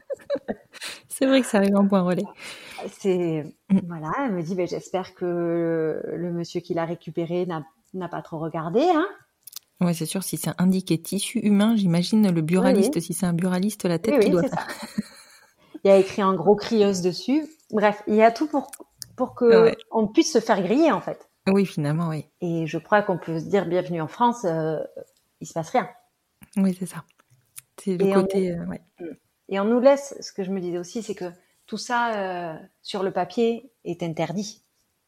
C'est 1.09 1.26
vrai 1.26 1.40
que 1.42 1.46
ça 1.46 1.59
arrive 1.59 1.76
en 1.76 1.87
point 1.87 2.02
relais. 2.02 2.24
C'est 2.98 3.44
Mm. 3.74 3.87
voilà, 3.88 4.12
elle 4.24 4.33
me 4.33 4.42
dit, 4.42 4.54
ben, 4.54 4.66
j'espère 4.66 5.14
que 5.14 5.24
le, 5.24 6.16
le 6.16 6.33
monsieur 6.33 6.61
qui 6.61 6.74
l'a 6.74 6.85
récupéré 6.85 7.46
n'a 7.46 7.64
n'a 7.94 8.09
pas 8.09 8.22
trop 8.22 8.38
regardé, 8.38 8.83
hein. 8.83 9.07
Ouais, 9.81 9.93
c'est 9.95 10.07
sûr, 10.07 10.23
si 10.23 10.37
c'est 10.37 10.53
indiqué 10.59 11.01
tissu 11.01 11.41
humain, 11.41 11.77
j'imagine 11.77 12.31
le 12.31 12.41
buraliste. 12.43 13.01
Si 13.01 13.13
c'est 13.13 13.27
un 13.27 13.33
buraliste, 13.33 13.85
la 13.85 13.99
tête 13.99 14.15
Oui, 14.15 14.21
qui 14.21 14.27
oui, 14.27 14.33
doit 14.33 14.43
c'est 14.43 14.49
faire. 14.51 14.67
ça. 14.71 14.87
Il 15.85 15.89
y 15.89 15.91
a 15.91 15.97
écrit 15.99 16.23
en 16.23 16.35
gros 16.35 16.55
crieuse 16.57 17.03
dessus. 17.03 17.45
Bref, 17.71 18.03
il 18.07 18.15
y 18.15 18.23
a 18.23 18.31
tout 18.31 18.47
pour 18.47 18.71
pour 19.17 19.35
que 19.35 19.65
Ouais. 19.67 19.77
on 19.93 20.09
puisse 20.09 20.33
se 20.33 20.41
faire 20.41 20.61
griller 20.63 20.91
en 20.91 21.01
fait. 21.01 21.29
Oui, 21.49 21.67
finalement, 21.67 22.09
oui. 22.09 22.25
Et 22.41 22.67
je 22.67 22.79
crois 22.79 23.03
qu'on 23.03 23.19
peut 23.19 23.39
se 23.39 23.45
dire 23.45 23.67
bienvenue 23.67 24.01
en 24.01 24.09
France. 24.09 24.45
euh, 24.45 24.79
il 25.41 25.47
se 25.47 25.53
passe 25.53 25.71
rien. 25.71 25.89
Oui, 26.57 26.75
c'est 26.79 26.87
ça. 26.87 27.05
C'est 27.83 27.97
le 27.99 28.07
Et 28.07 28.17
on 28.17 28.23
côté. 28.23 28.53
euh, 28.53 28.65
ouais. 28.67 28.81
Et 29.51 29.61
on 29.61 29.64
nous 29.64 29.81
laisse. 29.81 30.16
Ce 30.20 30.33
que 30.33 30.43
je 30.43 30.51
me 30.51 30.61
disais 30.61 30.79
aussi, 30.79 31.03
c'est 31.03 31.14
que 31.14 31.31
tout 31.66 31.77
ça 31.77 32.14
euh, 32.55 32.59
sur 32.83 33.03
le 33.03 33.12
papier 33.12 33.70
est 33.85 34.03
interdit. 34.03 34.62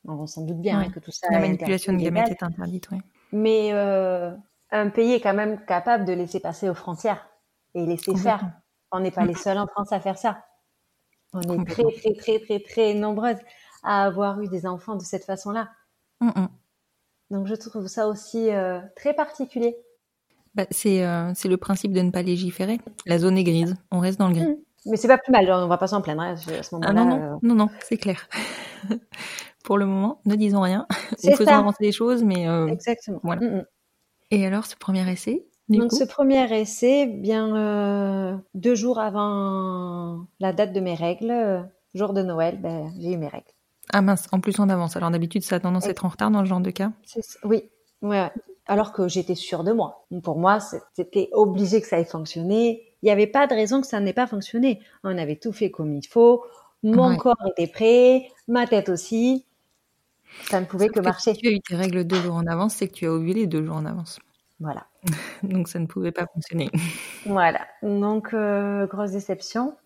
On 0.05 0.27
s'en 0.27 0.43
doute 0.45 0.61
bien 0.61 0.79
Ouais. 0.81 0.87
hein, 0.87 0.91
que 0.91 1.01
tout 1.01 1.11
ça 1.11 1.29
La 1.31 1.39
est 1.39 1.41
manipulation 1.41 1.93
de 1.95 1.99
gamètes 1.99 2.31
est 2.31 2.43
interdite, 2.43 2.89
oui. 2.93 2.99
Mais 3.33 3.71
euh, 3.73 4.31
un 4.71 4.91
pays 4.91 5.13
est 5.13 5.21
quand 5.21 5.35
même 5.35 5.65
capable 5.65 6.05
de 6.05 6.13
laisser 6.13 6.41
passer 6.41 6.69
aux 6.69 6.75
frontières 6.75 7.29
et 7.75 7.85
laisser 7.85 8.15
faire. 8.17 8.43
On 8.93 9.01
n'est 9.01 9.11
pas 9.11 9.25
les 9.25 9.35
seuls 9.35 9.59
en 9.59 9.67
France 9.67 9.93
à 9.93 10.01
faire 10.01 10.19
ça. 10.19 10.45
On 11.33 11.41
est 11.41 11.65
très, 11.67 11.83
très, 11.83 12.15
très, 12.15 12.39
très, 12.41 12.61
très 12.61 12.95
nombreuses 12.95 13.39
à 13.83 14.05
avoir 14.05 14.41
eu 14.41 14.49
des 14.49 14.67
enfants 14.67 14.97
de 14.97 15.03
cette 15.03 15.25
façon-là. 15.25 15.69
Hum. 16.21 16.49
Donc, 17.31 17.47
je 17.47 17.55
trouve 17.55 17.89
ça 17.89 18.09
aussi 18.09 18.51
euh, 18.51 18.81
très 18.95 19.13
particulier. 19.13 19.77
Bah, 20.55 20.65
c'est 20.71 21.05
euh, 21.05 21.33
c'est 21.35 21.49
le 21.49 21.57
principe 21.57 21.93
de 21.93 22.01
ne 22.01 22.11
pas 22.11 22.23
légiférer. 22.23 22.79
La 23.05 23.19
zone 23.19 23.37
est 23.37 23.45
grise. 23.45 23.77
On 23.91 23.99
reste 23.99 24.19
dans 24.19 24.29
le 24.29 24.35
gris. 24.35 24.47
Mm. 24.47 24.57
Mais 24.87 24.97
c'est 24.97 25.09
pas 25.09 25.19
plus 25.19 25.33
mal, 25.33 25.51
on 25.51 25.67
va 25.67 25.79
pas 25.79 25.89
s'en 25.89 26.01
plaindre 26.01 26.23
hein, 26.23 26.35
à 26.35 26.37
ce 26.37 26.51
Ah 26.51 26.93
moment-là. 26.93 26.93
non, 26.93 27.05
non, 27.05 27.23
euh, 27.23 27.37
non, 27.43 27.55
non, 27.57 27.69
c'est 27.81 27.97
clair. 27.97 28.29
Pour 29.65 29.79
le 29.79 29.87
moment, 29.87 30.21
ne 30.25 30.37
disons 30.37 30.61
rien. 30.61 30.87
Faisons 31.21 31.45
ça. 31.45 31.59
avancer 31.59 31.83
les 31.83 31.91
choses, 31.91 32.23
mais. 32.23 32.47
Exactement. 32.71 33.19
Voilà. 33.25 33.65
Et 34.31 34.47
alors, 34.47 34.67
ce 34.67 34.77
premier 34.77 35.09
essai 35.11 35.47
du 35.69 35.79
Donc, 35.79 35.91
coup 35.91 35.97
ce 35.97 36.05
premier 36.05 36.61
essai, 36.61 37.07
bien 37.07 37.57
euh, 37.57 38.37
deux 38.55 38.77
jours 38.77 39.01
avant 39.01 40.27
la 40.39 40.53
date 40.53 40.73
de 40.73 40.79
mes 40.79 40.95
règles, 40.95 41.31
euh, 41.33 41.63
jour 41.95 42.13
de 42.13 42.23
Noël, 42.23 42.61
ben, 42.61 42.93
j'ai 43.01 43.13
eu 43.13 43.17
mes 43.17 43.27
règles. 43.27 43.51
Ah 43.93 44.01
mince, 44.01 44.29
en 44.33 44.41
plus 44.41 44.61
en 44.61 44.69
avance. 44.69 44.97
Alors 44.97 45.11
d'habitude, 45.11 45.43
ça 45.43 45.57
a 45.57 45.61
tendance 45.61 45.87
à 45.87 45.91
être 45.91 46.05
en 46.05 46.09
retard 46.09 46.31
dans 46.31 46.41
ce 46.41 46.49
genre 46.49 46.61
de 46.61 46.71
cas. 46.71 46.93
Oui, 47.45 47.65
ouais. 48.03 48.31
Alors 48.67 48.93
que 48.93 49.09
j'étais 49.09 49.37
sûre 49.37 49.65
de 49.65 49.73
moi. 49.73 50.07
Pour 50.23 50.39
moi, 50.39 50.59
c'était 50.95 51.29
obligé 51.33 51.81
que 51.81 51.87
ça 51.87 51.99
ait 51.99 52.05
fonctionné. 52.05 52.83
Il 53.03 53.07
n'y 53.07 53.13
avait 53.13 53.29
pas 53.29 53.47
de 53.47 53.55
raison 53.55 53.81
que 53.81 53.87
ça 53.87 54.01
n'ait 54.01 54.13
pas 54.13 54.27
fonctionné. 54.27 54.81
On 55.05 55.17
avait 55.19 55.37
tout 55.37 55.53
fait 55.53 55.71
comme 55.71 55.95
il 55.95 56.07
faut. 56.07 56.45
Mon 56.83 57.17
corps 57.17 57.37
était 57.47 57.69
prêt, 57.69 58.29
ma 58.49 58.67
tête 58.67 58.89
aussi. 58.89 59.47
Ça 60.45 60.61
ne 60.61 60.67
pouvait 60.67 60.89
que, 60.89 61.01
marcher. 61.01 61.35
Si 61.35 61.41
tu 61.41 61.49
as 61.49 61.53
eu 61.53 61.61
tes 61.61 61.77
règles 61.77 62.05
deux 62.05 62.21
jours 62.21 62.37
en 62.37 62.47
avance, 62.47 62.75
c'est 62.75 62.89
que 62.89 62.95
tu 62.95 63.07
as 63.07 63.13
ovulé 63.13 63.47
deux 63.47 63.65
jours 63.65 63.77
en 63.77 63.85
avance. 63.85 64.19
Voilà. 64.61 64.87
Donc 65.43 65.69
ça 65.69 65.79
ne 65.79 65.87
pouvait 65.87 66.13
pas 66.13 66.27
fonctionner. 66.33 66.71
Voilà. 67.27 67.67
Donc 67.83 68.33
euh, 68.35 68.87
grosse 68.87 69.11
déception. 69.11 69.77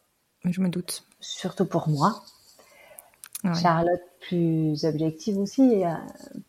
Je 0.44 0.60
me 0.60 0.68
doute. 0.68 1.04
Surtout 1.20 1.64
pour 1.64 1.88
moi. 1.88 2.22
Charlotte, 3.60 4.02
plus 4.20 4.84
objective 4.84 5.38
aussi, 5.38 5.84
euh, 5.84 5.94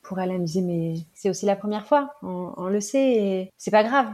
pour 0.01 0.19
elle, 0.19 0.31
elle 0.31 0.41
me 0.41 0.45
disait, 0.45 0.61
mais 0.61 0.95
c'est 1.13 1.29
aussi 1.29 1.45
la 1.45 1.55
première 1.55 1.87
fois, 1.87 2.15
on, 2.21 2.67
le 2.67 2.81
sait, 2.81 3.13
et 3.13 3.51
c'est 3.57 3.71
pas 3.71 3.83
grave. 3.83 4.07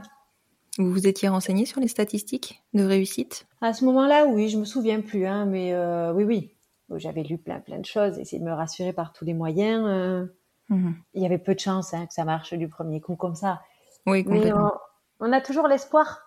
Vous 0.77 0.91
vous 0.91 1.07
étiez 1.07 1.27
renseigné 1.27 1.65
sur 1.65 1.81
les 1.81 1.88
statistiques 1.88 2.61
de 2.73 2.83
réussite? 2.83 3.47
À 3.61 3.73
ce 3.73 3.83
moment-là, 3.85 4.27
oui, 4.27 4.49
je 4.49 4.57
me 4.57 4.65
souviens 4.65 5.01
plus, 5.01 5.25
hein, 5.25 5.45
mais 5.45 5.73
euh, 5.73 6.13
oui, 6.13 6.23
oui. 6.23 6.51
J'avais 6.95 7.23
lu 7.23 7.38
plein, 7.38 7.59
plein 7.59 7.79
de 7.79 7.85
choses, 7.85 8.17
essayé 8.17 8.39
de 8.39 8.45
me 8.45 8.53
rassurer 8.53 8.93
par 8.93 9.13
tous 9.13 9.25
les 9.25 9.33
moyens. 9.33 9.85
Euh. 9.88 10.25
Mhm. 10.69 10.95
Il 11.13 11.21
y 11.21 11.25
avait 11.25 11.38
peu 11.38 11.53
de 11.53 11.59
chance 11.59 11.93
hein, 11.93 12.05
que 12.05 12.13
ça 12.13 12.25
marche 12.25 12.53
du 12.53 12.67
premier 12.67 13.01
coup 13.01 13.15
comme 13.15 13.35
ça. 13.35 13.61
Oui, 14.05 14.23
complètement. 14.23 14.71
Mais 15.19 15.27
on, 15.27 15.33
a 15.33 15.41
toujours 15.41 15.67
l'espoir 15.67 16.21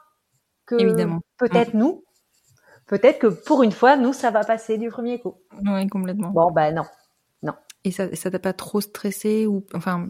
que 0.67 0.77
peut-être 1.39 1.75
mhm. 1.75 1.81
nous, 1.81 2.05
peut-être 2.87 3.19
que 3.19 3.27
pour 3.27 3.63
une 3.63 3.73
fois, 3.73 3.97
nous, 3.97 4.13
ça 4.13 4.31
va 4.31 4.45
passer 4.45 4.79
du 4.79 4.91
premier 4.91 5.21
coup. 5.21 5.35
Oui, 5.65 5.87
complètement. 5.89 6.31
Bon, 6.31 6.51
ben 6.51 6.75
non. 6.75 6.85
Non. 7.43 7.55
Et 7.85 7.91
ça, 7.91 8.15
ça 8.15 8.31
t'a 8.31 8.39
pas 8.39 8.53
trop 8.53 8.81
stressé 8.81 9.47
ou, 9.47 9.65
enfin, 9.75 10.09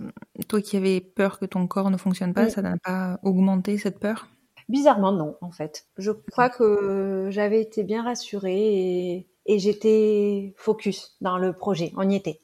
toi 0.49 0.61
qui 0.61 0.77
avais 0.77 1.01
peur 1.01 1.39
que 1.39 1.47
ton 1.47 1.67
corps 1.69 1.91
ne 1.91 1.97
fonctionne 1.97 2.35
pas, 2.35 2.51
ça 2.51 2.63
n'a 2.63 2.77
pas 2.79 3.21
augmenté 3.23 3.79
cette 3.79 4.01
peur? 4.01 4.27
Bizarrement, 4.69 5.13
non, 5.13 5.37
en 5.41 5.51
fait. 5.51 5.87
Je 5.97 6.13
crois 6.13 6.49
que 6.49 7.27
j'avais 7.31 7.61
été 7.61 7.83
bien 7.83 8.05
rassurée 8.05 9.15
et, 9.15 9.30
et 9.51 9.59
j'étais 9.59 10.55
focus 10.57 11.17
dans 11.21 11.37
le 11.37 11.53
projet. 11.53 11.93
On 11.97 12.09
y 12.09 12.15
était. 12.15 12.41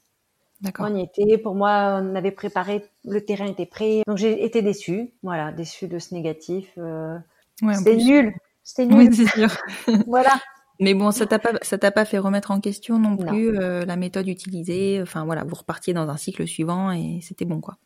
D'accord. 0.60 0.86
On 0.90 0.96
y 0.96 1.02
était. 1.02 1.38
Pour 1.38 1.54
moi, 1.54 2.00
on 2.02 2.16
avait 2.16 2.32
préparé, 2.32 2.84
le 3.04 3.24
terrain 3.24 3.46
était 3.46 3.66
prêt. 3.66 4.02
Donc 4.08 4.16
j'ai 4.16 4.44
été 4.44 4.60
déçue. 4.60 5.12
Voilà, 5.22 5.52
déçue 5.52 5.86
de 5.86 6.00
ce 6.00 6.14
négatif. 6.14 6.72
Euh, 6.78 7.16
ouais, 7.62 7.74
C'était 7.74 7.96
nul. 7.96 8.34
C'était 8.64 8.86
nul. 8.86 9.08
Oui, 9.08 9.14
c'est 9.14 9.28
sûr. 9.28 9.56
voilà. 10.08 10.34
Mais 10.80 10.94
bon, 10.94 11.12
ça 11.12 11.26
t'a 11.26 11.38
pas, 11.38 11.52
ça 11.62 11.78
t'a 11.78 11.92
pas 11.92 12.04
fait 12.04 12.18
remettre 12.18 12.50
en 12.50 12.60
question 12.60 12.98
non 12.98 13.16
plus 13.16 13.56
euh, 13.56 13.84
la 13.84 13.96
méthode 13.96 14.26
utilisée. 14.26 14.98
Enfin 15.00 15.24
voilà, 15.24 15.44
vous 15.44 15.54
repartiez 15.54 15.94
dans 15.94 16.08
un 16.08 16.16
cycle 16.16 16.46
suivant 16.46 16.90
et 16.90 17.20
c'était 17.22 17.44
bon 17.44 17.60
quoi. 17.60 17.76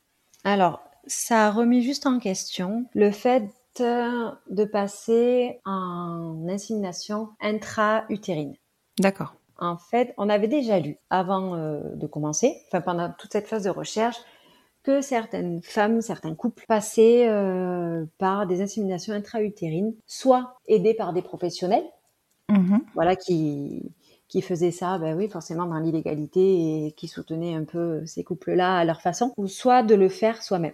Alors, 0.44 0.80
ça 1.06 1.46
a 1.46 1.50
remis 1.50 1.82
juste 1.82 2.06
en 2.06 2.18
question 2.18 2.86
le 2.94 3.10
fait 3.10 3.44
de 3.78 4.64
passer 4.64 5.60
en 5.64 6.46
insémination 6.48 7.28
intra-utérine. 7.40 8.56
D'accord. 9.01 9.34
En 9.59 9.76
fait, 9.76 10.14
on 10.16 10.28
avait 10.28 10.48
déjà 10.48 10.78
lu 10.78 10.96
avant 11.11 11.55
euh, 11.55 11.80
de 11.94 12.07
commencer, 12.07 12.57
enfin 12.68 12.80
pendant 12.80 13.12
toute 13.18 13.32
cette 13.32 13.46
phase 13.46 13.64
de 13.64 13.70
recherche, 13.70 14.16
que 14.82 15.03
certaines 15.03 15.61
femmes, 15.62 16.01
certains 16.01 16.34
couples 16.34 16.64
passaient 16.66 17.28
euh, 17.28 18.07
par 18.16 18.46
des 18.46 18.62
inséminations 18.62 19.12
intra-utérines, 19.12 19.94
soit 20.07 20.59
aidées 20.66 20.94
par 20.94 21.12
des 21.12 21.20
professionnels, 21.20 21.84
mm-hmm. 22.48 22.80
voilà, 22.94 23.16
qui, 23.16 23.92
qui 24.28 24.40
faisaient 24.40 24.70
ça, 24.70 24.96
ben 24.98 25.16
oui, 25.16 25.28
forcément 25.28 25.66
dans 25.66 25.78
l'illégalité 25.78 26.86
et 26.86 26.92
qui 26.92 27.09
soutenaient 27.09 27.55
un 27.55 27.64
peu 27.64 28.07
ces 28.07 28.24
couples-là 28.24 28.78
à 28.78 28.84
leur 28.84 29.03
façon, 29.03 29.34
ou 29.36 29.48
soit 29.48 29.82
de 29.82 29.94
le 29.94 30.09
faire 30.09 30.42
soi-même. 30.42 30.72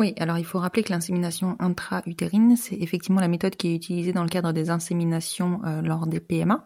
Oui, 0.00 0.14
alors 0.18 0.38
il 0.38 0.44
faut 0.44 0.58
rappeler 0.58 0.82
que 0.82 0.92
l'insémination 0.92 1.56
intra-utérine, 1.60 2.56
c'est 2.56 2.76
effectivement 2.76 3.20
la 3.20 3.28
méthode 3.28 3.54
qui 3.54 3.68
est 3.68 3.74
utilisée 3.74 4.12
dans 4.12 4.22
le 4.22 4.28
cadre 4.28 4.52
des 4.52 4.70
inséminations 4.70 5.60
euh, 5.64 5.82
lors 5.82 6.06
des 6.06 6.20
PMA. 6.20 6.64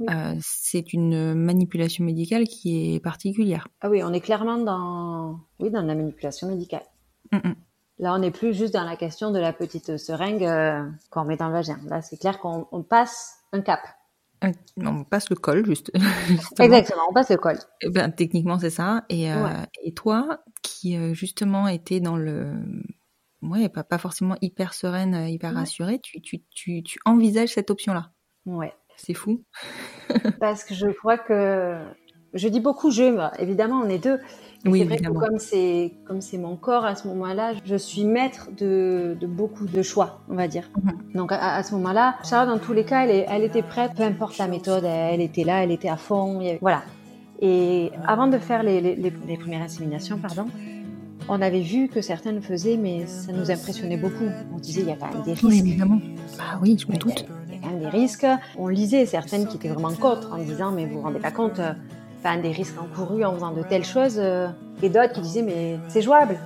Euh, 0.00 0.34
c'est 0.40 0.92
une 0.92 1.34
manipulation 1.34 2.04
médicale 2.04 2.44
qui 2.44 2.94
est 2.94 3.00
particulière. 3.00 3.68
Ah 3.80 3.88
oui, 3.88 4.02
on 4.02 4.12
est 4.12 4.20
clairement 4.20 4.58
dans, 4.58 5.40
oui, 5.60 5.70
dans 5.70 5.82
la 5.82 5.94
manipulation 5.94 6.48
médicale. 6.48 6.82
Là, 7.98 8.14
on 8.14 8.18
n'est 8.18 8.30
plus 8.30 8.54
juste 8.54 8.74
dans 8.74 8.84
la 8.84 8.96
question 8.96 9.30
de 9.30 9.38
la 9.38 9.52
petite 9.52 9.96
seringue 9.96 10.44
euh, 10.44 10.84
qu'on 11.10 11.24
met 11.24 11.36
dans 11.36 11.46
le 11.48 11.52
vagin. 11.52 11.78
Là, 11.86 12.02
c'est 12.02 12.16
clair 12.16 12.38
qu'on 12.38 12.82
passe 12.82 13.38
un 13.52 13.60
cap. 13.60 13.80
On 14.76 15.04
passe 15.04 15.30
le 15.30 15.36
col, 15.36 15.64
juste. 15.64 15.90
Exactement, 16.58 17.02
on 17.08 17.14
passe 17.14 17.30
le 17.30 17.36
col. 17.36 17.56
Eh 17.80 17.88
ben, 17.88 18.10
techniquement, 18.10 18.58
c'est 18.58 18.70
ça. 18.70 19.04
Et, 19.08 19.32
euh, 19.32 19.48
et 19.82 19.94
toi, 19.94 20.44
qui 20.62 21.14
justement 21.14 21.66
était 21.68 22.00
dans 22.00 22.16
le, 22.16 22.52
ouais, 23.42 23.68
pas, 23.68 23.84
pas 23.84 23.98
forcément 23.98 24.36
hyper 24.42 24.74
sereine, 24.74 25.28
hyper 25.28 25.54
rassurée, 25.54 25.98
tu, 26.00 26.20
tu, 26.20 26.42
tu, 26.50 26.82
tu 26.82 26.98
envisages 27.04 27.50
cette 27.50 27.70
option-là? 27.70 28.10
Ouais. 28.46 28.72
C'est 28.96 29.14
fou. 29.14 29.42
Parce 30.40 30.64
que 30.64 30.74
je 30.74 30.86
crois 30.88 31.18
que 31.18 31.76
je 32.34 32.48
dis 32.48 32.60
beaucoup 32.60 32.90
je, 32.90 33.40
évidemment 33.40 33.80
on 33.84 33.88
est 33.88 33.98
deux. 33.98 34.18
Oui, 34.66 34.78
c'est 34.78 34.84
vrai 34.86 34.96
que 34.96 35.10
comme 35.10 35.38
c'est 35.38 35.92
comme 36.06 36.22
c'est 36.22 36.38
mon 36.38 36.56
corps 36.56 36.86
à 36.86 36.94
ce 36.94 37.06
moment-là, 37.08 37.52
je 37.64 37.76
suis 37.76 38.04
maître 38.04 38.48
de, 38.56 39.14
de 39.20 39.26
beaucoup 39.26 39.66
de 39.66 39.82
choix, 39.82 40.20
on 40.30 40.34
va 40.34 40.48
dire. 40.48 40.70
Mhm. 40.82 41.12
Donc 41.14 41.32
à, 41.32 41.62
ce 41.62 41.74
moment-là, 41.74 42.16
Charlotte 42.24 42.58
dans 42.58 42.64
tous 42.64 42.72
les 42.72 42.84
cas, 42.84 43.06
elle, 43.06 43.26
elle, 43.28 43.42
était 43.42 43.62
prête, 43.62 43.92
peu 43.94 44.02
importe 44.02 44.38
la 44.38 44.48
méthode, 44.48 44.84
elle, 44.84 45.20
était 45.20 45.44
là, 45.44 45.62
elle 45.62 45.70
était 45.70 45.90
à 45.90 45.96
fond, 45.96 46.40
voilà. 46.62 46.82
Et 47.40 47.90
avant 48.06 48.26
de 48.26 48.38
faire 48.38 48.62
les, 48.62 48.80
les, 48.80 48.94
les 48.96 49.36
premières 49.36 49.60
inséminations, 49.60 50.18
pardon, 50.18 50.46
on 51.28 51.40
avait 51.40 51.60
vu 51.60 51.88
que 51.88 52.00
certains 52.00 52.32
le 52.32 52.40
faisaient, 52.40 52.76
mais 52.76 53.06
ça 53.06 53.32
nous 53.32 53.50
impressionnait 53.50 53.96
beaucoup. 53.96 54.24
On 54.54 54.58
disait, 54.58 54.82
il 54.82 54.88
y 54.88 54.92
a 54.92 54.96
quand 54.96 55.12
même 55.12 55.22
des 55.22 55.32
risques. 55.32 55.44
Oui, 55.44 55.58
évidemment. 55.58 56.00
Bah 56.38 56.58
oui, 56.62 56.76
je 56.78 56.90
me 56.90 56.96
doute. 56.98 57.26
Des 57.78 57.88
risques. 57.88 58.26
On 58.58 58.68
lisait 58.68 59.06
certaines 59.06 59.46
qui 59.46 59.56
étaient 59.56 59.68
vraiment 59.68 59.92
contre 59.92 60.32
en 60.32 60.38
disant, 60.38 60.70
mais 60.70 60.86
vous 60.86 60.96
vous 60.96 61.02
rendez 61.02 61.18
pas 61.18 61.30
compte, 61.30 61.58
euh, 61.58 61.72
des 62.42 62.52
risques 62.52 62.76
encourus 62.80 63.24
en 63.24 63.34
faisant 63.34 63.52
de 63.52 63.62
telles 63.62 63.84
choses. 63.84 64.16
Euh, 64.18 64.48
et 64.82 64.88
d'autres 64.88 65.12
qui 65.12 65.20
disaient, 65.20 65.42
mais 65.42 65.78
c'est 65.88 66.02
jouable. 66.02 66.38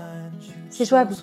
C'est 0.70 0.84
jouable. 0.84 1.14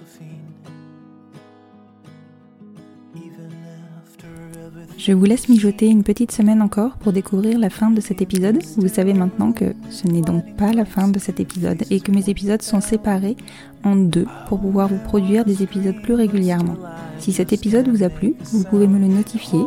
Je 5.06 5.14
vous 5.14 5.26
laisse 5.26 5.50
mijoter 5.50 5.86
une 5.86 6.02
petite 6.02 6.32
semaine 6.32 6.64
encore 6.64 6.98
pour 6.98 7.14
découvrir 7.14 7.60
la 7.60 7.70
fin 7.70 7.92
de 7.92 8.02
cet 8.02 8.24
épisode. 8.24 8.58
Vous 8.76 8.88
savez 8.88 9.14
maintenant 9.14 9.52
que 9.52 9.76
ce 9.92 10.08
n'est 10.08 10.24
donc 10.24 10.56
pas 10.56 10.74
la 10.74 10.84
fin 10.84 11.08
de 11.08 11.20
cet 11.20 11.40
épisode 11.40 11.84
et 11.92 12.00
que 12.00 12.12
mes 12.12 12.28
épisodes 12.28 12.64
sont 12.64 12.82
séparés 12.82 13.38
en 13.84 13.96
deux 13.96 14.26
pour 14.50 14.60
pouvoir 14.60 14.88
vous 14.88 14.98
produire 14.98 15.46
des 15.46 15.62
épisodes 15.62 16.02
plus 16.02 16.16
régulièrement. 16.16 16.78
Si 17.20 17.34
cet 17.34 17.54
épisode 17.54 17.88
vous 17.88 18.02
a 18.02 18.10
plu, 18.10 18.34
vous 18.46 18.64
pouvez 18.64 18.88
me 18.88 18.98
le 18.98 19.14
notifier 19.14 19.60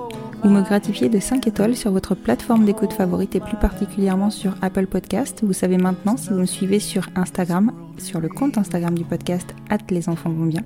ou 0.44 0.48
me 0.48 0.62
gratifier 0.62 1.08
de 1.08 1.18
5 1.18 1.46
étoiles 1.46 1.76
sur 1.76 1.90
votre 1.90 2.14
plateforme 2.14 2.64
d'écoute 2.64 2.92
favorite 2.92 3.34
et 3.34 3.40
plus 3.40 3.56
particulièrement 3.56 4.30
sur 4.30 4.54
Apple 4.62 4.86
Podcast. 4.86 5.40
Vous 5.42 5.52
savez 5.52 5.78
maintenant 5.78 6.16
si 6.16 6.30
vous 6.30 6.40
me 6.40 6.46
suivez 6.46 6.78
sur 6.78 7.08
Instagram, 7.16 7.72
sur 7.98 8.20
le 8.20 8.28
compte 8.28 8.58
Instagram 8.58 8.94
du 8.94 9.04
podcast 9.04 9.54
les 9.90 10.08
enfants 10.08 10.30
vont 10.30 10.46
bien, 10.46 10.62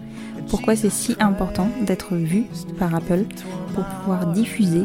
pourquoi 0.48 0.76
c'est 0.76 0.90
si 0.90 1.14
important 1.20 1.68
d'être 1.86 2.14
vu 2.14 2.44
par 2.78 2.94
Apple 2.94 3.24
pour 3.74 3.84
pouvoir 3.84 4.32
diffuser, 4.32 4.84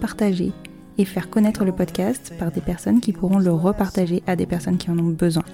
partager 0.00 0.52
et 0.98 1.04
faire 1.04 1.30
connaître 1.30 1.64
le 1.64 1.72
podcast 1.72 2.32
par 2.38 2.50
des 2.50 2.60
personnes 2.60 3.00
qui 3.00 3.12
pourront 3.12 3.38
le 3.38 3.52
repartager 3.52 4.22
à 4.26 4.36
des 4.36 4.46
personnes 4.46 4.78
qui 4.78 4.90
en 4.90 4.98
ont 4.98 5.10
besoin. 5.10 5.44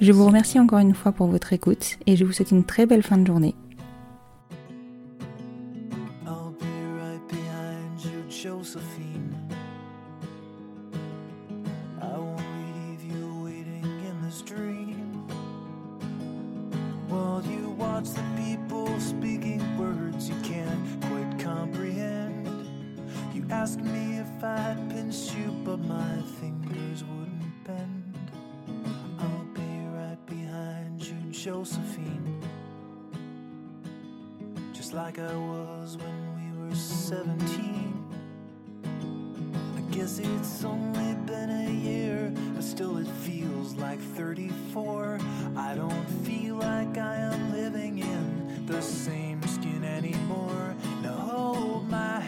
Je 0.00 0.12
vous 0.12 0.26
remercie 0.26 0.58
encore 0.58 0.80
une 0.80 0.94
fois 0.94 1.12
pour 1.12 1.28
votre 1.28 1.52
écoute 1.52 1.98
et 2.06 2.16
je 2.16 2.24
vous 2.24 2.32
souhaite 2.32 2.50
une 2.50 2.64
très 2.64 2.84
belle 2.84 3.02
fin 3.02 3.16
de 3.16 3.26
journée. 3.26 3.54
Asked 23.64 23.80
me 23.80 24.18
if 24.18 24.44
I'd 24.44 24.76
pinch 24.90 25.32
you, 25.32 25.50
but 25.64 25.78
my 25.78 26.16
fingers 26.38 27.02
wouldn't 27.02 27.64
bend. 27.64 28.30
I'll 29.18 29.48
be 29.54 29.86
right 29.96 30.26
behind 30.26 31.02
you, 31.02 31.16
Josephine. 31.30 32.42
Just 34.74 34.92
like 34.92 35.18
I 35.18 35.34
was 35.34 35.96
when 35.96 36.18
we 36.36 36.68
were 36.68 36.74
17. 36.74 38.03
Guess 39.94 40.18
it's 40.18 40.64
only 40.64 41.14
been 41.24 41.50
a 41.50 41.70
year, 41.70 42.32
but 42.56 42.64
still 42.64 42.98
it 42.98 43.06
feels 43.06 43.76
like 43.76 44.00
34. 44.00 45.20
I 45.56 45.76
don't 45.76 46.04
feel 46.26 46.56
like 46.56 46.98
I 46.98 47.14
am 47.14 47.52
living 47.52 48.00
in 48.00 48.66
the 48.66 48.82
same 48.82 49.40
skin 49.46 49.84
anymore. 49.84 50.74
Now 51.00 51.12
hold 51.12 51.88
my 51.88 52.18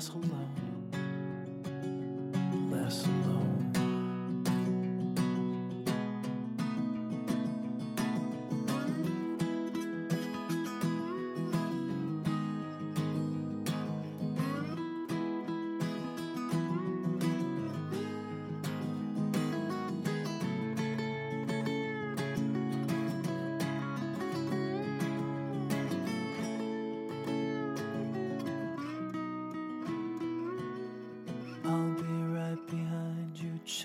feel 0.00 0.22
is 0.22 0.37